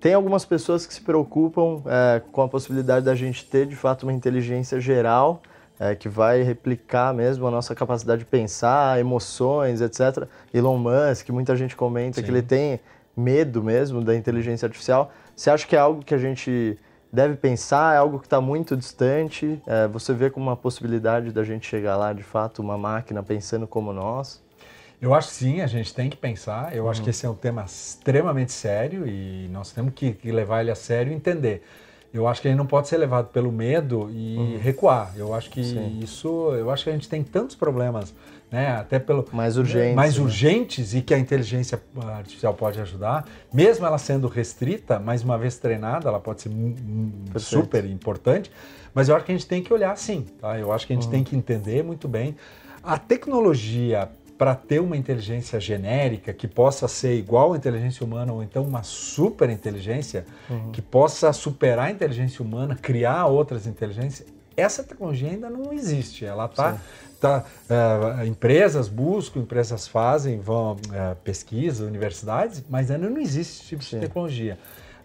Tem 0.00 0.14
algumas 0.14 0.44
pessoas 0.44 0.86
que 0.86 0.94
se 0.94 1.00
preocupam 1.00 1.82
é, 1.86 2.22
com 2.32 2.40
a 2.42 2.48
possibilidade 2.48 3.04
da 3.04 3.14
gente 3.14 3.44
ter 3.44 3.66
de 3.66 3.74
fato 3.74 4.04
uma 4.04 4.12
inteligência 4.12 4.80
geral, 4.80 5.42
é, 5.78 5.94
que 5.94 6.08
vai 6.08 6.42
replicar 6.42 7.12
mesmo 7.12 7.46
a 7.46 7.50
nossa 7.50 7.74
capacidade 7.74 8.20
de 8.20 8.24
pensar, 8.24 8.98
emoções, 8.98 9.80
etc. 9.80 10.28
Elon 10.54 10.78
Musk, 10.78 11.28
muita 11.30 11.56
gente 11.56 11.76
comenta 11.76 12.20
Sim. 12.20 12.22
que 12.22 12.30
ele 12.30 12.42
tem 12.42 12.80
medo 13.16 13.62
mesmo 13.62 14.00
da 14.00 14.14
inteligência 14.14 14.66
artificial. 14.66 15.12
Você 15.34 15.50
acha 15.50 15.66
que 15.66 15.74
é 15.74 15.78
algo 15.78 16.04
que 16.04 16.14
a 16.14 16.18
gente 16.18 16.78
deve 17.12 17.36
pensar? 17.36 17.94
É 17.94 17.98
algo 17.98 18.18
que 18.18 18.26
está 18.26 18.40
muito 18.40 18.76
distante? 18.76 19.60
É, 19.66 19.86
você 19.88 20.12
vê 20.12 20.30
como 20.30 20.46
uma 20.46 20.56
possibilidade 20.56 21.32
da 21.32 21.44
gente 21.44 21.66
chegar 21.66 21.96
lá, 21.96 22.12
de 22.12 22.22
fato, 22.22 22.60
uma 22.60 22.76
máquina 22.78 23.22
pensando 23.22 23.66
como 23.66 23.92
nós? 23.92 24.42
Eu 25.00 25.14
acho 25.14 25.28
que 25.28 25.34
sim, 25.34 25.60
a 25.60 25.66
gente 25.66 25.94
tem 25.94 26.10
que 26.10 26.16
pensar. 26.16 26.74
Eu 26.74 26.84
uhum. 26.84 26.90
acho 26.90 27.02
que 27.02 27.10
esse 27.10 27.24
é 27.24 27.28
um 27.28 27.34
tema 27.34 27.64
extremamente 27.64 28.52
sério 28.52 29.06
e 29.06 29.48
nós 29.50 29.70
temos 29.70 29.94
que, 29.94 30.12
que 30.12 30.32
levar 30.32 30.60
ele 30.60 30.70
a 30.70 30.74
sério 30.74 31.12
e 31.12 31.14
entender. 31.14 31.62
Eu 32.12 32.26
acho 32.26 32.40
que 32.40 32.48
ele 32.48 32.54
não 32.54 32.66
pode 32.66 32.88
ser 32.88 32.96
levado 32.96 33.28
pelo 33.28 33.52
medo 33.52 34.10
e 34.10 34.36
uhum. 34.36 34.58
recuar. 34.58 35.12
Eu 35.16 35.34
acho 35.34 35.50
que 35.50 35.62
sim. 35.62 36.00
isso, 36.02 36.52
eu 36.52 36.70
acho 36.70 36.84
que 36.84 36.90
a 36.90 36.92
gente 36.92 37.08
tem 37.08 37.22
tantos 37.22 37.54
problemas, 37.54 38.14
né? 38.50 38.76
Até 38.76 38.98
pelo 38.98 39.24
mais 39.32 39.56
urgentes, 39.56 39.94
mais 39.94 40.16
né? 40.16 40.24
urgentes 40.24 40.94
e 40.94 41.02
que 41.02 41.12
a 41.12 41.18
inteligência 41.18 41.80
artificial 42.16 42.54
pode 42.54 42.80
ajudar, 42.80 43.26
mesmo 43.52 43.86
ela 43.86 43.98
sendo 43.98 44.26
restrita, 44.28 44.98
mas 44.98 45.22
uma 45.22 45.36
vez 45.36 45.58
treinada, 45.58 46.08
ela 46.08 46.20
pode 46.20 46.42
ser 46.42 46.50
super 47.36 47.84
importante. 47.84 48.50
Mas 48.94 49.08
eu 49.08 49.16
acho 49.16 49.24
que 49.24 49.32
a 49.32 49.34
gente 49.34 49.46
tem 49.46 49.62
que 49.62 49.72
olhar 49.72 49.96
sim, 49.96 50.26
tá? 50.40 50.58
Eu 50.58 50.72
acho 50.72 50.86
que 50.86 50.92
a 50.92 50.96
gente 50.96 51.04
uhum. 51.06 51.10
tem 51.10 51.24
que 51.24 51.36
entender 51.36 51.84
muito 51.84 52.08
bem 52.08 52.34
a 52.82 52.96
tecnologia 52.98 54.08
para 54.38 54.54
ter 54.54 54.78
uma 54.80 54.96
inteligência 54.96 55.58
genérica 55.58 56.32
que 56.32 56.46
possa 56.46 56.86
ser 56.86 57.16
igual 57.16 57.52
à 57.52 57.56
inteligência 57.56 58.06
humana 58.06 58.32
ou 58.32 58.42
então 58.42 58.62
uma 58.62 58.84
super 58.84 59.50
inteligência 59.50 60.24
uhum. 60.48 60.70
que 60.70 60.80
possa 60.80 61.32
superar 61.32 61.88
a 61.88 61.90
inteligência 61.90 62.42
humana, 62.42 62.76
criar 62.80 63.26
outras 63.26 63.66
inteligências, 63.66 64.28
essa 64.56 64.82
tecnologia 64.82 65.30
ainda 65.30 65.50
não 65.50 65.72
existe. 65.72 66.24
Ela 66.24 66.46
está. 66.46 66.80
Tá, 67.20 67.44
uh, 67.68 68.24
empresas 68.24 68.88
buscam, 68.88 69.40
empresas 69.40 69.88
fazem, 69.88 70.38
vão 70.38 70.72
uh, 70.74 71.16
pesquisa, 71.24 71.84
universidades, 71.84 72.64
mas 72.68 72.90
ainda 72.90 73.10
não 73.10 73.18
existe 73.18 73.58
esse 73.58 73.68
tipo 73.68 73.82
Sim. 73.82 73.98
de 73.98 74.06
tecnologia. 74.06 74.58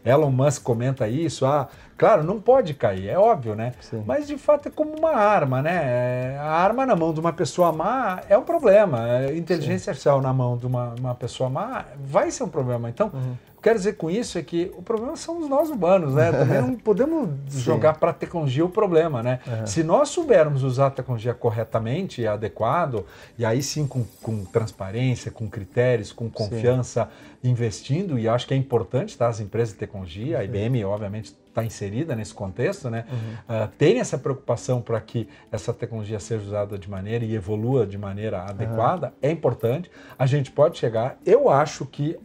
Elon 0.05 0.29
Musk 0.29 0.61
comenta 0.63 1.07
isso, 1.07 1.45
ah, 1.45 1.69
claro, 1.97 2.23
não 2.23 2.39
pode 2.39 2.73
cair, 2.73 3.07
é 3.07 3.17
óbvio, 3.17 3.55
né? 3.55 3.73
Sim. 3.79 4.03
Mas 4.05 4.27
de 4.27 4.37
fato 4.37 4.67
é 4.67 4.71
como 4.71 4.95
uma 4.97 5.11
arma, 5.11 5.61
né? 5.61 6.37
A 6.37 6.51
arma 6.51 6.85
na 6.85 6.95
mão 6.95 7.13
de 7.13 7.21
uma 7.21 7.31
pessoa 7.31 7.71
má 7.71 8.21
é 8.27 8.37
um 8.37 8.43
problema. 8.43 9.01
A 9.01 9.33
inteligência 9.33 9.85
Sim. 9.85 9.89
artificial 9.91 10.21
na 10.21 10.33
mão 10.33 10.57
de 10.57 10.67
uma, 10.67 10.93
uma 10.99 11.15
pessoa 11.15 11.49
má 11.49 11.85
vai 11.97 12.29
ser 12.31 12.43
um 12.43 12.49
problema. 12.49 12.89
Então, 12.89 13.11
uhum 13.13 13.52
quero 13.63 13.77
dizer 13.77 13.93
com 13.93 14.11
isso 14.11 14.37
é 14.37 14.43
que 14.43 14.71
o 14.77 14.83
problema 14.83 15.15
somos 15.15 15.47
nós 15.49 15.69
humanos, 15.69 16.13
né? 16.13 16.29
Também 16.37 16.61
não 16.61 16.75
podemos 16.75 17.29
jogar 17.49 17.97
para 17.97 18.11
a 18.11 18.13
tecnologia 18.13 18.63
o 18.63 18.69
problema, 18.69 19.23
né? 19.23 19.39
Uhum. 19.47 19.65
Se 19.65 19.83
nós 19.83 20.09
soubermos 20.09 20.63
usar 20.63 20.87
a 20.87 20.91
tecnologia 20.91 21.33
corretamente 21.33 22.21
e 22.21 22.27
adequado, 22.27 23.05
e 23.37 23.45
aí 23.45 23.63
sim 23.63 23.87
com, 23.87 24.05
com 24.21 24.43
transparência, 24.43 25.31
com 25.31 25.49
critérios, 25.49 26.11
com 26.11 26.29
confiança, 26.29 27.09
sim. 27.41 27.49
investindo, 27.49 28.19
e 28.19 28.27
acho 28.27 28.45
que 28.45 28.53
é 28.53 28.57
importante, 28.57 29.17
tá? 29.17 29.27
As 29.27 29.39
empresas 29.39 29.73
de 29.73 29.79
tecnologia, 29.79 30.39
a 30.39 30.43
IBM, 30.43 30.83
obviamente, 30.83 31.33
está 31.47 31.63
inserida 31.63 32.15
nesse 32.15 32.33
contexto, 32.33 32.89
né? 32.89 33.05
Uhum. 33.09 33.55
Uh, 33.55 33.67
terem 33.77 34.01
essa 34.01 34.17
preocupação 34.17 34.81
para 34.81 34.99
que 34.99 35.29
essa 35.51 35.73
tecnologia 35.73 36.19
seja 36.19 36.43
usada 36.43 36.77
de 36.77 36.89
maneira 36.89 37.23
e 37.23 37.33
evolua 37.33 37.87
de 37.87 37.97
maneira 37.97 38.41
adequada 38.41 39.07
uhum. 39.07 39.13
é 39.21 39.31
importante. 39.31 39.89
A 40.19 40.25
gente 40.25 40.51
pode 40.51 40.77
chegar. 40.77 41.17
Eu 41.25 41.49
acho 41.49 41.85
que 41.85 42.17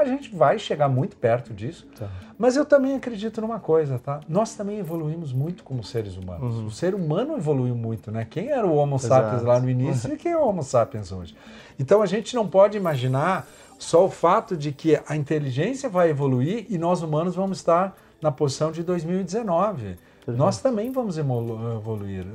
a 0.00 0.04
gente 0.04 0.34
vai 0.34 0.58
chegar 0.58 0.88
muito 0.88 1.16
perto 1.16 1.52
disso. 1.52 1.86
Tá. 1.98 2.08
Mas 2.38 2.56
eu 2.56 2.64
também 2.64 2.94
acredito 2.94 3.40
numa 3.40 3.58
coisa, 3.58 3.98
tá? 3.98 4.20
Nós 4.28 4.54
também 4.54 4.78
evoluímos 4.78 5.32
muito 5.32 5.64
como 5.64 5.82
seres 5.82 6.16
humanos. 6.16 6.56
Uhum. 6.56 6.66
O 6.66 6.70
ser 6.70 6.94
humano 6.94 7.36
evoluiu 7.36 7.74
muito, 7.74 8.10
né? 8.10 8.26
Quem 8.28 8.50
era 8.50 8.66
o 8.66 8.74
Homo 8.76 8.96
Exato. 8.96 9.24
sapiens 9.24 9.42
lá 9.42 9.58
no 9.58 9.68
início 9.68 10.12
e 10.12 10.16
quem 10.16 10.32
é 10.32 10.36
o 10.36 10.46
Homo 10.46 10.62
sapiens 10.62 11.10
hoje? 11.10 11.34
Então 11.78 12.00
a 12.00 12.06
gente 12.06 12.34
não 12.34 12.46
pode 12.46 12.76
imaginar 12.76 13.46
só 13.78 14.04
o 14.04 14.10
fato 14.10 14.56
de 14.56 14.72
que 14.72 15.00
a 15.06 15.16
inteligência 15.16 15.88
vai 15.88 16.10
evoluir 16.10 16.66
e 16.68 16.78
nós 16.78 17.02
humanos 17.02 17.34
vamos 17.34 17.58
estar 17.58 17.96
na 18.20 18.30
posição 18.30 18.72
de 18.72 18.82
2019. 18.82 19.96
Nós 20.26 20.60
também 20.60 20.92
vamos 20.92 21.16
evoluir. 21.16 22.26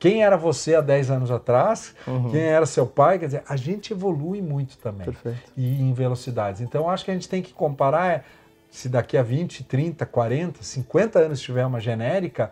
Quem 0.00 0.24
era 0.24 0.34
você 0.34 0.74
há 0.74 0.80
10 0.80 1.10
anos 1.10 1.30
atrás, 1.30 1.94
uhum. 2.06 2.30
quem 2.30 2.40
era 2.40 2.64
seu 2.64 2.86
pai, 2.86 3.18
quer 3.18 3.26
dizer, 3.26 3.42
a 3.46 3.54
gente 3.54 3.92
evolui 3.92 4.40
muito 4.40 4.78
também. 4.78 5.04
Perfeito. 5.04 5.52
E 5.54 5.82
em 5.82 5.92
velocidades. 5.92 6.62
Então, 6.62 6.88
acho 6.88 7.04
que 7.04 7.10
a 7.10 7.14
gente 7.14 7.28
tem 7.28 7.42
que 7.42 7.52
comparar 7.52 8.10
é, 8.10 8.24
se 8.70 8.88
daqui 8.88 9.18
a 9.18 9.22
20, 9.22 9.62
30, 9.62 10.06
40, 10.06 10.62
50 10.62 11.18
anos 11.18 11.40
tiver 11.42 11.66
uma 11.66 11.78
genérica, 11.78 12.50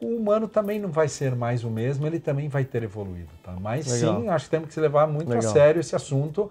o 0.00 0.06
humano 0.06 0.48
também 0.48 0.80
não 0.80 0.90
vai 0.90 1.06
ser 1.06 1.36
mais 1.36 1.62
o 1.62 1.70
mesmo, 1.70 2.04
ele 2.04 2.18
também 2.18 2.48
vai 2.48 2.64
ter 2.64 2.82
evoluído. 2.82 3.30
Tá? 3.44 3.52
Mas 3.60 3.86
Legal. 3.86 4.20
sim, 4.20 4.28
acho 4.28 4.44
que 4.46 4.50
temos 4.50 4.74
que 4.74 4.80
levar 4.80 5.06
muito 5.06 5.28
Legal. 5.28 5.48
a 5.48 5.52
sério 5.52 5.78
esse 5.78 5.94
assunto. 5.94 6.50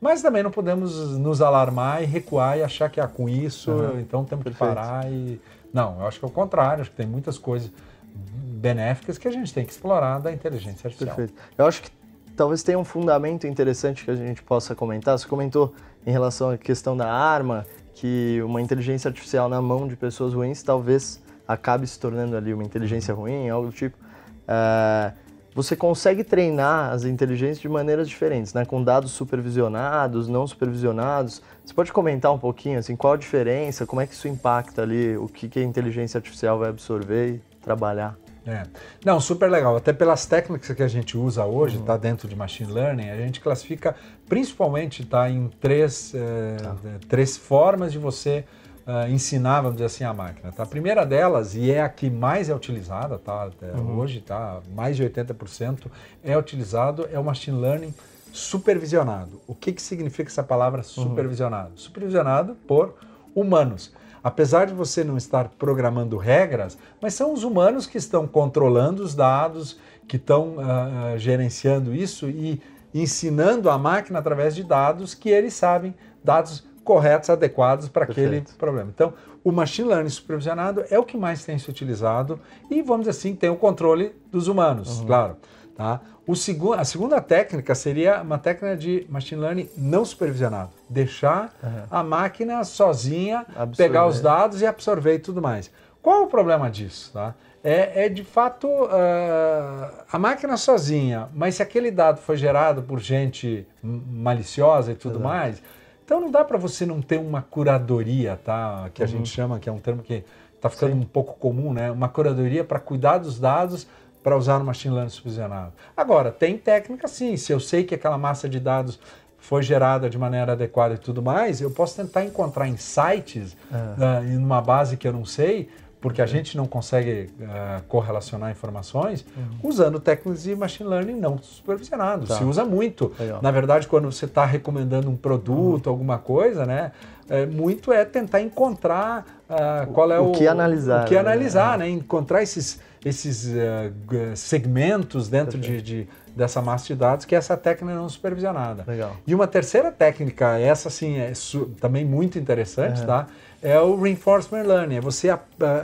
Mas 0.00 0.22
também 0.22 0.44
não 0.44 0.50
podemos 0.52 1.18
nos 1.18 1.42
alarmar 1.42 2.04
e 2.04 2.06
recuar 2.06 2.56
e 2.56 2.62
achar 2.62 2.88
que 2.88 3.00
é 3.00 3.06
com 3.08 3.28
isso, 3.28 3.72
uhum. 3.72 3.98
então 3.98 4.24
temos 4.24 4.44
Perfeito. 4.44 4.70
que 4.70 4.76
parar 4.76 5.10
e. 5.10 5.40
Não, 5.72 6.00
eu 6.00 6.06
acho 6.06 6.20
que 6.20 6.24
é 6.24 6.28
o 6.28 6.30
contrário, 6.30 6.82
acho 6.82 6.90
que 6.90 6.96
tem 6.96 7.06
muitas 7.06 7.36
coisas 7.36 7.72
benéficas 8.14 9.18
que 9.18 9.28
a 9.28 9.30
gente 9.30 9.52
tem 9.52 9.64
que 9.64 9.72
explorar 9.72 10.18
da 10.18 10.32
inteligência 10.32 10.88
artificial. 10.88 11.16
Perfeito. 11.16 11.40
Eu 11.56 11.66
acho 11.66 11.82
que 11.82 11.90
talvez 12.36 12.62
tenha 12.62 12.78
um 12.78 12.84
fundamento 12.84 13.46
interessante 13.46 14.04
que 14.04 14.10
a 14.10 14.16
gente 14.16 14.42
possa 14.42 14.74
comentar. 14.74 15.18
Você 15.18 15.26
comentou 15.26 15.74
em 16.06 16.10
relação 16.10 16.50
à 16.50 16.58
questão 16.58 16.96
da 16.96 17.10
arma, 17.10 17.66
que 17.94 18.40
uma 18.44 18.60
inteligência 18.60 19.08
artificial 19.08 19.48
na 19.48 19.60
mão 19.60 19.88
de 19.88 19.96
pessoas 19.96 20.34
ruins 20.34 20.62
talvez 20.62 21.20
acabe 21.46 21.86
se 21.86 21.98
tornando 21.98 22.36
ali 22.36 22.52
uma 22.54 22.62
inteligência 22.62 23.12
ruim, 23.14 23.48
algo 23.48 23.68
do 23.68 23.72
tipo. 23.72 23.96
Uh, 23.98 25.12
você 25.54 25.74
consegue 25.74 26.22
treinar 26.22 26.92
as 26.92 27.04
inteligências 27.04 27.58
de 27.58 27.68
maneiras 27.68 28.08
diferentes, 28.08 28.54
né? 28.54 28.64
Com 28.64 28.84
dados 28.84 29.10
supervisionados, 29.10 30.28
não 30.28 30.46
supervisionados. 30.46 31.42
Você 31.64 31.74
pode 31.74 31.92
comentar 31.92 32.32
um 32.32 32.38
pouquinho, 32.38 32.78
assim, 32.78 32.94
qual 32.94 33.14
a 33.14 33.16
diferença, 33.16 33.84
como 33.84 34.00
é 34.00 34.06
que 34.06 34.14
isso 34.14 34.28
impacta 34.28 34.82
ali, 34.82 35.16
o 35.16 35.26
que, 35.26 35.48
que 35.48 35.58
a 35.58 35.62
inteligência 35.64 36.18
artificial 36.18 36.60
vai 36.60 36.68
absorver 36.68 37.40
trabalhar? 37.68 38.16
É. 38.46 38.62
Não, 39.04 39.20
super 39.20 39.50
legal. 39.50 39.76
Até 39.76 39.92
pelas 39.92 40.24
técnicas 40.24 40.74
que 40.74 40.82
a 40.82 40.88
gente 40.88 41.18
usa 41.18 41.44
hoje, 41.44 41.76
está 41.76 41.94
uhum. 41.94 41.98
dentro 41.98 42.26
de 42.26 42.34
machine 42.34 42.72
learning, 42.72 43.10
a 43.10 43.16
gente 43.16 43.40
classifica 43.40 43.94
principalmente 44.26 45.04
tá, 45.04 45.28
em 45.28 45.48
três, 45.60 46.14
é, 46.14 46.56
tá. 46.56 46.76
três 47.08 47.36
formas 47.36 47.92
de 47.92 47.98
você 47.98 48.46
uh, 48.86 49.10
ensinar, 49.10 49.60
vamos 49.60 49.74
dizer 49.74 49.84
assim, 49.84 50.04
a 50.04 50.14
máquina. 50.14 50.50
Tá? 50.50 50.62
A 50.62 50.66
primeira 50.66 51.04
delas, 51.04 51.54
e 51.54 51.70
é 51.70 51.82
a 51.82 51.90
que 51.90 52.08
mais 52.08 52.48
é 52.48 52.54
utilizada 52.54 53.18
tá, 53.18 53.50
uhum. 53.60 53.98
hoje, 53.98 54.22
tá, 54.22 54.60
mais 54.74 54.96
de 54.96 55.04
80% 55.04 55.86
é 56.24 56.36
utilizado, 56.36 57.06
é 57.12 57.18
o 57.18 57.24
machine 57.24 57.60
learning 57.60 57.94
supervisionado. 58.32 59.42
O 59.46 59.54
que, 59.54 59.72
que 59.72 59.82
significa 59.82 60.30
essa 60.30 60.42
palavra 60.42 60.78
uhum. 60.78 60.84
supervisionado? 60.84 61.70
Uhum. 61.70 61.76
Supervisionado 61.76 62.54
por 62.66 62.94
humanos 63.34 63.92
apesar 64.22 64.66
de 64.66 64.74
você 64.74 65.04
não 65.04 65.16
estar 65.16 65.48
programando 65.58 66.16
regras, 66.16 66.78
mas 67.00 67.14
são 67.14 67.32
os 67.32 67.44
humanos 67.44 67.86
que 67.86 67.98
estão 67.98 68.26
controlando 68.26 69.02
os 69.02 69.14
dados, 69.14 69.78
que 70.06 70.16
estão 70.16 70.56
uh, 70.56 71.18
gerenciando 71.18 71.94
isso 71.94 72.28
e 72.28 72.60
ensinando 72.94 73.68
a 73.68 73.76
máquina 73.76 74.18
através 74.18 74.54
de 74.54 74.64
dados 74.64 75.14
que 75.14 75.28
eles 75.28 75.54
sabem, 75.54 75.94
dados 76.24 76.66
corretos, 76.82 77.28
adequados 77.28 77.88
para 77.88 78.04
aquele 78.04 78.42
problema. 78.56 78.90
Então, 78.94 79.12
o 79.44 79.52
machine 79.52 79.88
learning 79.88 80.08
supervisionado 80.08 80.84
é 80.90 80.98
o 80.98 81.04
que 81.04 81.18
mais 81.18 81.44
tem 81.44 81.58
se 81.58 81.68
utilizado 81.68 82.40
e, 82.70 82.80
vamos 82.80 83.06
dizer 83.06 83.18
assim, 83.18 83.34
tem 83.34 83.50
o 83.50 83.56
controle 83.56 84.14
dos 84.32 84.48
humanos, 84.48 85.00
uhum. 85.00 85.06
claro. 85.06 85.36
Tá? 85.76 86.00
Segu 86.36 86.74
a 86.74 86.84
segunda 86.84 87.20
técnica 87.20 87.74
seria 87.74 88.20
uma 88.20 88.38
técnica 88.38 88.76
de 88.76 89.06
machine 89.08 89.40
learning 89.40 89.70
não 89.76 90.04
supervisionado. 90.04 90.70
Deixar 90.88 91.54
uhum. 91.62 91.82
a 91.90 92.02
máquina 92.02 92.62
sozinha 92.64 93.46
absorver. 93.56 93.76
pegar 93.76 94.06
os 94.06 94.20
dados 94.20 94.60
e 94.60 94.66
absorver 94.66 95.14
e 95.14 95.18
tudo 95.18 95.40
mais. 95.40 95.70
Qual 96.02 96.24
o 96.24 96.26
problema 96.26 96.70
disso? 96.70 97.10
Tá? 97.12 97.34
É, 97.62 98.04
é 98.04 98.08
de 98.08 98.22
fato 98.22 98.68
uh, 98.68 100.04
a 100.10 100.18
máquina 100.18 100.56
sozinha, 100.56 101.28
mas 101.34 101.56
se 101.56 101.62
aquele 101.62 101.90
dado 101.90 102.20
foi 102.20 102.36
gerado 102.36 102.82
por 102.82 103.00
gente 103.00 103.66
maliciosa 103.82 104.92
e 104.92 104.94
tudo 104.94 105.18
Exato. 105.18 105.28
mais, 105.28 105.62
então 106.04 106.20
não 106.20 106.30
dá 106.30 106.44
para 106.44 106.56
você 106.56 106.86
não 106.86 107.02
ter 107.02 107.18
uma 107.18 107.42
curadoria, 107.42 108.38
tá? 108.42 108.88
que 108.94 109.02
a 109.02 109.06
uhum. 109.06 109.12
gente 109.12 109.28
chama, 109.28 109.58
que 109.58 109.68
é 109.68 109.72
um 109.72 109.78
termo 109.78 110.02
que 110.02 110.24
está 110.54 110.70
ficando 110.70 110.92
Sim. 110.92 111.00
um 111.00 111.04
pouco 111.04 111.34
comum, 111.38 111.72
né? 111.72 111.90
uma 111.90 112.08
curadoria 112.08 112.64
para 112.64 112.78
cuidar 112.78 113.18
dos 113.18 113.38
dados 113.38 113.86
para 114.28 114.36
usar 114.36 114.58
no 114.58 114.64
machine 114.66 114.94
learning 114.94 115.10
supervisionado. 115.10 115.72
Agora, 115.96 116.30
tem 116.30 116.58
técnica 116.58 117.08
sim, 117.08 117.34
se 117.38 117.50
eu 117.50 117.58
sei 117.58 117.82
que 117.82 117.94
aquela 117.94 118.18
massa 118.18 118.46
de 118.46 118.60
dados 118.60 119.00
foi 119.38 119.62
gerada 119.62 120.10
de 120.10 120.18
maneira 120.18 120.52
adequada 120.52 120.96
e 120.96 120.98
tudo 120.98 121.22
mais, 121.22 121.62
eu 121.62 121.70
posso 121.70 121.96
tentar 121.96 122.26
encontrar 122.26 122.68
insights 122.68 123.56
é. 123.72 123.76
uh, 123.76 124.24
em 124.28 124.36
uma 124.36 124.60
base 124.60 124.98
que 124.98 125.08
eu 125.08 125.14
não 125.14 125.24
sei, 125.24 125.70
porque 125.98 126.20
a 126.20 126.24
uhum. 126.26 126.30
gente 126.30 126.58
não 126.58 126.66
consegue 126.66 127.30
uh, 127.40 127.82
correlacionar 127.88 128.50
informações, 128.50 129.24
uhum. 129.34 129.70
usando 129.70 129.98
técnicas 129.98 130.42
de 130.42 130.54
machine 130.54 130.90
learning 130.90 131.18
não 131.18 131.38
supervisionado. 131.38 132.26
Tá. 132.26 132.36
Se 132.36 132.44
usa 132.44 132.66
muito. 132.66 133.14
Legal. 133.18 133.40
Na 133.40 133.50
verdade, 133.50 133.88
quando 133.88 134.12
você 134.12 134.26
está 134.26 134.44
recomendando 134.44 135.08
um 135.08 135.16
produto, 135.16 135.86
uhum. 135.86 135.92
alguma 135.92 136.18
coisa, 136.18 136.66
né? 136.66 136.92
É, 137.28 137.46
muito 137.46 137.92
é 137.92 138.04
tentar 138.04 138.40
encontrar 138.40 139.26
uh, 139.48 139.92
qual 139.92 140.10
é 140.10 140.18
o, 140.18 140.30
o 140.30 140.32
que 140.32 140.46
analisar, 140.46 141.04
o 141.04 141.08
que 141.08 141.16
analisar, 141.16 141.78
né? 141.78 141.84
né? 141.86 141.90
Encontrar 141.90 142.42
esses 142.42 142.80
esses 143.04 143.46
uh, 143.46 144.34
segmentos 144.34 145.28
dentro 145.28 145.58
de, 145.58 145.80
de, 145.80 146.08
dessa 146.34 146.60
massa 146.60 146.86
de 146.86 146.94
dados, 146.94 147.24
que 147.24 147.34
é 147.34 147.38
essa 147.38 147.56
técnica 147.56 147.94
não 147.94 148.08
supervisionada. 148.08 148.84
Legal. 148.86 149.16
E 149.26 149.34
uma 149.34 149.46
terceira 149.46 149.92
técnica, 149.92 150.58
essa 150.58 150.90
sim 150.90 151.16
é 151.16 151.32
também 151.80 152.04
muito 152.04 152.38
interessante, 152.38 153.00
uhum. 153.00 153.06
tá? 153.06 153.26
É 153.62 153.78
o 153.80 154.00
reinforcement 154.00 154.62
learning, 154.62 154.96
é 154.96 155.00
você 155.00 155.32
uh, 155.32 155.38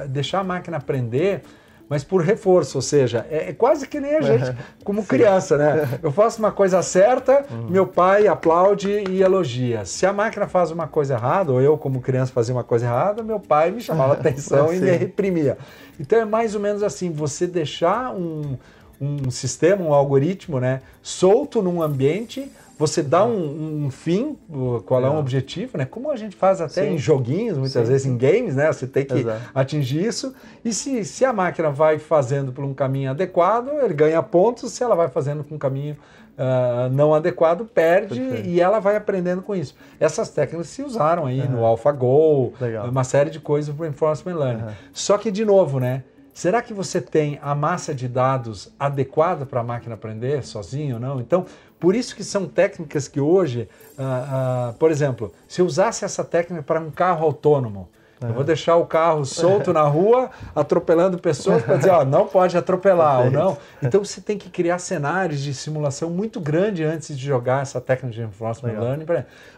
deixar 0.09 0.40
a 0.40 0.45
máquina 0.45 0.76
aprender 0.76 1.42
mas 1.89 2.03
por 2.03 2.22
reforço, 2.22 2.78
ou 2.78 2.82
seja, 2.82 3.26
é, 3.30 3.51
é 3.51 3.53
quase 3.53 3.87
que 3.87 4.01
nem 4.01 4.16
a 4.16 4.20
gente 4.22 4.57
como 4.82 5.05
criança, 5.05 5.57
né? 5.57 5.89
Eu 6.03 6.11
faço 6.11 6.39
uma 6.39 6.51
coisa 6.51 6.82
certa, 6.82 7.45
uhum. 7.51 7.68
meu 7.68 7.87
pai 7.87 8.26
aplaude 8.26 8.91
e 8.91 9.22
elogia. 9.22 9.85
Se 9.85 10.07
a 10.07 10.12
máquina 10.12 10.47
faz 10.47 10.70
uma 10.70 10.87
coisa 10.87 11.14
errada, 11.14 11.53
ou 11.53 11.61
eu 11.61 11.76
como 11.76 12.01
criança 12.01 12.32
fazia 12.32 12.55
uma 12.55 12.64
coisa 12.64 12.87
errada, 12.87 13.22
meu 13.22 13.39
pai 13.39 13.70
me 13.70 13.80
chamava 13.80 14.14
atenção 14.14 14.72
e 14.72 14.78
me 14.78 14.91
reprimia. 14.91 15.59
Então 15.99 16.18
é 16.18 16.24
mais 16.24 16.55
ou 16.55 16.61
menos 16.61 16.82
assim, 16.82 17.11
você 17.11 17.47
deixar 17.47 18.14
um, 18.14 18.57
um 19.01 19.30
sistema, 19.30 19.85
um 19.85 19.93
algoritmo, 19.93 20.59
né, 20.59 20.80
solto 21.03 21.62
num 21.62 21.82
ambiente 21.82 22.51
você 22.77 23.03
dá 23.03 23.25
um, 23.25 23.85
um 23.85 23.91
fim, 23.91 24.37
qual 24.85 25.05
é, 25.05 25.09
um 25.09 25.18
objetivo, 25.18 25.79
né? 25.79 25.85
Como 25.85 26.11
a 26.11 26.16
gente 26.16 26.35
faz 26.35 26.61
até 26.61 26.83
sim. 26.83 26.95
em 26.95 26.99
joguinhos, 26.99 27.57
muitas 27.57 27.87
sim, 27.87 27.93
vezes 27.93 28.07
em 28.07 28.16
games, 28.16 28.57
né? 28.57 28.72
Você 28.72 28.87
tem 28.87 29.05
que 29.05 29.14
Exato. 29.14 29.41
atingir 29.55 30.05
isso. 30.05 30.35
E 30.64 30.72
se, 30.72 31.05
se 31.05 31.25
a 31.25 31.33
máquina 31.33 31.70
vai 31.70 31.99
fazendo 31.99 32.53
por 32.53 32.64
um 32.64 32.75
caminho 32.75 33.11
adequado, 33.11 33.68
ele 33.83 33.95
ganha 33.95 34.20
pontos. 34.22 34.72
Se 34.72 34.83
ela 34.83 34.97
vai 34.97 35.09
fazendo 35.09 35.45
por 35.45 35.55
um 35.55 35.59
caminho 35.59 35.97
uh, 36.37 36.91
não 36.93 37.14
adequado, 37.14 37.64
perde 37.64 38.18
Perfeito. 38.18 38.49
e 38.49 38.61
ela 38.61 38.81
vai 38.81 38.97
aprendendo 38.97 39.43
com 39.43 39.55
isso. 39.55 39.77
Essas 40.01 40.31
técnicas 40.31 40.68
se 40.68 40.83
usaram 40.83 41.27
aí 41.27 41.41
uhum. 41.43 41.51
no 41.51 41.64
AlphaGo, 41.64 42.55
Legal. 42.61 42.89
uma 42.89 43.05
série 43.05 43.31
de 43.31 43.39
coisas 43.39 43.75
para 43.75 43.87
Reinforcement 43.87 44.37
Learning. 44.37 44.62
Uhum. 44.62 44.72
Só 44.93 45.16
que, 45.16 45.31
de 45.31 45.45
novo, 45.45 45.79
né? 45.79 46.03
Será 46.33 46.61
que 46.61 46.75
você 46.75 47.01
tem 47.01 47.39
a 47.41 47.55
massa 47.55 47.95
de 47.95 48.09
dados 48.09 48.75
adequada 48.77 49.47
para 49.47 49.61
a 49.61 49.62
máquina 49.62 49.95
aprender 49.95 50.45
sozinho 50.45 50.97
ou 50.97 51.01
não? 51.01 51.20
Então, 51.20 51.47
por 51.85 51.95
isso 51.95 52.16
que 52.16 52.24
são 52.24 52.47
técnicas 52.47 53.07
que 53.09 53.20
hoje, 53.20 53.68
uh, 53.99 54.70
uh, 54.70 54.72
por 54.78 54.91
exemplo, 54.91 55.30
se 55.47 55.61
eu 55.61 55.66
usasse 55.66 56.03
essa 56.03 56.24
técnica 56.24 56.62
para 56.62 56.80
um 56.80 56.91
carro 56.91 57.26
autônomo, 57.26 57.91
eu 58.22 58.32
vou 58.32 58.43
deixar 58.43 58.76
o 58.76 58.87
carro 58.87 59.22
solto 59.26 59.70
na 59.70 59.82
rua, 59.82 60.30
atropelando 60.57 61.18
pessoas 61.18 61.62
para 61.62 61.76
dizer, 61.76 61.91
ó, 61.91 62.03
não 62.07 62.26
pode 62.26 62.57
atropelar 62.57 63.26
ou 63.26 63.30
não. 63.30 63.59
Então 63.82 64.03
você 64.03 64.18
tem 64.18 64.39
que 64.39 64.49
criar 64.49 64.78
cenários 64.78 65.43
de 65.43 65.53
simulação 65.53 66.09
muito 66.09 66.41
grande 66.41 66.82
antes 66.82 67.18
de 67.18 67.22
jogar 67.22 67.61
essa 67.61 67.82
técnica 67.82 68.14
de 68.14 68.20
reinforcement 68.20 68.80
learning. 68.80 69.05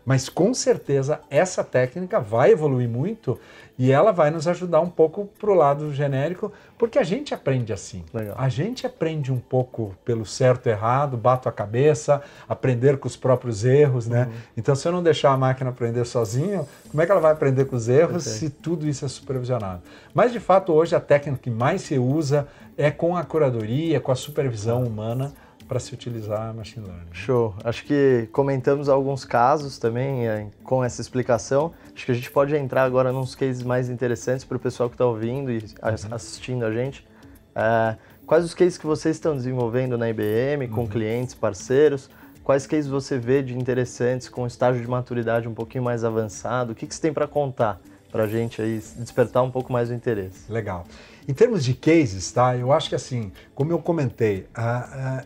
Mas 0.04 0.28
com 0.28 0.52
certeza 0.52 1.20
essa 1.30 1.62
técnica 1.62 2.18
vai 2.18 2.50
evoluir 2.50 2.88
muito 2.88 3.38
e 3.78 3.92
ela 3.92 4.10
vai 4.10 4.30
nos 4.30 4.48
ajudar 4.48 4.80
um 4.80 4.88
pouco 4.88 5.28
para 5.38 5.50
o 5.50 5.54
lado 5.54 5.92
genérico, 5.92 6.52
porque 6.78 6.98
a 6.98 7.02
gente 7.02 7.34
aprende 7.34 7.72
assim. 7.72 8.04
Legal. 8.12 8.34
A 8.38 8.48
gente 8.48 8.86
aprende 8.86 9.32
um 9.32 9.38
pouco 9.38 9.94
pelo 10.04 10.24
certo 10.24 10.66
e 10.66 10.70
errado, 10.70 11.16
bato 11.16 11.48
a 11.48 11.52
cabeça, 11.52 12.22
aprender 12.48 12.98
com 12.98 13.06
os 13.06 13.16
próprios 13.16 13.64
erros, 13.64 14.06
né? 14.06 14.24
Uhum. 14.24 14.32
Então, 14.56 14.74
se 14.74 14.88
eu 14.88 14.92
não 14.92 15.02
deixar 15.02 15.32
a 15.32 15.36
máquina 15.36 15.70
aprender 15.70 16.04
sozinho, 16.04 16.66
como 16.90 17.02
é 17.02 17.06
que 17.06 17.12
ela 17.12 17.20
vai 17.20 17.32
aprender 17.32 17.66
com 17.66 17.76
os 17.76 17.88
erros 17.88 18.24
se 18.24 18.48
tudo 18.48 18.86
isso 18.88 19.04
é 19.04 19.08
supervisionado? 19.08 19.82
Mas, 20.14 20.32
de 20.32 20.40
fato, 20.40 20.72
hoje 20.72 20.96
a 20.96 21.00
técnica 21.00 21.42
que 21.42 21.50
mais 21.50 21.82
se 21.82 21.98
usa 21.98 22.48
é 22.76 22.90
com 22.90 23.16
a 23.16 23.24
curadoria, 23.24 24.00
com 24.00 24.12
a 24.12 24.16
supervisão 24.16 24.82
humana 24.82 25.32
para 25.66 25.80
se 25.80 25.92
utilizar 25.92 26.54
machine 26.54 26.86
learning. 26.86 27.12
Show. 27.12 27.54
Acho 27.64 27.84
que 27.84 28.28
comentamos 28.32 28.88
alguns 28.88 29.24
casos 29.24 29.78
também 29.78 30.28
é, 30.28 30.46
com 30.62 30.84
essa 30.84 31.00
explicação. 31.00 31.72
Acho 31.94 32.06
que 32.06 32.12
a 32.12 32.14
gente 32.14 32.30
pode 32.30 32.54
entrar 32.54 32.84
agora 32.84 33.12
nos 33.12 33.34
cases 33.34 33.62
mais 33.62 33.88
interessantes 33.88 34.44
para 34.44 34.56
o 34.56 34.60
pessoal 34.60 34.88
que 34.88 34.94
está 34.94 35.04
ouvindo 35.04 35.50
e 35.50 35.58
uhum. 35.58 36.14
assistindo 36.14 36.64
a 36.64 36.72
gente. 36.72 37.06
É, 37.54 37.96
quais 38.26 38.44
os 38.44 38.54
cases 38.54 38.78
que 38.78 38.86
vocês 38.86 39.16
estão 39.16 39.34
desenvolvendo 39.34 39.98
na 39.98 40.08
IBM 40.08 40.68
com 40.68 40.82
uhum. 40.82 40.86
clientes, 40.86 41.34
parceiros? 41.34 42.08
Quais 42.44 42.64
cases 42.64 42.88
você 42.88 43.18
vê 43.18 43.42
de 43.42 43.58
interessantes 43.58 44.28
com 44.28 44.46
estágio 44.46 44.80
de 44.80 44.88
maturidade 44.88 45.48
um 45.48 45.54
pouquinho 45.54 45.82
mais 45.82 46.04
avançado? 46.04 46.72
O 46.72 46.74
que, 46.76 46.86
que 46.86 46.94
você 46.94 47.02
tem 47.02 47.12
para 47.12 47.26
contar 47.26 47.80
para 48.12 48.22
a 48.22 48.28
gente 48.28 48.62
aí 48.62 48.80
despertar 48.96 49.42
um 49.42 49.50
pouco 49.50 49.72
mais 49.72 49.90
o 49.90 49.94
interesse? 49.94 50.50
Legal. 50.50 50.86
Em 51.26 51.34
termos 51.34 51.64
de 51.64 51.74
cases, 51.74 52.30
tá? 52.30 52.56
Eu 52.56 52.72
acho 52.72 52.88
que 52.88 52.94
assim, 52.94 53.32
como 53.52 53.72
eu 53.72 53.80
comentei, 53.80 54.46
a, 54.54 55.24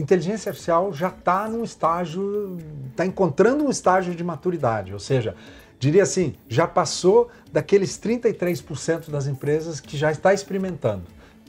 inteligência 0.00 0.50
artificial 0.50 0.92
já 0.92 1.08
está 1.08 1.48
num 1.48 1.62
estágio, 1.62 2.58
está 2.90 3.04
encontrando 3.06 3.64
um 3.64 3.70
estágio 3.70 4.14
de 4.14 4.24
maturidade, 4.24 4.92
ou 4.92 4.98
seja, 4.98 5.34
diria 5.78 6.02
assim, 6.02 6.34
já 6.48 6.66
passou 6.66 7.30
daqueles 7.52 7.98
33% 7.98 9.10
das 9.10 9.26
empresas 9.26 9.80
que 9.80 9.96
já 9.96 10.10
está 10.10 10.32
experimentando. 10.34 11.04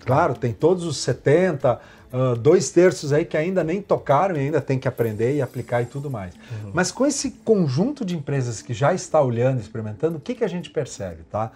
Claro, 0.05 0.33
tem 0.33 0.51
todos 0.51 0.83
os 0.83 0.97
70, 0.97 1.79
uh, 2.11 2.35
dois 2.35 2.71
terços 2.71 3.13
aí 3.13 3.23
que 3.23 3.37
ainda 3.37 3.63
nem 3.63 3.81
tocaram 3.81 4.35
e 4.35 4.39
ainda 4.39 4.59
tem 4.59 4.79
que 4.79 4.87
aprender 4.87 5.35
e 5.35 5.41
aplicar 5.41 5.81
e 5.81 5.85
tudo 5.85 6.09
mais. 6.09 6.33
Uhum. 6.33 6.71
Mas 6.73 6.91
com 6.91 7.05
esse 7.05 7.31
conjunto 7.31 8.03
de 8.03 8.15
empresas 8.15 8.61
que 8.61 8.73
já 8.73 8.93
está 8.93 9.21
olhando, 9.21 9.59
experimentando, 9.59 10.17
o 10.17 10.21
que, 10.21 10.33
que 10.33 10.43
a 10.43 10.47
gente 10.47 10.69
percebe, 10.69 11.23
tá? 11.29 11.51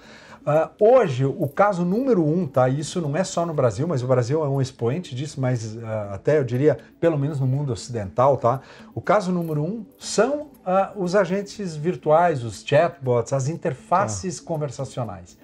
Uh, 0.46 0.70
hoje, 0.80 1.26
o 1.26 1.48
caso 1.48 1.84
número 1.84 2.24
um, 2.24 2.46
tá? 2.46 2.70
Isso 2.70 3.02
não 3.02 3.18
é 3.18 3.24
só 3.24 3.48
no 3.48 3.54
Brasil, 3.54 3.88
mas 3.88 4.04
o 4.04 4.08
Brasil 4.08 4.46
é 4.46 4.48
um 4.48 4.62
expoente 4.62 5.16
disso, 5.16 5.42
mas 5.42 5.76
uh, 5.76 5.80
até 6.12 6.38
eu 6.38 6.44
diria, 6.44 6.78
pelo 7.00 7.18
menos 7.18 7.40
no 7.40 7.48
mundo 7.48 7.74
ocidental, 7.74 8.38
tá? 8.38 8.62
O 8.94 9.02
caso 9.02 9.32
número 9.32 9.64
um 9.64 9.84
são 9.98 10.42
uh, 10.42 10.92
os 10.96 11.16
agentes 11.16 11.76
virtuais, 11.76 12.44
os 12.44 12.64
chatbots, 12.64 13.34
as 13.34 13.50
interfaces 13.50 14.40
tá. 14.40 14.46
conversacionais. 14.46 15.36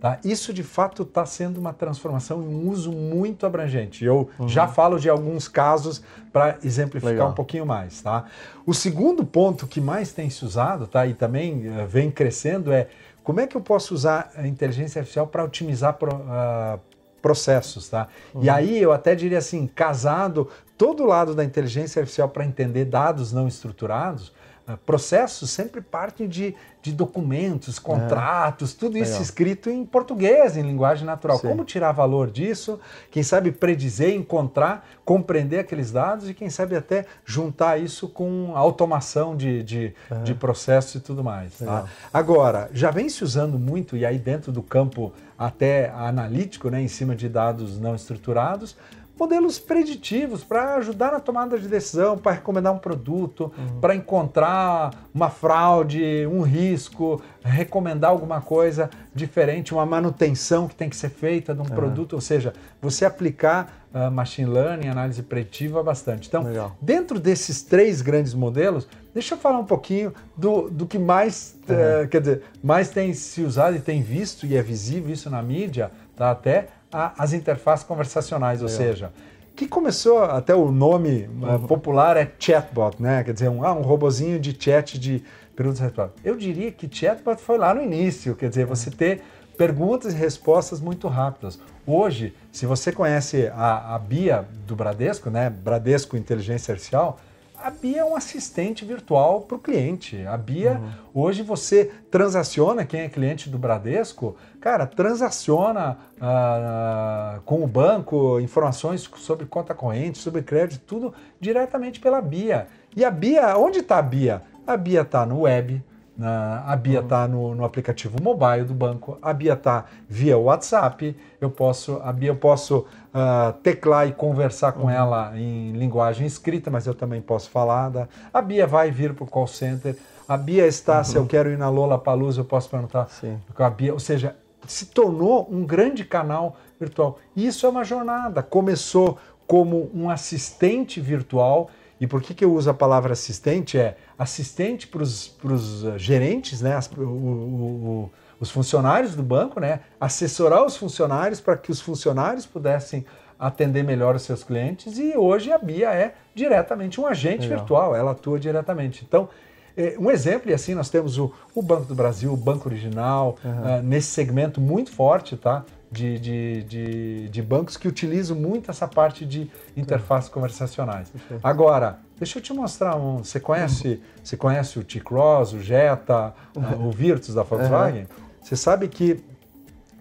Tá? 0.00 0.18
Isso 0.24 0.52
de 0.52 0.62
fato 0.62 1.02
está 1.02 1.26
sendo 1.26 1.58
uma 1.58 1.72
transformação 1.72 2.40
e 2.40 2.46
um 2.46 2.68
uso 2.68 2.92
muito 2.92 3.44
abrangente. 3.44 4.04
Eu 4.04 4.30
uhum. 4.38 4.48
já 4.48 4.68
falo 4.68 4.98
de 4.98 5.08
alguns 5.08 5.48
casos 5.48 6.00
para 6.32 6.56
exemplificar 6.62 7.12
Legal. 7.12 7.30
um 7.30 7.34
pouquinho 7.34 7.66
mais. 7.66 8.00
Tá? 8.00 8.24
O 8.64 8.72
segundo 8.72 9.24
ponto 9.24 9.66
que 9.66 9.80
mais 9.80 10.12
tem 10.12 10.30
se 10.30 10.44
usado 10.44 10.86
tá? 10.86 11.04
e 11.04 11.14
também 11.14 11.68
uh, 11.68 11.86
vem 11.88 12.12
crescendo 12.12 12.72
é 12.72 12.86
como 13.28 13.40
é 13.40 13.46
que 13.46 13.54
eu 13.54 13.60
posso 13.60 13.92
usar 13.92 14.32
a 14.34 14.46
inteligência 14.46 15.00
artificial 15.00 15.26
para 15.26 15.44
otimizar 15.44 15.92
pro, 15.92 16.14
uh, 16.14 16.80
processos, 17.20 17.86
tá? 17.86 18.08
Uhum. 18.32 18.42
E 18.42 18.48
aí 18.48 18.80
eu 18.80 18.90
até 18.90 19.14
diria 19.14 19.36
assim, 19.36 19.66
casado 19.66 20.48
todo 20.78 21.02
o 21.02 21.06
lado 21.06 21.34
da 21.34 21.44
inteligência 21.44 22.00
artificial 22.00 22.30
para 22.30 22.42
entender 22.46 22.86
dados 22.86 23.30
não 23.30 23.46
estruturados, 23.46 24.32
processos 24.76 25.50
sempre 25.50 25.80
partem 25.80 26.28
de, 26.28 26.54
de 26.82 26.92
documentos, 26.92 27.78
é. 27.78 27.80
contratos, 27.80 28.74
é. 28.74 28.78
tudo 28.78 28.98
isso 28.98 29.12
Legal. 29.12 29.22
escrito 29.22 29.70
em 29.70 29.84
português, 29.84 30.56
em 30.56 30.62
linguagem 30.62 31.04
natural. 31.04 31.38
Sim. 31.38 31.48
Como 31.48 31.64
tirar 31.64 31.92
valor 31.92 32.30
disso? 32.30 32.78
Quem 33.10 33.22
sabe 33.22 33.52
predizer, 33.52 34.14
encontrar, 34.14 34.86
compreender 35.04 35.60
aqueles 35.60 35.90
dados 35.90 36.28
e 36.28 36.34
quem 36.34 36.50
sabe 36.50 36.76
até 36.76 37.06
juntar 37.24 37.78
isso 37.78 38.08
com 38.08 38.52
automação 38.56 39.36
de, 39.36 39.62
de, 39.62 39.94
é. 40.10 40.14
de 40.22 40.34
processos 40.34 40.96
e 40.96 41.00
tudo 41.00 41.24
mais. 41.24 41.58
Tá? 41.58 41.86
Agora, 42.12 42.68
já 42.72 42.90
vem 42.90 43.08
se 43.08 43.24
usando 43.24 43.58
muito, 43.58 43.96
e 43.96 44.04
aí 44.04 44.18
dentro 44.18 44.52
do 44.52 44.62
campo 44.62 45.12
até 45.38 45.90
analítico, 45.90 46.68
né, 46.68 46.82
em 46.82 46.88
cima 46.88 47.14
de 47.14 47.28
dados 47.28 47.78
não 47.78 47.94
estruturados, 47.94 48.76
modelos 49.18 49.58
preditivos 49.58 50.44
para 50.44 50.76
ajudar 50.76 51.12
na 51.12 51.20
tomada 51.20 51.58
de 51.58 51.66
decisão, 51.66 52.16
para 52.16 52.32
recomendar 52.32 52.72
um 52.72 52.78
produto, 52.78 53.52
uhum. 53.58 53.80
para 53.80 53.94
encontrar 53.94 54.92
uma 55.12 55.28
fraude, 55.28 56.26
um 56.26 56.42
risco, 56.42 57.20
recomendar 57.42 58.10
alguma 58.10 58.40
coisa 58.40 58.88
diferente, 59.12 59.74
uma 59.74 59.84
manutenção 59.84 60.68
que 60.68 60.74
tem 60.74 60.88
que 60.88 60.96
ser 60.96 61.08
feita 61.10 61.52
de 61.52 61.60
um 61.60 61.64
uhum. 61.64 61.70
produto, 61.70 62.12
ou 62.12 62.20
seja, 62.20 62.52
você 62.80 63.04
aplicar 63.04 63.88
uh, 63.92 64.10
machine 64.10 64.48
learning, 64.48 64.88
análise 64.88 65.22
preditiva 65.22 65.82
bastante. 65.82 66.28
Então, 66.28 66.44
Legal. 66.44 66.76
dentro 66.80 67.18
desses 67.18 67.62
três 67.62 68.00
grandes 68.00 68.34
modelos, 68.34 68.86
deixa 69.12 69.34
eu 69.34 69.38
falar 69.38 69.58
um 69.58 69.64
pouquinho 69.64 70.14
do, 70.36 70.70
do 70.70 70.86
que 70.86 70.98
mais, 70.98 71.56
uhum. 71.68 72.04
uh, 72.04 72.08
quer 72.08 72.20
dizer, 72.20 72.42
mais 72.62 72.88
tem 72.88 73.12
se 73.12 73.42
usado 73.42 73.76
e 73.76 73.80
tem 73.80 74.00
visto 74.00 74.46
e 74.46 74.56
é 74.56 74.62
visível 74.62 75.12
isso 75.12 75.28
na 75.28 75.42
mídia, 75.42 75.90
tá 76.16 76.30
até 76.30 76.68
as 76.90 77.32
interfaces 77.32 77.84
conversacionais, 77.84 78.62
ou 78.62 78.68
seja, 78.68 79.12
que 79.54 79.66
começou, 79.66 80.22
até 80.22 80.54
o 80.54 80.70
nome 80.70 81.28
uhum. 81.28 81.66
popular 81.66 82.16
é 82.16 82.30
chatbot, 82.38 83.02
né? 83.02 83.24
Quer 83.24 83.32
dizer, 83.34 83.48
um, 83.48 83.64
ah, 83.64 83.74
um 83.74 83.82
robozinho 83.82 84.38
de 84.38 84.56
chat 84.58 84.98
de 84.98 85.22
perguntas 85.56 85.80
e 85.80 85.82
respostas. 85.82 86.14
Eu 86.24 86.36
diria 86.36 86.70
que 86.70 86.88
chatbot 86.90 87.42
foi 87.42 87.58
lá 87.58 87.74
no 87.74 87.82
início, 87.82 88.36
quer 88.36 88.48
dizer, 88.48 88.64
você 88.64 88.90
ter 88.90 89.20
perguntas 89.56 90.14
e 90.14 90.16
respostas 90.16 90.80
muito 90.80 91.08
rápidas. 91.08 91.58
Hoje, 91.84 92.32
se 92.52 92.66
você 92.66 92.92
conhece 92.92 93.48
a, 93.52 93.96
a 93.96 93.98
Bia 93.98 94.46
do 94.64 94.76
Bradesco, 94.76 95.28
né? 95.28 95.50
Bradesco 95.50 96.16
Inteligência 96.16 96.72
Artificial, 96.72 97.18
a 97.62 97.70
Bia 97.70 98.00
é 98.00 98.04
um 98.04 98.16
assistente 98.16 98.84
virtual 98.84 99.42
para 99.42 99.56
o 99.56 99.58
cliente. 99.58 100.24
A 100.26 100.36
Bia, 100.36 100.80
uhum. 100.80 101.22
hoje 101.22 101.42
você 101.42 101.90
transaciona, 102.10 102.84
quem 102.84 103.00
é 103.00 103.08
cliente 103.08 103.48
do 103.48 103.58
Bradesco, 103.58 104.36
cara, 104.60 104.86
transaciona 104.86 105.98
uh, 106.16 107.40
com 107.42 107.62
o 107.62 107.66
banco 107.66 108.40
informações 108.40 109.08
sobre 109.16 109.46
conta 109.46 109.74
corrente, 109.74 110.18
sobre 110.18 110.42
crédito, 110.42 110.82
tudo 110.86 111.14
diretamente 111.40 112.00
pela 112.00 112.20
Bia. 112.20 112.68
E 112.96 113.04
a 113.04 113.10
Bia, 113.10 113.56
onde 113.56 113.80
está 113.80 113.98
a 113.98 114.02
Bia? 114.02 114.42
A 114.66 114.76
Bia 114.76 115.02
está 115.02 115.26
no 115.26 115.40
web, 115.40 115.82
a 116.20 116.74
Bia 116.74 117.00
está 117.00 117.28
no, 117.28 117.54
no, 117.54 117.64
aplicativo 117.64 118.20
mobile 118.20 118.64
do 118.64 118.74
banco, 118.74 119.16
a 119.22 119.32
Bia 119.32 119.52
está 119.52 119.84
via 120.08 120.36
WhatsApp, 120.36 121.16
eu 121.40 121.48
posso, 121.48 122.00
a 122.02 122.12
Bia 122.12 122.30
eu 122.30 122.36
posso 122.36 122.86
uh, 123.18 123.52
teclar 123.62 124.08
e 124.08 124.12
conversar 124.12 124.72
com 124.72 124.84
uhum. 124.84 124.90
ela 124.90 125.32
em 125.36 125.72
linguagem 125.72 126.26
escrita, 126.26 126.70
mas 126.70 126.86
eu 126.86 126.94
também 126.94 127.20
posso 127.20 127.50
falar. 127.50 127.88
Da, 127.88 128.08
a 128.32 128.40
Bia 128.40 128.66
vai 128.66 128.90
vir 128.90 129.14
para 129.14 129.24
o 129.24 129.26
call 129.26 129.46
center, 129.46 129.96
a 130.28 130.36
Bia 130.36 130.66
está, 130.66 130.98
uhum. 130.98 131.04
se 131.04 131.16
eu 131.16 131.26
quero 131.26 131.50
ir 131.50 131.58
na 131.58 131.68
Lola 131.68 131.98
Palusa, 131.98 132.40
eu 132.40 132.44
posso 132.44 132.68
perguntar 132.68 133.08
Sim. 133.08 133.38
com 133.54 133.62
a 133.62 133.70
Bia, 133.70 133.92
ou 133.92 134.00
seja, 134.00 134.36
se 134.66 134.86
tornou 134.86 135.48
um 135.50 135.64
grande 135.64 136.04
canal 136.04 136.56
virtual. 136.78 137.18
Isso 137.34 137.66
é 137.66 137.68
uma 137.68 137.84
jornada. 137.84 138.42
Começou 138.42 139.18
como 139.46 139.90
um 139.94 140.10
assistente 140.10 141.00
virtual. 141.00 141.70
E 142.00 142.06
por 142.06 142.22
que, 142.22 142.34
que 142.34 142.44
eu 142.44 142.52
uso 142.52 142.70
a 142.70 142.74
palavra 142.74 143.12
assistente? 143.12 143.78
É 143.78 143.96
assistente 144.18 144.86
para 144.86 145.02
os 145.02 145.84
uh, 145.84 145.98
gerentes, 145.98 146.60
né? 146.60 146.76
As, 146.76 146.88
o, 146.92 147.02
o, 147.02 148.10
os 148.40 148.50
funcionários 148.50 149.14
do 149.14 149.22
banco, 149.22 149.60
né? 149.60 149.80
Assessorar 150.00 150.64
os 150.64 150.76
funcionários 150.76 151.40
para 151.40 151.56
que 151.56 151.70
os 151.70 151.80
funcionários 151.80 152.46
pudessem 152.46 153.04
atender 153.38 153.84
melhor 153.84 154.16
os 154.16 154.22
seus 154.22 154.42
clientes. 154.42 154.98
E 154.98 155.16
hoje 155.16 155.52
a 155.52 155.58
Bia 155.58 155.92
é 155.92 156.14
diretamente 156.34 157.00
um 157.00 157.06
agente 157.06 157.42
Legal. 157.42 157.58
virtual, 157.58 157.96
ela 157.96 158.10
atua 158.10 158.38
diretamente. 158.38 159.04
Então, 159.06 159.28
é, 159.76 159.94
um 159.96 160.10
exemplo, 160.10 160.50
e 160.50 160.54
assim, 160.54 160.74
nós 160.74 160.90
temos 160.90 161.18
o, 161.18 161.32
o 161.54 161.62
Banco 161.62 161.84
do 161.84 161.94
Brasil, 161.94 162.32
o 162.32 162.36
Banco 162.36 162.68
Original, 162.68 163.36
uhum. 163.44 163.78
uh, 163.78 163.82
nesse 163.82 164.08
segmento 164.08 164.60
muito 164.60 164.90
forte, 164.90 165.36
tá? 165.36 165.64
De, 165.90 166.18
de, 166.18 166.62
de, 166.64 167.28
de, 167.30 167.42
bancos 167.42 167.78
que 167.78 167.88
utilizam 167.88 168.36
muito 168.36 168.70
essa 168.70 168.86
parte 168.86 169.24
de 169.24 169.50
interfaces 169.74 170.28
conversacionais. 170.28 171.10
Agora, 171.42 172.00
deixa 172.18 172.38
eu 172.38 172.42
te 172.42 172.52
mostrar 172.52 172.94
um. 172.96 173.24
Você 173.24 173.40
conhece, 173.40 173.88
uhum. 173.88 174.00
você 174.22 174.36
conhece 174.36 174.78
o 174.78 174.84
T-Cross, 174.84 175.54
o 175.54 175.60
Jetta, 175.60 176.34
uhum. 176.54 176.88
o 176.88 176.90
Virtus 176.90 177.34
da 177.34 177.42
Volkswagen? 177.42 178.06
Você 178.42 178.56
sabe 178.56 178.88
que 178.88 179.22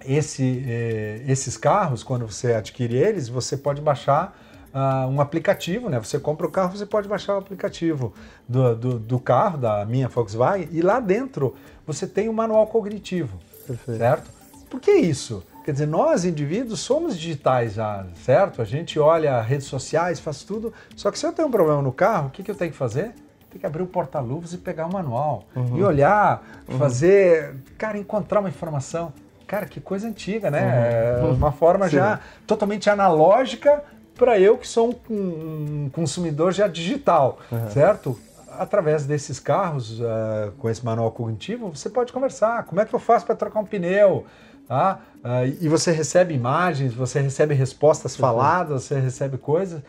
esse, 0.05 0.63
eh, 0.65 1.21
esses 1.27 1.57
carros, 1.57 2.03
quando 2.03 2.25
você 2.25 2.53
adquire 2.53 2.95
eles, 2.95 3.27
você 3.27 3.57
pode 3.57 3.81
baixar 3.81 4.37
uh, 4.73 5.07
um 5.07 5.19
aplicativo, 5.19 5.89
né? 5.89 5.99
Você 5.99 6.19
compra 6.19 6.47
o 6.47 6.51
carro, 6.51 6.75
você 6.75 6.85
pode 6.85 7.07
baixar 7.07 7.35
o 7.35 7.39
aplicativo 7.39 8.13
do, 8.47 8.75
do, 8.75 8.99
do, 8.99 9.19
carro, 9.19 9.57
da 9.57 9.85
minha 9.85 10.07
Volkswagen, 10.07 10.69
e 10.71 10.81
lá 10.81 10.99
dentro 10.99 11.55
você 11.85 12.05
tem 12.07 12.27
o 12.27 12.31
um 12.31 12.35
manual 12.35 12.67
cognitivo, 12.67 13.39
Perfeito. 13.65 13.97
certo? 13.97 14.31
Por 14.69 14.79
que 14.79 14.91
isso? 14.91 15.43
Quer 15.63 15.71
dizer, 15.73 15.87
nós 15.87 16.23
indivíduos 16.23 16.79
somos 16.79 17.17
digitais 17.17 17.73
já, 17.73 18.05
certo? 18.23 18.61
A 18.61 18.65
gente 18.65 18.97
olha 18.99 19.41
redes 19.41 19.67
sociais, 19.67 20.19
faz 20.19 20.43
tudo. 20.43 20.73
Só 20.95 21.11
que 21.11 21.19
se 21.19 21.25
eu 21.25 21.33
tenho 21.33 21.49
um 21.49 21.51
problema 21.51 21.81
no 21.81 21.91
carro, 21.91 22.27
o 22.27 22.31
que, 22.31 22.41
que 22.41 22.49
eu 22.49 22.55
tenho 22.55 22.71
que 22.71 22.77
fazer? 22.77 23.13
Tem 23.49 23.59
que 23.59 23.65
abrir 23.65 23.81
o 23.81 23.87
porta-luvas 23.87 24.53
e 24.53 24.57
pegar 24.57 24.85
o 24.87 24.93
manual. 24.93 25.45
Uhum. 25.55 25.77
E 25.77 25.83
olhar, 25.83 26.43
uhum. 26.67 26.77
fazer, 26.77 27.55
cara, 27.77 27.97
encontrar 27.97 28.39
uma 28.39 28.49
informação. 28.49 29.13
Cara, 29.47 29.65
que 29.65 29.79
coisa 29.79 30.07
antiga, 30.07 30.51
né? 30.51 31.21
Uhum. 31.21 31.33
Uma 31.33 31.51
forma 31.51 31.87
Sim. 31.87 31.95
já 31.95 32.19
totalmente 32.45 32.89
analógica 32.89 33.83
para 34.17 34.39
eu 34.39 34.57
que 34.57 34.67
sou 34.67 34.99
um, 35.09 35.13
um, 35.13 35.89
consumidor 35.93 36.51
já 36.51 36.67
digital, 36.67 37.39
uhum. 37.51 37.69
certo? 37.69 38.19
Através 38.59 39.05
desses 39.05 39.39
carros, 39.39 39.99
uh, 39.99 40.51
com 40.57 40.69
esse 40.69 40.83
manual 40.83 41.11
cognitivo, 41.11 41.69
você 41.69 41.89
pode 41.89 42.11
conversar. 42.11 42.63
Como 42.63 42.81
é 42.81 42.85
que 42.85 42.93
eu 42.93 42.99
faço 42.99 43.25
para 43.25 43.35
trocar 43.35 43.59
um 43.59 43.65
pneu? 43.65 44.25
Tá? 44.67 44.99
Uh, 45.17 45.55
e 45.61 45.69
você 45.69 45.91
recebe 45.91 46.33
imagens, 46.33 46.93
você 46.93 47.21
recebe 47.21 47.53
respostas 47.53 48.15
uhum. 48.15 48.21
faladas, 48.21 48.83
você 48.83 48.99
recebe 48.99 49.37
coisas. 49.37 49.81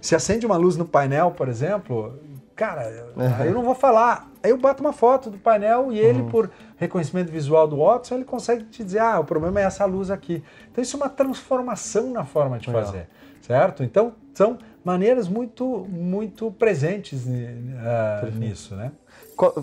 Se 0.00 0.14
acende 0.14 0.44
uma 0.44 0.56
luz 0.56 0.76
no 0.76 0.84
painel, 0.84 1.30
por 1.30 1.48
exemplo, 1.48 2.18
cara, 2.56 2.90
eu 3.44 3.52
não 3.52 3.62
vou 3.62 3.74
falar. 3.74 4.28
Aí 4.42 4.50
eu 4.50 4.58
bato 4.58 4.82
uma 4.82 4.92
foto 4.92 5.30
do 5.30 5.38
painel 5.38 5.92
e 5.92 5.98
ele, 5.98 6.22
uhum. 6.22 6.28
por 6.28 6.50
reconhecimento 6.76 7.30
visual 7.30 7.68
do 7.68 7.76
Watson, 7.76 8.16
ele 8.16 8.24
consegue 8.24 8.64
te 8.64 8.82
dizer, 8.82 8.98
ah, 8.98 9.20
o 9.20 9.24
problema 9.24 9.60
é 9.60 9.64
essa 9.64 9.84
luz 9.84 10.10
aqui. 10.10 10.42
Então 10.72 10.82
isso 10.82 10.96
é 10.96 11.00
uma 11.00 11.08
transformação 11.08 12.10
na 12.10 12.24
forma 12.24 12.58
de 12.58 12.66
Legal. 12.66 12.84
fazer 12.84 13.08
certo? 13.46 13.84
Então, 13.84 14.12
são 14.34 14.58
maneiras 14.84 15.28
muito, 15.28 15.86
muito 15.88 16.50
presentes 16.50 17.24
uh, 17.24 18.38
nisso, 18.38 18.74
né? 18.74 18.92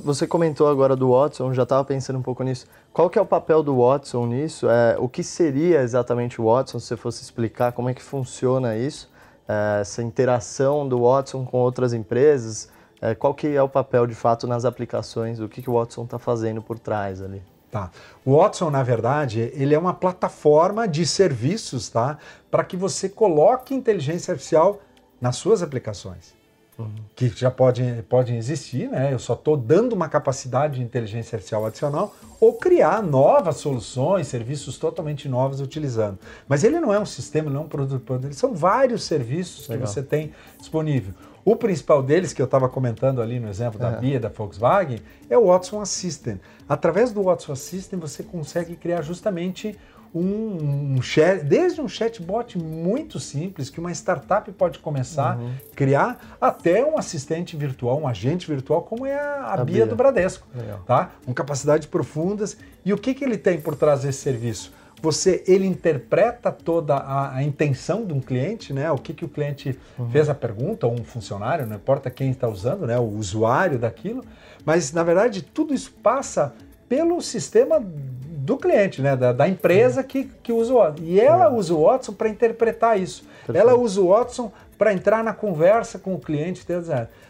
Você 0.04 0.28
comentou 0.28 0.68
agora 0.68 0.96
do 0.96 1.12
Watson, 1.12 1.52
já 1.52 1.64
estava 1.64 1.84
pensando 1.84 2.20
um 2.20 2.22
pouco 2.22 2.44
nisso. 2.44 2.68
Qual 2.92 3.10
que 3.10 3.18
é 3.18 3.22
o 3.22 3.26
papel 3.26 3.64
do 3.64 3.80
Watson 3.80 4.28
nisso? 4.28 4.70
É, 4.70 4.96
o 5.00 5.10
que 5.10 5.24
seria 5.24 5.82
exatamente 5.82 6.40
o 6.40 6.46
Watson, 6.46 6.80
se 6.80 6.88
você 6.88 6.98
fosse 6.98 7.24
explicar 7.24 7.72
como 7.72 7.90
é 7.90 7.94
que 7.94 8.02
funciona 8.02 8.78
isso? 8.78 9.12
É, 9.48 9.82
essa 9.82 10.04
interação 10.04 10.88
do 10.88 11.02
Watson 11.02 11.44
com 11.44 11.58
outras 11.58 11.92
empresas? 11.92 12.70
É, 13.04 13.14
qual 13.14 13.34
que 13.34 13.48
é 13.48 13.62
o 13.62 13.68
papel, 13.68 14.08
de 14.08 14.16
fato, 14.16 14.48
nas 14.48 14.64
aplicações? 14.64 15.42
O 15.42 15.50
que, 15.50 15.62
que 15.62 15.70
o 15.70 15.74
Watson 15.74 16.06
está 16.06 16.18
fazendo 16.18 16.62
por 16.62 16.80
trás 16.80 17.22
ali? 17.22 17.42
Tá. 17.70 17.92
O 18.24 18.38
Watson, 18.38 18.70
na 18.70 18.82
verdade, 18.82 19.52
ele 19.56 19.76
é 19.76 19.78
uma 19.78 19.94
plataforma 19.94 20.88
de 20.88 21.06
serviços, 21.06 21.90
tá? 21.90 22.18
Para 22.50 22.64
que 22.64 22.78
você 22.78 23.10
coloque 23.10 23.76
inteligência 23.76 24.32
artificial 24.32 24.80
nas 25.20 25.36
suas 25.36 25.62
aplicações. 25.62 26.34
Uhum. 26.80 26.96
Que 27.14 27.28
já 27.28 27.52
podem, 27.52 28.02
podem 28.04 28.38
existir, 28.38 28.90
né? 28.90 29.12
Eu 29.12 29.20
só 29.20 29.34
estou 29.34 29.58
dando 29.58 29.92
uma 29.92 30.08
capacidade 30.08 30.76
de 30.76 30.82
inteligência 30.82 31.36
artificial 31.36 31.66
adicional 31.66 32.16
ou 32.40 32.54
criar 32.54 33.04
novas 33.04 33.58
soluções, 33.58 34.28
serviços 34.28 34.78
totalmente 34.78 35.28
novos 35.28 35.60
utilizando. 35.60 36.18
Mas 36.48 36.64
ele 36.64 36.80
não 36.80 36.94
é 36.94 37.00
um 37.00 37.06
sistema, 37.06 37.50
não 37.50 37.62
é 37.62 37.64
um 37.66 37.68
produto, 37.68 38.22
ele 38.24 38.34
são 38.34 38.56
vários 38.56 39.04
serviços 39.04 39.68
Legal. 39.68 39.86
que 39.86 39.94
você 39.94 40.02
tem 40.02 40.32
disponível. 40.58 41.14
O 41.46 41.56
principal 41.56 42.02
deles, 42.02 42.32
que 42.32 42.42
eu 42.42 42.46
estava 42.46 42.70
comentando 42.70 43.22
ali 43.22 43.40
no 43.40 43.50
exemplo 43.50 43.78
da 43.80 43.92
é. 43.92 43.98
Bia, 43.98 44.20
da 44.20 44.30
Volkswagen, 44.30 45.00
é 45.30 45.38
o 45.38 45.48
Watson 45.48 45.82
Assistant. 45.82 46.40
Através 46.68 47.12
do 47.12 47.24
Watson 47.24 47.52
Assistant, 47.52 48.00
você 48.00 48.24
consegue 48.24 48.76
criar 48.76 49.02
justamente 49.02 49.78
um, 50.14 50.96
um 50.96 51.02
chat, 51.02 51.44
desde 51.44 51.82
um 51.82 51.88
chatbot 51.88 52.58
muito 52.58 53.20
simples 53.20 53.70
que 53.70 53.80
uma 53.80 53.92
startup 53.92 54.50
pode 54.52 54.78
começar 54.78 55.38
uhum. 55.38 55.52
a 55.72 55.76
criar, 55.76 56.38
até 56.40 56.86
um 56.86 56.98
assistente 56.98 57.58
virtual, 57.58 58.00
um 58.00 58.08
agente 58.08 58.48
virtual, 58.48 58.84
como 58.84 59.06
é 59.06 59.16
a, 59.16 59.42
a, 59.42 59.54
a 59.54 59.58
Bia, 59.66 59.76
Bia, 59.78 59.86
do 59.88 59.96
Bradesco. 59.96 60.48
Legal. 60.56 60.80
Tá? 60.86 61.12
Com 61.26 61.34
capacidades 61.34 61.88
profundas. 61.88 62.56
E 62.86 62.94
o 62.94 62.98
que, 62.98 63.14
que 63.14 63.24
ele 63.24 63.38
tem 63.38 63.60
por 63.60 63.76
trás 63.76 64.04
desse 64.04 64.20
serviço? 64.20 64.72
Você 65.04 65.44
ele 65.46 65.68
interpreta 65.68 66.50
toda 66.50 66.96
a, 66.96 67.36
a, 67.36 67.44
intenção 67.44 68.06
de 68.06 68.14
um 68.14 68.22
cliente, 68.22 68.72
né? 68.72 68.90
O 68.90 68.98
que, 68.98 69.14
que 69.14 69.26
o 69.26 69.28
cliente 69.28 69.78
uhum. 70.00 70.10
fez 70.10 70.30
a 70.30 70.34
pergunta, 70.34 70.88
ou 70.88 70.94
um 70.94 71.04
funcionário, 71.04 71.68
não 71.68 71.76
importa 71.76 72.10
quem 72.10 72.32
está 72.32 72.48
usando, 72.48 72.88
né? 72.88 72.98
O 72.98 73.18
usuário 73.18 73.78
daquilo. 73.78 74.24
Mas 74.66 74.94
na 74.94 75.04
verdade 75.04 75.42
tudo 75.42 75.74
isso 75.74 75.92
passa 76.02 76.54
pelo 76.88 77.22
sistema 77.22 77.84
do 77.84 78.56
cliente, 78.56 79.02
né? 79.02 79.14
Da, 79.18 79.34
da 79.34 79.46
empresa 79.46 80.00
uhum. 80.00 80.08
que, 80.08 80.24
que 80.42 80.54
usa 80.54 80.72
o 80.72 80.78
Watson. 80.78 81.04
E 81.04 81.20
ela 81.20 81.50
uhum. 81.50 81.58
usa 81.58 81.74
o 81.74 81.84
Watson 81.84 82.14
para 82.14 82.30
interpretar 82.30 82.98
isso. 82.98 83.26
Perfeito. 83.46 83.58
Ela 83.58 83.78
usa 83.78 84.00
o 84.00 84.08
Watson 84.08 84.54
para 84.78 84.94
entrar 84.94 85.22
na 85.22 85.34
conversa 85.34 86.00
com 86.00 86.14
o 86.14 86.20
cliente. 86.20 86.66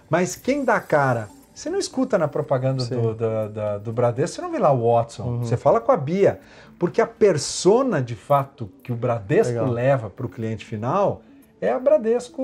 Mas 0.07 0.35
quem 0.35 0.63
dá 0.63 0.79
cara 0.79 1.27
você 1.53 1.69
não 1.69 1.77
escuta 1.77 2.17
na 2.17 2.27
propaganda 2.27 2.83
do, 2.85 3.13
do, 3.13 3.49
do, 3.49 3.79
do, 3.83 3.93
Bradesco, 3.93 4.35
você 4.35 4.41
não 4.41 4.51
vê 4.51 4.57
lá 4.57 4.71
o 4.71 4.91
Watson. 4.91 5.23
Uhum. 5.23 5.43
Você 5.43 5.55
fala 5.55 5.79
com 5.79 5.91
a 5.91 5.97
Bia. 5.97 6.39
Porque 6.79 6.99
a 6.99 7.07
persona, 7.07 8.01
de 8.01 8.15
fato, 8.15 8.69
que 8.81 8.91
o 8.91 8.95
Bradesco 8.95 9.53
Legal. 9.53 9.69
leva 9.69 10.09
para 10.09 10.25
o 10.25 10.29
cliente 10.29 10.65
final 10.65 11.21
é 11.61 11.71
a 11.71 11.79
Bradesco, 11.79 12.41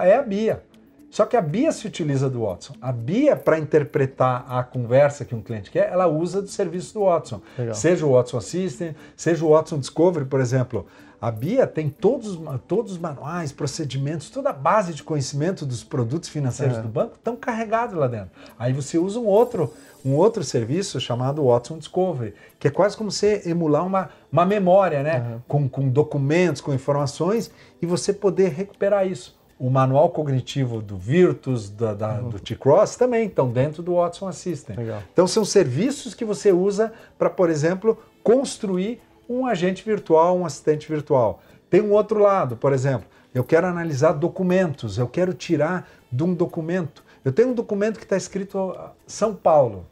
é 0.00 0.16
a 0.16 0.22
Bia. 0.22 0.62
Só 1.10 1.26
que 1.26 1.36
a 1.36 1.42
Bia 1.42 1.72
se 1.72 1.86
utiliza 1.86 2.30
do 2.30 2.42
Watson. 2.42 2.74
A 2.80 2.92
Bia, 2.92 3.34
para 3.34 3.58
interpretar 3.58 4.46
a 4.48 4.62
conversa 4.62 5.24
que 5.24 5.34
um 5.34 5.42
cliente 5.42 5.70
quer, 5.70 5.90
ela 5.90 6.06
usa 6.06 6.40
do 6.40 6.48
serviço 6.48 6.94
do 6.94 7.04
Watson. 7.04 7.42
Legal. 7.58 7.74
Seja 7.74 8.06
o 8.06 8.12
Watson 8.12 8.38
Assistant, 8.38 8.94
seja 9.16 9.44
o 9.44 9.50
Watson 9.50 9.78
Discovery, 9.80 10.24
por 10.24 10.40
exemplo. 10.40 10.86
A 11.20 11.30
Bia 11.30 11.66
tem 11.66 11.90
todos, 11.90 12.38
todos 12.66 12.92
os 12.92 12.98
manuais, 12.98 13.52
procedimentos, 13.52 14.30
toda 14.30 14.50
a 14.50 14.52
base 14.54 14.94
de 14.94 15.02
conhecimento 15.02 15.66
dos 15.66 15.84
produtos 15.84 16.30
financeiros 16.30 16.78
é. 16.78 16.80
do 16.80 16.88
banco 16.88 17.16
estão 17.16 17.36
carregados 17.36 17.94
lá 17.94 18.06
dentro. 18.06 18.30
Aí 18.58 18.72
você 18.72 18.96
usa 18.96 19.18
um 19.18 19.26
outro, 19.26 19.74
um 20.02 20.14
outro 20.14 20.42
serviço 20.42 20.98
chamado 20.98 21.44
Watson 21.44 21.76
Discovery, 21.76 22.34
que 22.58 22.68
é 22.68 22.70
quase 22.70 22.96
como 22.96 23.10
você 23.10 23.42
emular 23.44 23.84
uma, 23.84 24.08
uma 24.32 24.46
memória, 24.46 25.02
né? 25.02 25.18
Uhum. 25.18 25.40
Com, 25.46 25.68
com 25.68 25.88
documentos, 25.90 26.62
com 26.62 26.72
informações, 26.72 27.50
e 27.82 27.86
você 27.86 28.14
poder 28.14 28.52
recuperar 28.52 29.06
isso. 29.06 29.38
O 29.60 29.68
manual 29.68 30.08
cognitivo 30.08 30.80
do 30.80 30.96
Virtus, 30.96 31.68
da, 31.68 31.92
da 31.92 32.14
uhum. 32.14 32.30
do 32.30 32.40
T-Cross 32.40 32.96
também 32.96 33.26
estão 33.26 33.50
dentro 33.50 33.82
do 33.82 33.96
Watson 33.96 34.26
Assistant. 34.26 34.78
Legal. 34.78 35.02
Então 35.12 35.26
são 35.26 35.44
serviços 35.44 36.14
que 36.14 36.24
você 36.24 36.50
usa 36.50 36.92
para, 37.18 37.28
por 37.28 37.50
exemplo, 37.50 37.98
construir 38.24 39.02
um 39.28 39.46
agente 39.46 39.84
virtual, 39.84 40.38
um 40.38 40.46
assistente 40.46 40.88
virtual. 40.88 41.40
Tem 41.68 41.82
um 41.82 41.92
outro 41.92 42.18
lado, 42.18 42.56
por 42.56 42.72
exemplo, 42.72 43.06
eu 43.32 43.44
quero 43.44 43.66
analisar 43.66 44.12
documentos, 44.12 44.98
eu 44.98 45.06
quero 45.06 45.32
tirar 45.32 45.88
de 46.10 46.24
um 46.24 46.34
documento. 46.34 47.04
Eu 47.24 47.30
tenho 47.30 47.50
um 47.50 47.54
documento 47.54 47.98
que 47.98 48.04
está 48.04 48.16
escrito 48.16 48.74
São 49.06 49.34
Paulo. 49.34 49.86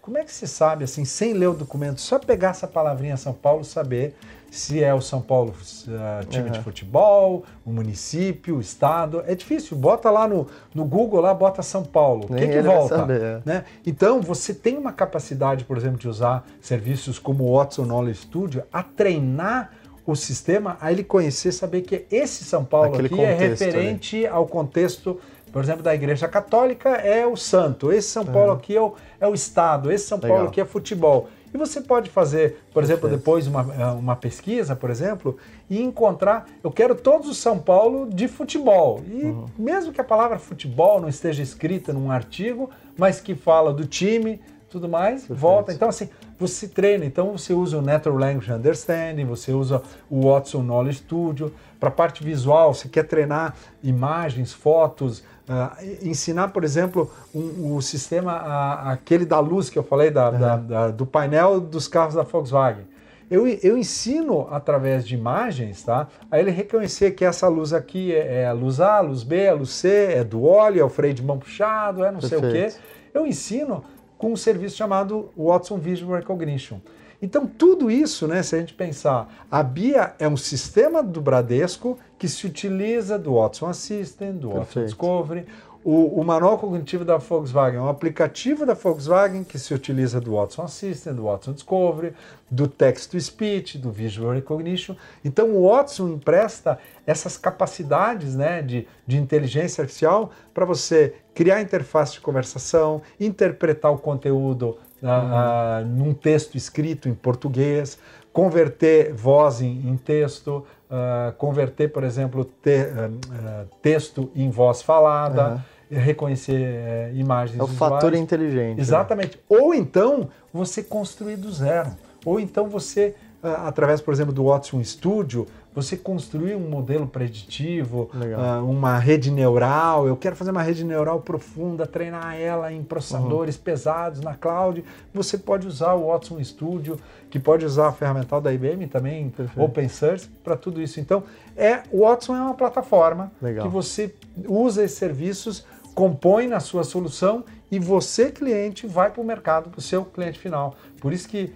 Como 0.00 0.16
é 0.16 0.24
que 0.24 0.32
se 0.32 0.46
sabe, 0.46 0.84
assim, 0.84 1.04
sem 1.04 1.32
ler 1.32 1.48
o 1.48 1.54
documento, 1.54 2.00
só 2.00 2.18
pegar 2.18 2.50
essa 2.50 2.66
palavrinha 2.66 3.16
São 3.16 3.32
Paulo, 3.32 3.64
saber 3.64 4.14
se 4.50 4.82
é 4.82 4.94
o 4.94 5.00
São 5.00 5.20
Paulo 5.20 5.52
uh, 5.52 6.26
time 6.26 6.46
uhum. 6.46 6.52
de 6.52 6.60
futebol, 6.60 7.44
o 7.64 7.70
município, 7.70 8.56
o 8.56 8.60
estado. 8.60 9.22
É 9.26 9.34
difícil. 9.34 9.76
Bota 9.76 10.10
lá 10.10 10.26
no, 10.26 10.46
no 10.74 10.84
Google, 10.84 11.20
lá 11.20 11.34
bota 11.34 11.62
São 11.62 11.84
Paulo. 11.84 12.26
O 12.30 12.34
que, 12.34 12.46
que 12.46 12.62
volta? 12.62 13.06
É. 13.12 13.42
né? 13.44 13.64
Então, 13.86 14.20
você 14.20 14.54
tem 14.54 14.76
uma 14.76 14.92
capacidade, 14.92 15.64
por 15.64 15.76
exemplo, 15.76 15.98
de 15.98 16.08
usar 16.08 16.46
serviços 16.60 17.18
como 17.18 17.44
o 17.44 17.56
Watson 17.56 17.84
Knowledge 17.84 18.22
Studio 18.22 18.62
a 18.72 18.82
treinar 18.82 19.70
o 20.06 20.16
sistema 20.16 20.78
a 20.80 20.90
ele 20.90 21.04
conhecer, 21.04 21.52
saber 21.52 21.82
que 21.82 22.06
esse 22.10 22.42
São 22.42 22.64
Paulo 22.64 22.94
Aquele 22.94 23.08
aqui 23.08 23.20
é 23.20 23.34
referente 23.34 24.26
ao 24.26 24.46
contexto 24.46 25.20
por 25.52 25.62
exemplo, 25.62 25.82
da 25.82 25.94
Igreja 25.94 26.28
Católica 26.28 26.90
é 26.90 27.26
o 27.26 27.36
santo, 27.36 27.92
esse 27.92 28.08
São 28.08 28.24
Paulo 28.24 28.52
aqui 28.52 28.76
é 28.76 28.80
o, 28.80 28.94
é 29.18 29.26
o 29.26 29.34
Estado, 29.34 29.90
esse 29.90 30.06
São 30.06 30.18
Legal. 30.18 30.36
Paulo 30.36 30.48
aqui 30.50 30.60
é 30.60 30.64
futebol. 30.64 31.28
E 31.52 31.58
você 31.58 31.80
pode 31.80 32.10
fazer, 32.10 32.58
por 32.72 32.82
exemplo, 32.82 33.08
depois 33.08 33.46
uma, 33.46 33.74
é, 33.74 33.86
uma 33.86 34.16
pesquisa, 34.16 34.76
por 34.76 34.90
exemplo, 34.90 35.36
e 35.68 35.82
encontrar. 35.82 36.48
Eu 36.62 36.70
quero 36.70 36.94
todos 36.94 37.28
os 37.28 37.38
São 37.38 37.58
Paulo 37.58 38.08
de 38.08 38.28
futebol. 38.28 39.02
E 39.06 39.24
uhum. 39.24 39.46
mesmo 39.58 39.92
que 39.92 40.00
a 40.00 40.04
palavra 40.04 40.38
futebol 40.38 41.00
não 41.00 41.08
esteja 41.08 41.42
escrita 41.42 41.92
num 41.92 42.10
artigo, 42.10 42.70
mas 42.96 43.20
que 43.20 43.34
fala 43.34 43.72
do 43.72 43.86
time, 43.86 44.40
tudo 44.68 44.88
mais, 44.88 45.20
Perfeito. 45.20 45.40
volta. 45.40 45.72
Então, 45.72 45.88
assim, 45.88 46.08
você 46.38 46.68
treina. 46.68 47.04
Então, 47.04 47.32
você 47.32 47.52
usa 47.52 47.78
o 47.78 47.82
Natural 47.82 48.18
Language 48.18 48.52
Understanding, 48.52 49.24
você 49.24 49.52
usa 49.52 49.82
o 50.10 50.30
Watson 50.30 50.62
Knowledge 50.62 50.98
Studio. 50.98 51.52
Para 51.78 51.88
a 51.88 51.92
parte 51.92 52.24
visual, 52.24 52.74
você 52.74 52.88
quer 52.88 53.04
treinar 53.04 53.54
imagens, 53.82 54.52
fotos, 54.52 55.22
Uh, 55.48 56.06
ensinar, 56.06 56.48
por 56.48 56.62
exemplo, 56.62 57.10
um, 57.34 57.74
o 57.74 57.80
sistema, 57.80 58.32
a, 58.32 58.92
aquele 58.92 59.24
da 59.24 59.40
luz 59.40 59.70
que 59.70 59.78
eu 59.78 59.82
falei, 59.82 60.10
da, 60.10 60.28
uhum. 60.28 60.38
da, 60.38 60.56
da, 60.56 60.88
do 60.88 61.06
painel 61.06 61.58
dos 61.58 61.88
carros 61.88 62.14
da 62.14 62.22
Volkswagen. 62.22 62.84
Eu, 63.30 63.46
eu 63.46 63.76
ensino 63.76 64.46
através 64.50 65.06
de 65.08 65.14
imagens, 65.14 65.82
tá? 65.82 66.06
A 66.30 66.38
ele 66.38 66.50
reconhecer 66.50 67.12
que 67.12 67.24
essa 67.24 67.48
luz 67.48 67.72
aqui 67.72 68.14
é, 68.14 68.42
é 68.42 68.46
a 68.46 68.52
luz 68.52 68.78
A, 68.78 68.98
a 68.98 69.00
luz 69.00 69.22
B, 69.22 69.48
a 69.48 69.54
luz 69.54 69.70
C, 69.70 70.12
é 70.16 70.24
do 70.24 70.44
óleo, 70.44 70.82
é 70.82 70.84
o 70.84 70.88
freio 70.90 71.14
de 71.14 71.22
mão 71.22 71.38
puxado, 71.38 72.04
é 72.04 72.10
não 72.10 72.20
Perfeito. 72.20 72.50
sei 72.50 72.66
o 72.66 72.70
quê. 72.70 72.76
Eu 73.14 73.26
ensino 73.26 73.82
com 74.18 74.32
um 74.32 74.36
serviço 74.36 74.76
chamado 74.76 75.30
Watson 75.36 75.78
Visual 75.78 76.18
Recognition. 76.18 76.78
Então, 77.20 77.46
tudo 77.46 77.90
isso, 77.90 78.28
né, 78.28 78.42
se 78.42 78.54
a 78.54 78.60
gente 78.60 78.74
pensar, 78.74 79.46
a 79.50 79.62
BIA 79.62 80.14
é 80.18 80.28
um 80.28 80.36
sistema 80.36 81.02
do 81.02 81.20
Bradesco 81.20 81.98
que 82.16 82.28
se 82.28 82.46
utiliza 82.46 83.18
do 83.18 83.34
Watson 83.34 83.66
Assistant, 83.66 84.36
do 84.36 84.50
Perfeito. 84.50 84.58
Watson 84.58 84.84
Discovery. 84.84 85.46
O, 85.84 86.20
o, 86.20 86.24
manual 86.24 86.58
cognitivo 86.58 87.04
da 87.04 87.18
Volkswagen 87.18 87.78
é 87.78 87.82
um 87.82 87.88
aplicativo 87.88 88.66
da 88.66 88.74
Volkswagen 88.74 89.44
que 89.44 89.58
se 89.58 89.72
utiliza 89.72 90.20
do 90.20 90.34
Watson 90.34 90.62
Assistant, 90.62 91.16
do 91.16 91.24
Watson 91.24 91.52
Discovery, 91.52 92.12
do 92.50 92.66
Text-to-Speech, 92.66 93.78
do 93.78 93.90
Visual 93.90 94.32
Recognition. 94.32 94.96
Então, 95.24 95.50
o 95.50 95.70
Watson 95.70 96.08
empresta 96.08 96.78
essas 97.06 97.36
capacidades 97.36 98.34
né, 98.34 98.60
de, 98.60 98.88
de 99.06 99.16
inteligência 99.16 99.82
artificial 99.82 100.32
para 100.52 100.64
você 100.64 101.14
criar 101.32 101.62
interface 101.62 102.14
de 102.14 102.20
conversação, 102.20 103.00
interpretar 103.20 103.92
o 103.92 103.98
conteúdo 103.98 104.76
uhum. 105.02 105.86
num 105.86 106.14
texto 106.14 106.56
escrito 106.56 107.08
em 107.08 107.14
português, 107.14 107.98
converter 108.38 109.12
voz 109.12 109.60
em, 109.60 109.88
em 109.88 109.96
texto, 109.96 110.64
uh, 110.88 111.32
converter, 111.38 111.88
por 111.88 112.04
exemplo, 112.04 112.44
te, 112.44 112.82
uh, 112.82 113.66
texto 113.82 114.30
em 114.32 114.48
voz 114.48 114.80
falada. 114.80 115.54
Uhum 115.54 115.60
reconhecer 115.90 116.60
é, 116.60 117.10
imagens. 117.14 117.58
É 117.58 117.62
o 117.62 117.66
fator 117.66 118.12
inteligente. 118.12 118.76
Né? 118.76 118.82
Exatamente. 118.82 119.38
Né? 119.38 119.42
Ou 119.48 119.74
então 119.74 120.28
você 120.52 120.82
construir 120.82 121.36
do 121.36 121.50
zero. 121.50 121.92
Ou 122.26 122.38
então 122.38 122.68
você, 122.68 123.14
através, 123.42 124.02
por 124.02 124.12
exemplo, 124.12 124.30
do 124.30 124.44
Watson 124.44 124.84
Studio, 124.84 125.46
você 125.74 125.96
construir 125.96 126.54
um 126.54 126.68
modelo 126.68 127.06
preditivo, 127.06 128.10
uh, 128.14 128.64
uma 128.68 128.98
rede 128.98 129.30
neural. 129.30 130.06
Eu 130.06 130.16
quero 130.16 130.34
fazer 130.34 130.50
uma 130.50 130.62
rede 130.62 130.84
neural 130.84 131.20
profunda, 131.20 131.86
treinar 131.86 132.36
ela 132.36 132.72
em 132.72 132.82
processadores 132.82 133.56
uhum. 133.56 133.62
pesados 133.62 134.20
na 134.20 134.34
cloud. 134.34 134.84
Você 135.14 135.38
pode 135.38 135.66
usar 135.66 135.94
o 135.94 136.08
Watson 136.08 136.42
Studio, 136.42 136.98
que 137.30 137.38
pode 137.38 137.64
usar 137.64 137.88
a 137.88 137.92
ferramental 137.92 138.40
da 138.40 138.52
IBM 138.52 138.86
também, 138.86 139.30
Perfeito. 139.30 139.62
open 139.62 139.88
source, 139.88 140.28
para 140.42 140.56
tudo 140.56 140.82
isso. 140.82 140.98
Então, 140.98 141.22
é, 141.56 141.82
o 141.92 142.00
Watson 142.00 142.34
é 142.34 142.40
uma 142.40 142.54
plataforma 142.54 143.30
Legal. 143.40 143.66
que 143.66 143.72
você 143.72 144.14
usa 144.46 144.82
esses 144.84 144.98
serviços, 144.98 145.64
compõe 145.94 146.48
na 146.48 146.60
sua 146.60 146.84
solução 146.84 147.44
e 147.70 147.78
você, 147.78 148.30
cliente, 148.30 148.86
vai 148.86 149.10
para 149.10 149.20
o 149.20 149.24
mercado, 149.24 149.70
para 149.70 149.78
o 149.78 149.82
seu 149.82 150.04
cliente 150.04 150.38
final. 150.38 150.74
Por 151.00 151.12
isso 151.12 151.28
que 151.28 151.52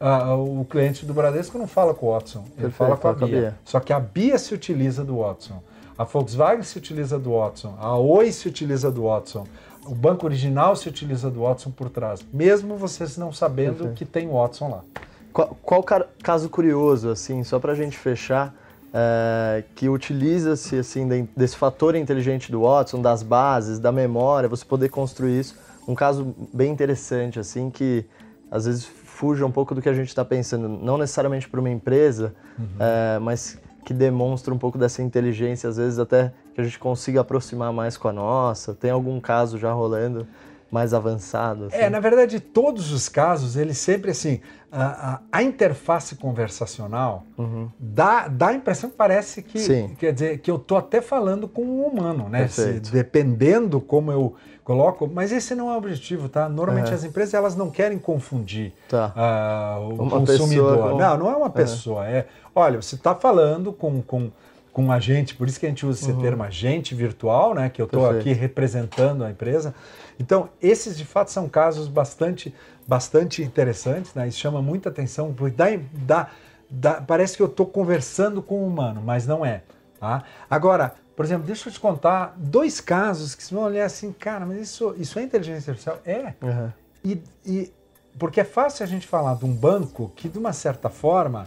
o 0.00 0.64
cliente 0.64 1.06
do 1.06 1.14
Bradesco 1.14 1.56
não 1.58 1.66
fala 1.66 1.94
com 1.94 2.06
o 2.06 2.12
Watson, 2.12 2.44
ele 2.58 2.70
fala 2.70 2.96
com 2.96 3.08
a 3.08 3.12
Bia. 3.12 3.26
Bia. 3.26 3.58
Só 3.64 3.80
que 3.80 3.92
a 3.92 4.00
Bia 4.00 4.38
se 4.38 4.54
utiliza 4.54 5.04
do 5.04 5.18
Watson. 5.18 5.62
A 5.98 6.04
Volkswagen 6.04 6.62
se 6.62 6.76
utiliza 6.76 7.18
do 7.18 7.30
Watson, 7.30 7.74
a 7.80 7.96
Oi 7.96 8.30
se 8.30 8.46
utiliza 8.46 8.90
do 8.90 9.04
Watson, 9.04 9.46
o 9.86 9.94
banco 9.94 10.26
original 10.26 10.76
se 10.76 10.88
utiliza 10.88 11.30
do 11.30 11.40
Watson 11.40 11.70
por 11.70 11.88
trás, 11.88 12.20
mesmo 12.32 12.76
vocês 12.76 13.16
não 13.16 13.32
sabendo 13.32 13.76
Perfeito. 13.76 13.94
que 13.94 14.04
tem 14.04 14.28
o 14.28 14.32
Watson 14.32 14.68
lá. 14.68 14.84
Qual, 15.32 15.56
qual 15.62 15.84
caso 16.22 16.50
curioso, 16.50 17.08
assim, 17.08 17.42
só 17.44 17.58
para 17.58 17.72
a 17.72 17.74
gente 17.74 17.96
fechar, 17.96 18.54
é, 18.92 19.64
que 19.74 19.88
utiliza-se 19.88 20.76
assim 20.76 21.28
desse 21.36 21.56
fator 21.56 21.94
inteligente 21.94 22.50
do 22.50 22.62
Watson, 22.62 23.00
das 23.00 23.22
bases, 23.22 23.78
da 23.78 23.92
memória, 23.92 24.48
você 24.48 24.64
poder 24.64 24.88
construir 24.88 25.40
isso. 25.40 25.56
Um 25.86 25.94
caso 25.94 26.34
bem 26.52 26.72
interessante, 26.72 27.38
assim, 27.38 27.70
que 27.70 28.04
às 28.50 28.64
vezes 28.64 28.88
fuja 29.16 29.46
um 29.46 29.50
pouco 29.50 29.74
do 29.74 29.80
que 29.80 29.88
a 29.88 29.94
gente 29.94 30.08
está 30.08 30.24
pensando, 30.24 30.68
não 30.68 30.98
necessariamente 30.98 31.48
para 31.48 31.58
uma 31.58 31.70
empresa, 31.70 32.34
uhum. 32.58 32.66
é, 32.78 33.18
mas 33.18 33.58
que 33.82 33.94
demonstra 33.94 34.52
um 34.52 34.58
pouco 34.58 34.76
dessa 34.76 35.02
inteligência, 35.02 35.70
às 35.70 35.78
vezes 35.78 35.98
até 35.98 36.32
que 36.54 36.60
a 36.60 36.64
gente 36.64 36.78
consiga 36.78 37.22
aproximar 37.22 37.72
mais 37.72 37.96
com 37.96 38.08
a 38.08 38.12
nossa. 38.12 38.74
Tem 38.74 38.90
algum 38.90 39.18
caso 39.18 39.58
já 39.58 39.72
rolando 39.72 40.26
mais 40.70 40.92
avançado? 40.92 41.66
Assim? 41.66 41.76
É, 41.76 41.88
na 41.88 42.00
verdade, 42.00 42.40
todos 42.40 42.92
os 42.92 43.08
casos, 43.08 43.56
eles 43.56 43.78
sempre 43.78 44.10
assim, 44.10 44.40
a, 44.70 44.84
a, 44.84 45.20
a 45.32 45.42
interface 45.42 46.16
conversacional 46.16 47.24
uhum. 47.38 47.70
dá, 47.78 48.28
dá 48.28 48.48
a 48.48 48.54
impressão 48.54 48.90
que 48.90 48.96
parece 48.96 49.40
que, 49.40 49.60
Sim. 49.60 49.96
quer 49.98 50.12
dizer, 50.12 50.38
que 50.40 50.50
eu 50.50 50.56
estou 50.56 50.76
até 50.76 51.00
falando 51.00 51.48
com 51.48 51.62
um 51.62 51.86
humano, 51.86 52.28
né? 52.28 52.48
Se, 52.48 52.80
dependendo 52.80 53.80
como 53.80 54.12
eu 54.12 54.34
coloco, 54.66 55.06
mas 55.06 55.30
esse 55.30 55.54
não 55.54 55.70
é 55.70 55.74
o 55.74 55.78
objetivo, 55.78 56.28
tá? 56.28 56.48
Normalmente 56.48 56.92
as 56.92 57.04
empresas 57.04 57.32
elas 57.32 57.54
não 57.54 57.70
querem 57.70 57.98
confundir 57.98 58.72
tá. 58.88 59.12
uh, 59.14 59.80
o 59.80 60.02
uma 60.02 60.10
consumidor. 60.10 60.90
Com... 60.90 60.98
Não, 60.98 61.18
não 61.18 61.30
é 61.30 61.36
uma 61.36 61.48
pessoa. 61.48 62.04
É, 62.04 62.26
olha, 62.52 62.82
você 62.82 62.96
está 62.96 63.14
falando 63.14 63.72
com, 63.72 64.02
com, 64.02 64.28
com 64.72 64.82
um 64.82 64.90
agente, 64.90 65.36
por 65.36 65.46
isso 65.46 65.60
que 65.60 65.66
a 65.66 65.68
gente 65.68 65.86
usa 65.86 66.00
esse 66.00 66.10
uhum. 66.10 66.20
termo 66.20 66.42
agente 66.42 66.96
virtual, 66.96 67.54
né? 67.54 67.70
Que 67.70 67.80
eu 67.80 67.86
estou 67.86 68.10
aqui 68.10 68.32
representando 68.32 69.22
a 69.22 69.30
empresa. 69.30 69.72
Então, 70.18 70.48
esses 70.60 70.98
de 70.98 71.04
fato 71.04 71.30
são 71.30 71.48
casos 71.48 71.86
bastante, 71.86 72.52
bastante 72.88 73.44
interessantes, 73.44 74.14
né? 74.14 74.26
Isso 74.26 74.40
chama 74.40 74.60
muita 74.60 74.88
atenção, 74.88 75.32
porque 75.32 75.54
dá, 75.56 75.66
dá, 75.92 76.28
dá 76.68 76.94
parece 76.94 77.36
que 77.36 77.42
eu 77.42 77.46
estou 77.46 77.66
conversando 77.66 78.42
com 78.42 78.64
um 78.64 78.66
humano, 78.66 79.00
mas 79.04 79.28
não 79.28 79.46
é. 79.46 79.62
Tá? 80.00 80.24
Agora, 80.50 80.94
por 81.16 81.24
exemplo, 81.24 81.46
deixa 81.46 81.68
eu 81.68 81.72
te 81.72 81.80
contar 81.80 82.34
dois 82.36 82.78
casos 82.78 83.34
que 83.34 83.42
você 83.42 83.54
vão 83.54 83.64
olhar 83.64 83.86
assim, 83.86 84.12
cara, 84.12 84.44
mas 84.44 84.58
isso, 84.58 84.94
isso 84.98 85.18
é 85.18 85.22
inteligência 85.22 85.70
artificial? 85.70 85.98
É. 86.04 86.34
Uhum. 86.42 86.70
E, 87.02 87.22
e, 87.44 87.72
porque 88.18 88.40
é 88.40 88.44
fácil 88.44 88.84
a 88.84 88.86
gente 88.86 89.06
falar 89.06 89.34
de 89.34 89.46
um 89.46 89.52
banco 89.52 90.12
que, 90.14 90.28
de 90.28 90.38
uma 90.38 90.52
certa 90.52 90.90
forma, 90.90 91.46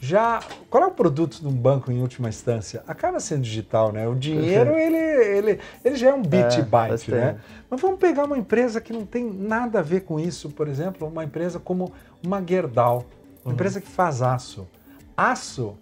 já. 0.00 0.40
Qual 0.70 0.82
é 0.82 0.86
o 0.86 0.92
produto 0.92 1.38
de 1.38 1.46
um 1.46 1.52
banco 1.52 1.92
em 1.92 2.00
última 2.00 2.30
instância? 2.30 2.82
Acaba 2.88 3.20
sendo 3.20 3.42
digital, 3.42 3.92
né? 3.92 4.08
O 4.08 4.14
dinheiro, 4.14 4.74
ele, 4.74 4.96
ele, 4.96 5.60
ele 5.84 5.96
já 5.96 6.08
é 6.08 6.14
um 6.14 6.22
bit 6.22 6.58
é, 6.58 6.62
byte, 6.62 7.10
né? 7.10 7.38
Mas 7.68 7.78
vamos 7.78 7.98
pegar 7.98 8.24
uma 8.24 8.38
empresa 8.38 8.80
que 8.80 8.92
não 8.92 9.04
tem 9.04 9.30
nada 9.30 9.80
a 9.80 9.82
ver 9.82 10.00
com 10.00 10.18
isso, 10.18 10.48
por 10.48 10.66
exemplo, 10.66 11.06
uma 11.06 11.24
empresa 11.24 11.60
como 11.60 11.92
uma 12.24 12.42
Gerdau, 12.42 13.04
uma 13.44 13.48
uhum. 13.48 13.52
empresa 13.52 13.82
que 13.82 13.88
faz 13.88 14.22
aço. 14.22 14.66
Aço 15.14 15.76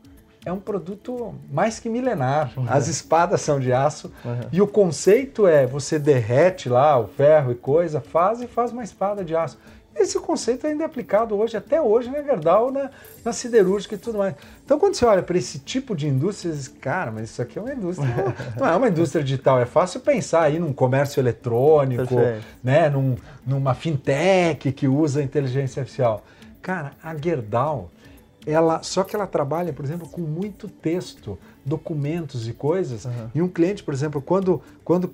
é 0.44 0.52
um 0.52 0.60
produto 0.60 1.34
mais 1.50 1.78
que 1.78 1.88
milenar. 1.88 2.52
Uhum. 2.56 2.66
As 2.68 2.88
espadas 2.88 3.40
são 3.40 3.60
de 3.60 3.72
aço 3.72 4.12
uhum. 4.24 4.40
e 4.52 4.60
o 4.62 4.66
conceito 4.66 5.46
é 5.46 5.66
você 5.66 5.98
derrete 5.98 6.68
lá 6.68 6.98
o 6.98 7.06
ferro 7.06 7.52
e 7.52 7.54
coisa, 7.54 8.00
faz 8.00 8.40
e 8.40 8.46
faz 8.46 8.72
uma 8.72 8.84
espada 8.84 9.24
de 9.24 9.34
aço. 9.36 9.58
Esse 9.98 10.18
conceito 10.20 10.64
ainda 10.64 10.84
é 10.84 10.86
aplicado 10.86 11.36
hoje, 11.36 11.56
até 11.56 11.80
hoje, 11.82 12.08
na 12.08 12.22
Gerdau, 12.22 12.70
na, 12.70 12.88
na 13.24 13.32
siderúrgica 13.32 13.96
e 13.96 13.98
tudo 13.98 14.18
mais. 14.18 14.34
Então, 14.64 14.78
quando 14.78 14.94
você 14.94 15.04
olha 15.04 15.24
para 15.24 15.36
esse 15.36 15.58
tipo 15.58 15.96
de 15.96 16.06
indústria, 16.06 16.52
você 16.52 16.56
diz, 16.56 16.68
cara, 16.68 17.10
mas 17.10 17.30
isso 17.30 17.42
aqui 17.42 17.58
é 17.58 17.62
uma 17.62 17.72
indústria, 17.72 18.08
não, 18.08 18.60
não 18.64 18.72
é 18.72 18.76
uma 18.76 18.88
indústria 18.88 19.24
digital. 19.24 19.58
É 19.58 19.66
fácil 19.66 19.98
pensar 19.98 20.42
aí 20.42 20.60
num 20.60 20.72
comércio 20.72 21.20
eletrônico, 21.20 22.14
né, 22.62 22.88
num, 22.88 23.16
numa 23.44 23.74
fintech 23.74 24.70
que 24.70 24.86
usa 24.86 25.20
inteligência 25.20 25.80
artificial. 25.80 26.24
Cara, 26.62 26.92
a 27.02 27.16
Gerdau, 27.16 27.90
ela 28.46 28.82
só 28.82 29.04
que 29.04 29.14
ela 29.14 29.26
trabalha, 29.26 29.72
por 29.72 29.84
exemplo, 29.84 30.08
com 30.08 30.20
muito 30.20 30.68
texto, 30.68 31.38
documentos 31.64 32.48
e 32.48 32.52
coisas. 32.52 33.04
Uhum. 33.04 33.30
E 33.34 33.42
um 33.42 33.48
cliente, 33.48 33.82
por 33.82 33.92
exemplo, 33.92 34.22
quando 34.22 34.62
quando 34.84 35.12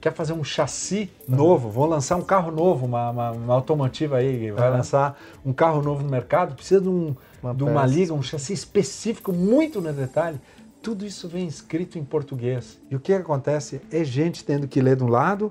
quer 0.00 0.12
fazer 0.12 0.34
um 0.34 0.44
chassi 0.44 1.10
novo, 1.26 1.70
vou 1.70 1.86
lançar 1.86 2.16
um 2.16 2.22
carro 2.22 2.52
novo, 2.52 2.84
uma, 2.84 3.08
uma, 3.08 3.30
uma 3.30 3.54
automotiva 3.54 4.18
aí, 4.18 4.50
vai 4.50 4.68
uhum. 4.68 4.76
lançar 4.76 5.18
um 5.44 5.50
carro 5.50 5.80
novo 5.80 6.02
no 6.02 6.10
mercado, 6.10 6.54
precisa 6.54 6.78
de, 6.78 6.90
um, 6.90 7.16
uma, 7.42 7.54
de 7.54 7.64
uma 7.64 7.86
liga, 7.86 8.12
um 8.12 8.22
chassi 8.22 8.52
específico, 8.52 9.32
muito 9.32 9.80
no 9.80 9.90
detalhe. 9.94 10.38
Tudo 10.82 11.06
isso 11.06 11.26
vem 11.26 11.46
escrito 11.46 11.98
em 11.98 12.04
português. 12.04 12.78
E 12.90 12.96
o 12.96 13.00
que 13.00 13.14
acontece 13.14 13.80
é 13.90 14.04
gente 14.04 14.44
tendo 14.44 14.68
que 14.68 14.78
ler 14.78 14.96
de 14.96 15.02
um 15.02 15.08
lado 15.08 15.50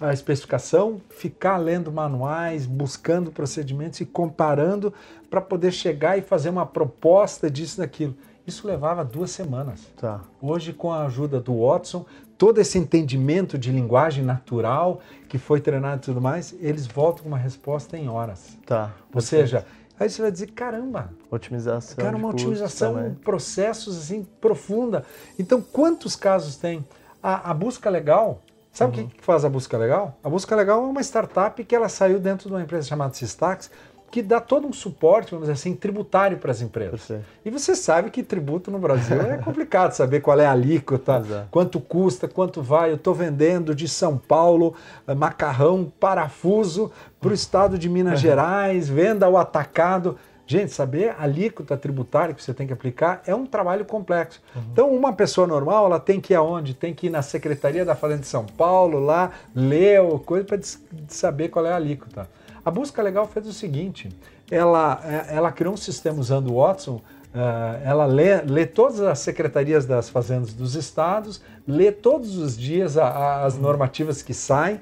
a 0.00 0.12
especificação, 0.12 1.00
ficar 1.08 1.56
lendo 1.56 1.92
manuais, 1.92 2.66
buscando 2.66 3.30
procedimentos 3.30 4.00
e 4.00 4.04
comparando 4.04 4.92
para 5.34 5.40
poder 5.40 5.72
chegar 5.72 6.16
e 6.16 6.22
fazer 6.22 6.48
uma 6.48 6.64
proposta 6.64 7.50
disso 7.50 7.78
daquilo. 7.78 8.14
Isso 8.46 8.68
levava 8.68 9.04
duas 9.04 9.32
semanas. 9.32 9.80
Tá. 9.96 10.20
Hoje, 10.40 10.72
com 10.72 10.92
a 10.92 11.06
ajuda 11.06 11.40
do 11.40 11.66
Watson, 11.66 12.06
todo 12.38 12.60
esse 12.60 12.78
entendimento 12.78 13.58
de 13.58 13.72
linguagem 13.72 14.24
natural 14.24 15.00
que 15.28 15.36
foi 15.36 15.60
treinado 15.60 16.02
e 16.02 16.04
tudo 16.04 16.20
mais, 16.20 16.54
eles 16.60 16.86
voltam 16.86 17.24
com 17.24 17.28
uma 17.30 17.38
resposta 17.38 17.98
em 17.98 18.08
horas. 18.08 18.56
Tá. 18.64 18.92
Ou 19.12 19.20
seja, 19.20 19.66
aí 19.98 20.08
você 20.08 20.22
vai 20.22 20.30
dizer, 20.30 20.52
caramba, 20.52 21.10
otimização, 21.28 21.96
cara, 21.96 22.16
uma 22.16 22.28
otimização, 22.28 23.16
processos 23.24 23.98
assim 23.98 24.24
profunda. 24.40 25.04
Então, 25.36 25.60
quantos 25.60 26.14
casos 26.14 26.54
tem? 26.54 26.86
A, 27.20 27.50
a 27.50 27.54
busca 27.54 27.90
legal, 27.90 28.40
sabe 28.72 28.98
o 28.98 29.00
uhum. 29.00 29.08
que 29.08 29.20
faz 29.20 29.44
a 29.44 29.48
busca 29.48 29.76
legal? 29.76 30.16
A 30.22 30.28
busca 30.28 30.54
legal 30.54 30.80
é 30.84 30.86
uma 30.86 31.00
startup 31.00 31.64
que 31.64 31.74
ela 31.74 31.88
saiu 31.88 32.20
dentro 32.20 32.48
de 32.48 32.54
uma 32.54 32.62
empresa 32.62 32.86
chamada 32.86 33.14
Sistax, 33.14 33.68
que 34.14 34.22
dá 34.22 34.38
todo 34.38 34.64
um 34.68 34.72
suporte, 34.72 35.32
vamos 35.32 35.48
dizer 35.48 35.54
assim, 35.54 35.74
tributário 35.74 36.38
para 36.38 36.52
as 36.52 36.60
empresas. 36.60 37.10
E 37.44 37.50
você 37.50 37.74
sabe 37.74 38.12
que 38.12 38.22
tributo 38.22 38.70
no 38.70 38.78
Brasil 38.78 39.20
é 39.20 39.38
complicado 39.38 39.90
saber 39.96 40.20
qual 40.20 40.38
é 40.38 40.46
a 40.46 40.52
alíquota, 40.52 41.18
Exato. 41.18 41.48
quanto 41.50 41.80
custa, 41.80 42.28
quanto 42.28 42.62
vai. 42.62 42.92
Eu 42.92 42.94
estou 42.94 43.12
vendendo 43.12 43.74
de 43.74 43.88
São 43.88 44.16
Paulo 44.16 44.76
eh, 45.04 45.16
macarrão, 45.16 45.92
parafuso 45.98 46.92
para 47.20 47.30
o 47.30 47.34
estado 47.34 47.76
de 47.76 47.88
Minas 47.88 48.20
Gerais, 48.22 48.88
venda 48.88 49.26
ao 49.26 49.36
atacado. 49.36 50.16
Gente, 50.46 50.70
saber 50.70 51.16
a 51.18 51.24
alíquota 51.24 51.76
tributária 51.76 52.36
que 52.36 52.40
você 52.40 52.54
tem 52.54 52.68
que 52.68 52.72
aplicar 52.72 53.20
é 53.26 53.34
um 53.34 53.44
trabalho 53.44 53.84
complexo. 53.84 54.40
Uhum. 54.54 54.62
Então, 54.70 54.94
uma 54.94 55.12
pessoa 55.12 55.44
normal, 55.44 55.86
ela 55.86 55.98
tem 55.98 56.20
que 56.20 56.34
ir 56.34 56.36
aonde? 56.36 56.72
Tem 56.72 56.94
que 56.94 57.08
ir 57.08 57.10
na 57.10 57.20
Secretaria 57.20 57.84
da 57.84 57.96
Fazenda 57.96 58.20
de 58.20 58.28
São 58.28 58.46
Paulo, 58.46 59.00
lá, 59.00 59.32
ler 59.52 60.00
coisa 60.24 60.44
para 60.44 60.60
saber 61.08 61.48
qual 61.48 61.66
é 61.66 61.72
a 61.72 61.76
alíquota. 61.76 62.28
A 62.64 62.70
busca 62.70 63.02
legal 63.02 63.26
fez 63.26 63.46
o 63.46 63.52
seguinte: 63.52 64.08
ela, 64.50 65.00
é, 65.04 65.36
ela 65.36 65.52
criou 65.52 65.74
um 65.74 65.76
sistema 65.76 66.18
usando 66.18 66.50
o 66.50 66.56
Watson. 66.56 67.00
Uh, 67.34 67.82
ela 67.84 68.06
lê, 68.06 68.42
lê, 68.42 68.64
todas 68.64 69.00
as 69.00 69.18
secretarias 69.18 69.84
das 69.84 70.08
fazendas 70.08 70.54
dos 70.54 70.76
estados, 70.76 71.42
lê 71.66 71.90
todos 71.90 72.38
os 72.38 72.56
dias 72.56 72.96
a, 72.96 73.08
a, 73.08 73.44
as 73.44 73.58
normativas 73.58 74.22
que 74.22 74.32
saem, 74.32 74.80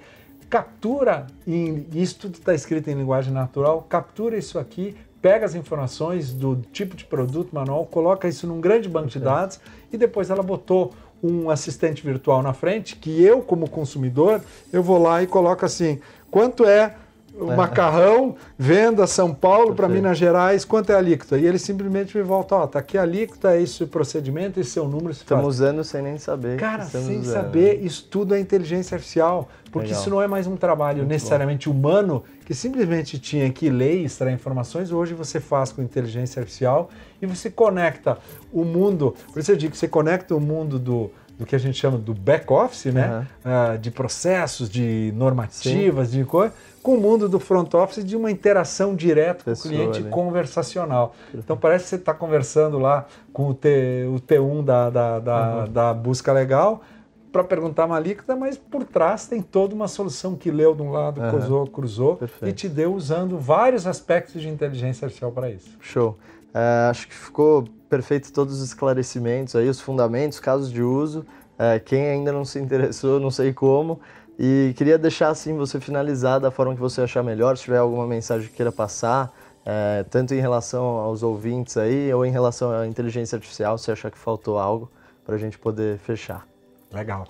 captura, 0.51 1.26
em, 1.47 1.87
isso 1.95 2.18
tudo 2.18 2.35
está 2.35 2.55
escrito 2.55 2.91
em 2.91 2.95
linguagem 2.95 3.33
natural, 3.33 3.80
captura 3.89 4.37
isso 4.37 4.59
aqui, 4.59 4.95
pega 5.22 5.47
as 5.47 5.55
informações 5.55 6.30
do 6.30 6.57
tipo 6.70 6.95
de 6.95 7.07
produto 7.07 7.55
manual, 7.55 7.87
coloca 7.87 8.28
isso 8.28 8.47
num 8.47 8.61
grande 8.61 8.87
banco 8.87 9.09
de 9.09 9.18
dados 9.18 9.59
e 9.91 9.97
depois 9.97 10.28
ela 10.28 10.43
botou 10.43 10.93
um 11.22 11.49
assistente 11.49 12.05
virtual 12.05 12.43
na 12.43 12.53
frente 12.53 12.97
que 12.97 13.22
eu, 13.22 13.41
como 13.41 13.70
consumidor, 13.70 14.43
eu 14.70 14.83
vou 14.83 15.01
lá 15.01 15.22
e 15.22 15.26
coloco 15.26 15.64
assim, 15.64 16.01
quanto 16.30 16.66
é 16.66 16.97
o 17.39 17.51
é. 17.51 17.57
macarrão, 17.57 18.37
venda 18.59 19.07
São 19.07 19.33
Paulo 19.33 19.74
para 19.74 19.89
Minas 19.89 20.18
Gerais, 20.18 20.64
quanto 20.64 20.91
é 20.91 20.95
a 20.95 20.99
alíquota? 20.99 21.39
E 21.39 21.47
ele 21.47 21.59
simplesmente 21.59 22.16
me 22.16 22.22
volta, 22.22 22.55
ó, 22.55 22.66
tá 22.66 22.78
aqui 22.78 22.99
a 22.99 23.03
alíquota, 23.03 23.53
é 23.53 23.62
esse 23.62 23.83
o 23.83 23.87
procedimento, 23.87 24.61
esse 24.61 24.78
é 24.78 24.83
o 24.83 24.89
número. 24.89 25.11
Estamos 25.11 25.47
usando 25.47 25.83
sem 25.83 26.03
nem 26.03 26.18
saber. 26.18 26.59
Cara, 26.59 26.85
sem 26.85 27.20
usando. 27.20 27.24
saber, 27.24 27.83
isso 27.83 28.07
tudo 28.11 28.35
é 28.35 28.41
inteligência 28.41 28.97
artificial, 28.97 29.49
porque 29.70 29.89
Legal. 29.89 30.01
isso 30.01 30.11
não 30.11 30.20
é 30.20 30.26
mais 30.26 30.47
um 30.47 30.57
trabalho 30.57 30.99
Muito 30.99 31.09
necessariamente 31.09 31.68
bom. 31.68 31.74
humano, 31.74 32.22
que 32.45 32.55
simplesmente 32.55 33.18
tinha 33.18 33.51
que 33.51 33.70
ler 33.70 34.01
e 34.01 34.05
extrair 34.05 34.35
informações, 34.35 34.93
hoje 34.93 35.14
você 35.14 35.41
faz 35.41 35.72
com 35.72 35.80
inteligência 35.80 36.41
artificial 36.41 36.91
e 37.20 37.26
você 37.26 37.51
conecta 37.51 38.18
o 38.53 38.64
mundo, 38.64 39.14
por 39.33 39.41
isso 39.41 39.51
eu 39.51 39.57
digo 39.57 39.72
que 39.72 39.78
você 39.78 39.89
conecta 39.89 40.35
o 40.35 40.41
mundo 40.41 40.78
do 40.78 41.11
do 41.39 41.47
que 41.47 41.57
a 41.57 41.59
gente 41.59 41.78
chama 41.78 41.99
do 41.99 42.14
back 42.14 42.51
office, 42.53 42.93
né? 42.93 43.26
Uhum. 43.45 43.74
Uh, 43.74 43.78
de 43.78 43.91
processos, 43.91 44.70
de 44.70 45.12
normativas, 45.16 46.09
Sim. 46.09 46.18
de 46.18 46.24
coisa, 46.24 46.55
com 46.83 46.97
o 46.97 47.01
mundo 47.01 47.28
do 47.28 47.39
front 47.39 47.72
office 47.74 48.05
de 48.05 48.16
uma 48.16 48.30
interação 48.30 48.95
direta 48.95 49.45
com 49.45 49.51
o 49.53 49.62
cliente 49.62 49.99
ali. 50.01 50.11
conversacional. 50.11 51.14
Então 51.33 51.57
parece 51.57 51.85
que 51.85 51.91
você 51.91 51.97
está 51.97 52.12
conversando 52.12 52.78
lá 52.78 53.07
com 53.33 53.49
o, 53.49 53.55
T, 53.55 54.07
o 54.09 54.20
T1 54.20 54.64
da, 54.64 54.91
da, 54.91 55.18
da, 55.18 55.57
uhum. 55.57 55.72
da 55.72 55.95
busca 55.95 56.33
legal 56.33 56.83
para 57.30 57.43
perguntar 57.43 57.87
uma 57.87 57.97
alíquota, 57.97 58.37
mas 58.37 58.59
por 58.59 58.85
trás 58.85 59.26
tem 59.26 59.41
toda 59.41 59.74
uma 59.74 59.89
solução 59.89 60.37
que 60.37 60.51
leu 60.51 60.74
de 60.74 60.83
um 60.83 60.91
lado, 60.91 61.20
uhum. 61.20 61.30
cruzou, 61.30 61.66
cruzou 61.66 62.16
Perfeito. 62.16 62.51
e 62.51 62.53
te 62.53 62.68
deu 62.68 62.95
usando 62.95 63.39
vários 63.39 63.87
aspectos 63.87 64.43
de 64.43 64.49
inteligência 64.49 65.07
artificial 65.07 65.33
para 65.33 65.51
isso. 65.51 65.70
Show. 65.80 66.18
É, 66.53 66.91
acho 66.91 67.09
que 67.09 67.14
ficou 67.14 67.64
perfeito 67.89 68.30
todos 68.33 68.61
os 68.61 68.68
esclarecimentos 68.68 69.57
aí, 69.57 69.68
os 69.68 69.80
fundamentos, 69.80 70.39
casos 70.39 70.70
de 70.70 70.83
uso. 70.83 71.24
É, 71.59 71.78
quem 71.78 72.07
ainda 72.07 72.33
não 72.33 72.45
se 72.45 72.59
interessou, 72.59 73.18
não 73.18 73.30
sei 73.30 73.53
como. 73.53 74.01
E 74.39 74.72
queria 74.76 74.99
deixar 74.99 75.28
assim 75.28 75.57
você 75.57 75.78
finalizar 75.78 76.41
da 76.41 76.51
forma 76.51 76.74
que 76.74 76.80
você 76.80 77.03
achar 77.03 77.22
melhor, 77.22 77.57
se 77.57 77.64
tiver 77.64 77.78
alguma 77.78 78.07
mensagem 78.07 78.49
que 78.49 78.55
queira 78.55 78.72
passar, 78.72 79.33
é, 79.64 80.05
tanto 80.11 80.35
em 80.35 80.41
relação 80.41 80.83
aos 80.83 81.22
ouvintes 81.22 81.76
aí, 81.76 82.12
ou 82.12 82.24
em 82.24 82.30
relação 82.30 82.72
à 82.72 82.87
inteligência 82.87 83.37
artificial, 83.37 83.78
se 83.78 83.91
achar 83.91 84.11
que 84.11 84.18
faltou 84.18 84.59
algo, 84.59 84.91
para 85.24 85.37
a 85.37 85.39
gente 85.39 85.59
poder 85.59 85.99
fechar. 85.99 86.47
Legal. 86.93 87.26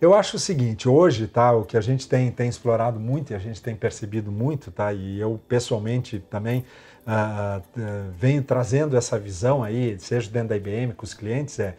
Eu 0.00 0.14
acho 0.14 0.36
o 0.36 0.40
seguinte, 0.40 0.88
hoje, 0.88 1.26
tá, 1.26 1.52
o 1.52 1.64
que 1.64 1.76
a 1.76 1.80
gente 1.80 2.08
tem, 2.08 2.30
tem 2.30 2.48
explorado 2.48 2.98
muito 2.98 3.32
e 3.32 3.34
a 3.34 3.38
gente 3.38 3.62
tem 3.62 3.74
percebido 3.74 4.30
muito, 4.30 4.70
tá, 4.70 4.92
e 4.92 5.20
eu 5.20 5.40
pessoalmente 5.48 6.18
também 6.30 6.64
uh, 7.06 7.58
uh, 7.58 8.12
venho 8.18 8.42
trazendo 8.42 8.96
essa 8.96 9.18
visão 9.18 9.62
aí, 9.62 9.98
seja 9.98 10.30
dentro 10.30 10.48
da 10.48 10.56
IBM 10.56 10.92
com 10.94 11.04
os 11.04 11.14
clientes, 11.14 11.58
é 11.58 11.76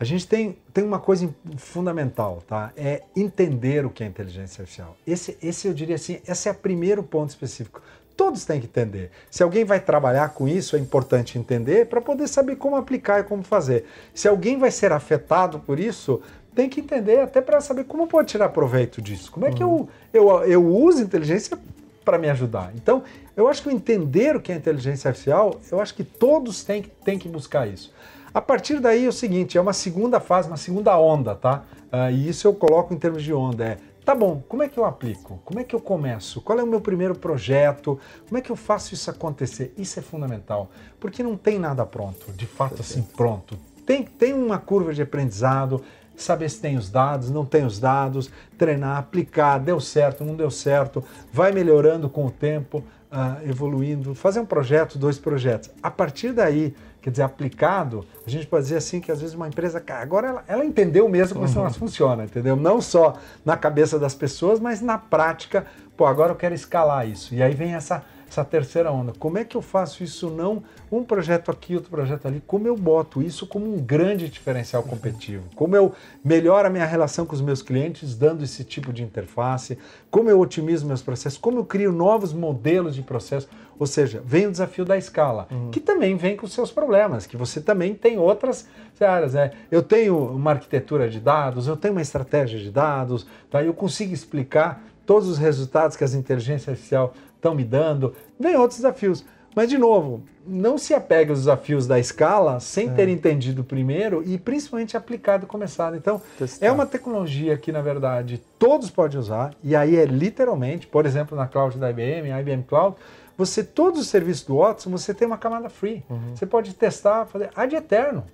a 0.00 0.04
gente 0.04 0.26
tem, 0.26 0.56
tem 0.72 0.84
uma 0.84 1.00
coisa 1.00 1.28
fundamental, 1.56 2.42
tá? 2.46 2.72
É 2.76 3.02
entender 3.16 3.84
o 3.84 3.90
que 3.90 4.04
é 4.04 4.06
inteligência 4.06 4.62
artificial. 4.62 4.96
Esse, 5.06 5.36
esse 5.42 5.66
eu 5.66 5.74
diria 5.74 5.96
assim, 5.96 6.20
esse 6.26 6.48
é 6.48 6.52
o 6.52 6.54
primeiro 6.54 7.02
ponto 7.02 7.30
específico. 7.30 7.82
Todos 8.16 8.44
têm 8.44 8.60
que 8.60 8.66
entender. 8.66 9.10
Se 9.30 9.42
alguém 9.42 9.64
vai 9.64 9.80
trabalhar 9.80 10.30
com 10.30 10.48
isso, 10.48 10.76
é 10.76 10.78
importante 10.78 11.38
entender 11.38 11.86
para 11.86 12.00
poder 12.00 12.28
saber 12.28 12.56
como 12.56 12.76
aplicar 12.76 13.20
e 13.20 13.24
como 13.24 13.42
fazer. 13.42 13.86
Se 14.14 14.28
alguém 14.28 14.58
vai 14.58 14.70
ser 14.70 14.92
afetado 14.92 15.58
por 15.60 15.80
isso, 15.80 16.20
tem 16.54 16.68
que 16.68 16.80
entender 16.80 17.20
até 17.20 17.40
para 17.40 17.60
saber 17.60 17.84
como 17.84 18.06
pode 18.06 18.28
tirar 18.28 18.48
proveito 18.50 19.00
disso. 19.02 19.30
Como 19.30 19.46
é 19.46 19.52
que 19.52 19.62
eu, 19.62 19.88
eu, 20.12 20.28
eu 20.44 20.66
uso 20.66 21.02
inteligência 21.02 21.58
para 22.04 22.18
me 22.18 22.28
ajudar? 22.28 22.72
Então, 22.74 23.02
eu 23.36 23.48
acho 23.48 23.62
que 23.62 23.70
entender 23.70 24.34
o 24.34 24.40
que 24.40 24.50
é 24.50 24.56
inteligência 24.56 25.08
artificial, 25.08 25.60
eu 25.70 25.80
acho 25.80 25.94
que 25.94 26.02
todos 26.02 26.64
têm, 26.64 26.82
têm 27.04 27.18
que 27.18 27.28
buscar 27.28 27.68
isso. 27.68 27.92
A 28.38 28.40
partir 28.40 28.78
daí 28.78 29.04
é 29.04 29.08
o 29.08 29.12
seguinte, 29.12 29.58
é 29.58 29.60
uma 29.60 29.72
segunda 29.72 30.20
fase, 30.20 30.46
uma 30.46 30.56
segunda 30.56 30.96
onda, 30.96 31.34
tá? 31.34 31.64
Uh, 31.92 32.12
e 32.12 32.28
isso 32.28 32.46
eu 32.46 32.54
coloco 32.54 32.94
em 32.94 32.96
termos 32.96 33.24
de 33.24 33.34
onda, 33.34 33.64
é 33.64 33.78
Tá 34.04 34.14
bom, 34.14 34.40
como 34.48 34.62
é 34.62 34.68
que 34.68 34.78
eu 34.78 34.84
aplico? 34.84 35.40
Como 35.44 35.58
é 35.58 35.64
que 35.64 35.74
eu 35.74 35.80
começo? 35.80 36.40
Qual 36.40 36.56
é 36.56 36.62
o 36.62 36.66
meu 36.66 36.80
primeiro 36.80 37.18
projeto? 37.18 37.98
Como 38.28 38.38
é 38.38 38.40
que 38.40 38.50
eu 38.50 38.54
faço 38.54 38.94
isso 38.94 39.10
acontecer? 39.10 39.74
Isso 39.76 39.98
é 39.98 40.02
fundamental, 40.02 40.70
porque 41.00 41.20
não 41.20 41.36
tem 41.36 41.58
nada 41.58 41.84
pronto, 41.84 42.32
de 42.32 42.46
fato 42.46 42.80
assim, 42.80 43.02
pronto. 43.02 43.58
Tem, 43.84 44.04
tem 44.04 44.32
uma 44.32 44.56
curva 44.56 44.94
de 44.94 45.02
aprendizado, 45.02 45.82
saber 46.16 46.48
se 46.48 46.60
tem 46.60 46.76
os 46.76 46.88
dados, 46.88 47.30
não 47.30 47.44
tem 47.44 47.66
os 47.66 47.80
dados, 47.80 48.30
treinar, 48.56 48.98
aplicar, 48.98 49.58
deu 49.58 49.80
certo, 49.80 50.22
não 50.22 50.36
deu 50.36 50.50
certo, 50.50 51.02
vai 51.32 51.50
melhorando 51.50 52.08
com 52.08 52.24
o 52.24 52.30
tempo, 52.30 52.84
uh, 53.12 53.48
evoluindo, 53.48 54.14
fazer 54.14 54.38
um 54.38 54.46
projeto, 54.46 54.96
dois 54.96 55.18
projetos. 55.18 55.70
A 55.82 55.90
partir 55.90 56.32
daí, 56.32 56.74
quer 57.08 57.12
dizer, 57.12 57.22
aplicado, 57.22 58.04
a 58.26 58.30
gente 58.30 58.46
pode 58.46 58.64
dizer 58.64 58.76
assim 58.76 59.00
que 59.00 59.10
às 59.10 59.20
vezes 59.20 59.34
uma 59.34 59.48
empresa, 59.48 59.82
agora 59.88 60.28
ela, 60.28 60.44
ela 60.46 60.64
entendeu 60.64 61.08
mesmo 61.08 61.40
como 61.40 61.48
uhum. 61.48 61.66
isso 61.66 61.78
funciona, 61.78 62.24
entendeu? 62.24 62.54
Não 62.54 62.80
só 62.80 63.16
na 63.44 63.56
cabeça 63.56 63.98
das 63.98 64.14
pessoas, 64.14 64.60
mas 64.60 64.80
na 64.80 64.98
prática, 64.98 65.66
pô, 65.96 66.04
agora 66.04 66.32
eu 66.32 66.36
quero 66.36 66.54
escalar 66.54 67.08
isso. 67.08 67.34
E 67.34 67.42
aí 67.42 67.54
vem 67.54 67.74
essa 67.74 68.04
essa 68.30 68.44
terceira 68.44 68.92
onda. 68.92 69.12
Como 69.18 69.38
é 69.38 69.44
que 69.44 69.56
eu 69.56 69.62
faço 69.62 70.04
isso 70.04 70.30
não 70.30 70.62
um 70.90 71.02
projeto 71.02 71.50
aqui, 71.50 71.74
outro 71.74 71.90
projeto 71.90 72.26
ali? 72.26 72.42
Como 72.46 72.66
eu 72.66 72.76
boto 72.76 73.22
isso 73.22 73.46
como 73.46 73.66
um 73.66 73.78
grande 73.78 74.28
diferencial 74.28 74.82
competitivo? 74.82 75.44
Como 75.54 75.74
eu 75.74 75.92
melhoro 76.24 76.66
a 76.66 76.70
minha 76.70 76.86
relação 76.86 77.26
com 77.26 77.34
os 77.34 77.40
meus 77.40 77.62
clientes 77.62 78.14
dando 78.14 78.44
esse 78.44 78.64
tipo 78.64 78.92
de 78.92 79.02
interface? 79.02 79.78
Como 80.10 80.30
eu 80.30 80.40
otimizo 80.40 80.86
meus 80.86 81.02
processos? 81.02 81.38
Como 81.38 81.58
eu 81.58 81.64
crio 81.64 81.92
novos 81.92 82.32
modelos 82.32 82.94
de 82.94 83.02
processo? 83.02 83.48
Ou 83.78 83.86
seja, 83.86 84.20
vem 84.24 84.46
o 84.46 84.50
desafio 84.50 84.84
da 84.84 84.96
escala, 84.96 85.46
uhum. 85.50 85.70
que 85.70 85.78
também 85.78 86.16
vem 86.16 86.36
com 86.36 86.48
seus 86.48 86.70
problemas, 86.70 87.26
que 87.26 87.36
você 87.36 87.60
também 87.60 87.94
tem 87.94 88.18
outras 88.18 88.66
áreas. 89.00 89.34
Né? 89.34 89.52
Eu 89.70 89.82
tenho 89.82 90.16
uma 90.16 90.50
arquitetura 90.50 91.08
de 91.08 91.20
dados, 91.20 91.68
eu 91.68 91.76
tenho 91.76 91.94
uma 91.94 92.02
estratégia 92.02 92.58
de 92.58 92.70
dados, 92.70 93.26
tá? 93.48 93.62
eu 93.62 93.72
consigo 93.72 94.12
explicar 94.12 94.82
todos 95.06 95.28
os 95.28 95.38
resultados 95.38 95.96
que 95.96 96.04
as 96.04 96.12
inteligências 96.12 96.68
artificiais 96.68 97.10
estão 97.38 97.54
me 97.54 97.64
dando, 97.64 98.14
vem 98.38 98.56
outros 98.56 98.80
desafios. 98.80 99.24
Mas, 99.54 99.68
de 99.68 99.78
novo, 99.78 100.22
não 100.46 100.78
se 100.78 100.94
apegue 100.94 101.30
aos 101.30 101.40
desafios 101.40 101.86
da 101.86 101.98
escala 101.98 102.60
sem 102.60 102.88
é. 102.90 102.92
ter 102.92 103.08
entendido 103.08 103.64
primeiro 103.64 104.22
e 104.24 104.38
principalmente 104.38 104.96
aplicado 104.96 105.44
e 105.44 105.48
começado. 105.48 105.96
Então, 105.96 106.20
Testar. 106.38 106.66
é 106.66 106.70
uma 106.70 106.86
tecnologia 106.86 107.56
que, 107.56 107.72
na 107.72 107.80
verdade, 107.82 108.40
todos 108.58 108.90
podem 108.90 109.18
usar, 109.18 109.52
e 109.62 109.74
aí 109.74 109.96
é 109.96 110.04
literalmente, 110.04 110.86
por 110.86 111.06
exemplo, 111.06 111.36
na 111.36 111.46
cloud 111.46 111.76
da 111.76 111.90
IBM, 111.90 112.30
IBM 112.30 112.62
Cloud, 112.62 112.96
você, 113.36 113.62
todos 113.62 114.00
os 114.00 114.08
serviços 114.08 114.44
do 114.44 114.58
Watson, 114.58 114.90
você 114.90 115.14
tem 115.14 115.26
uma 115.26 115.38
camada 115.38 115.68
free. 115.68 116.04
Uhum. 116.10 116.34
Você 116.34 116.44
pode 116.44 116.74
testar, 116.74 117.24
fazer 117.26 117.50
ad 117.54 117.74
eterno. 117.74 118.24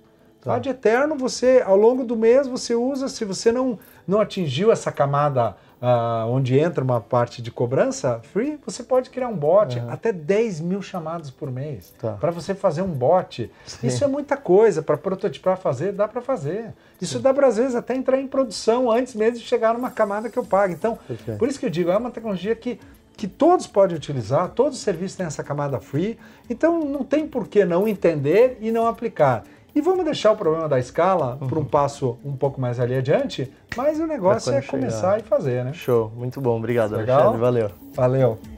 Tá. 0.41 0.55
Ad 0.55 0.67
eterno, 0.67 1.15
você, 1.15 1.63
ao 1.65 1.75
longo 1.75 2.03
do 2.03 2.15
mês, 2.15 2.47
você 2.47 2.73
usa, 2.73 3.07
se 3.07 3.23
você 3.23 3.51
não, 3.51 3.77
não 4.07 4.19
atingiu 4.19 4.71
essa 4.71 4.91
camada 4.91 5.55
uh, 5.81 6.27
onde 6.29 6.57
entra 6.57 6.83
uma 6.83 6.99
parte 6.99 7.41
de 7.41 7.51
cobrança 7.51 8.19
free, 8.31 8.59
você 8.65 8.83
pode 8.83 9.09
criar 9.09 9.27
um 9.27 9.35
bot, 9.35 9.77
uhum. 9.77 9.89
até 9.89 10.11
10 10.11 10.61
mil 10.61 10.81
chamadas 10.81 11.29
por 11.29 11.51
mês. 11.51 11.93
Tá. 11.99 12.13
Para 12.13 12.31
você 12.31 12.53
fazer 12.53 12.81
um 12.81 12.91
bot. 12.91 13.51
Sim. 13.65 13.87
Isso 13.87 14.03
é 14.03 14.07
muita 14.07 14.37
coisa, 14.37 14.81
para 14.81 14.97
prototipar, 14.97 15.57
fazer, 15.57 15.91
dá 15.91 16.07
para 16.07 16.21
fazer. 16.21 16.73
Isso 17.01 17.17
Sim. 17.17 17.23
dá 17.23 17.33
para, 17.33 17.47
às 17.47 17.57
vezes, 17.57 17.75
até 17.75 17.95
entrar 17.95 18.19
em 18.19 18.27
produção 18.27 18.91
antes 18.91 19.15
mesmo 19.15 19.39
de 19.39 19.45
chegar 19.45 19.73
numa 19.73 19.91
camada 19.91 20.29
que 20.29 20.37
eu 20.37 20.45
pago. 20.45 20.73
Então, 20.73 20.97
por 21.37 21.47
isso 21.47 21.59
que 21.59 21.65
eu 21.65 21.69
digo, 21.69 21.89
é 21.89 21.97
uma 21.97 22.11
tecnologia 22.11 22.55
que 22.55 22.79
que 23.17 23.27
todos 23.27 23.65
podem 23.65 23.95
utilizar, 23.95 24.49
todos 24.49 24.77
os 24.77 24.83
serviços 24.83 25.15
têm 25.15 25.25
essa 25.25 25.43
camada 25.43 25.79
free, 25.79 26.19
então 26.49 26.83
não 26.83 27.03
tem 27.03 27.25
por 27.25 27.47
que 27.47 27.63
não 27.63 27.87
entender 27.87 28.57
e 28.59 28.71
não 28.71 28.87
aplicar. 28.87 29.43
E 29.75 29.81
vamos 29.81 30.05
deixar 30.05 30.31
o 30.31 30.37
problema 30.37 30.69
da 30.69 30.79
escala 30.79 31.37
uhum. 31.41 31.47
para 31.47 31.59
um 31.59 31.65
passo 31.65 32.17
um 32.23 32.35
pouco 32.37 32.61
mais 32.61 32.79
ali 32.79 32.95
adiante, 32.95 33.51
mas 33.75 33.99
o 33.99 34.07
negócio 34.07 34.53
é 34.53 34.61
começar 34.61 35.19
e 35.19 35.23
fazer, 35.23 35.65
né? 35.65 35.73
Show, 35.73 36.09
muito 36.15 36.39
bom, 36.39 36.57
obrigado, 36.57 36.95
Legal? 36.95 37.33
Alexandre, 37.33 37.41
valeu. 37.41 37.71
Valeu. 37.93 38.54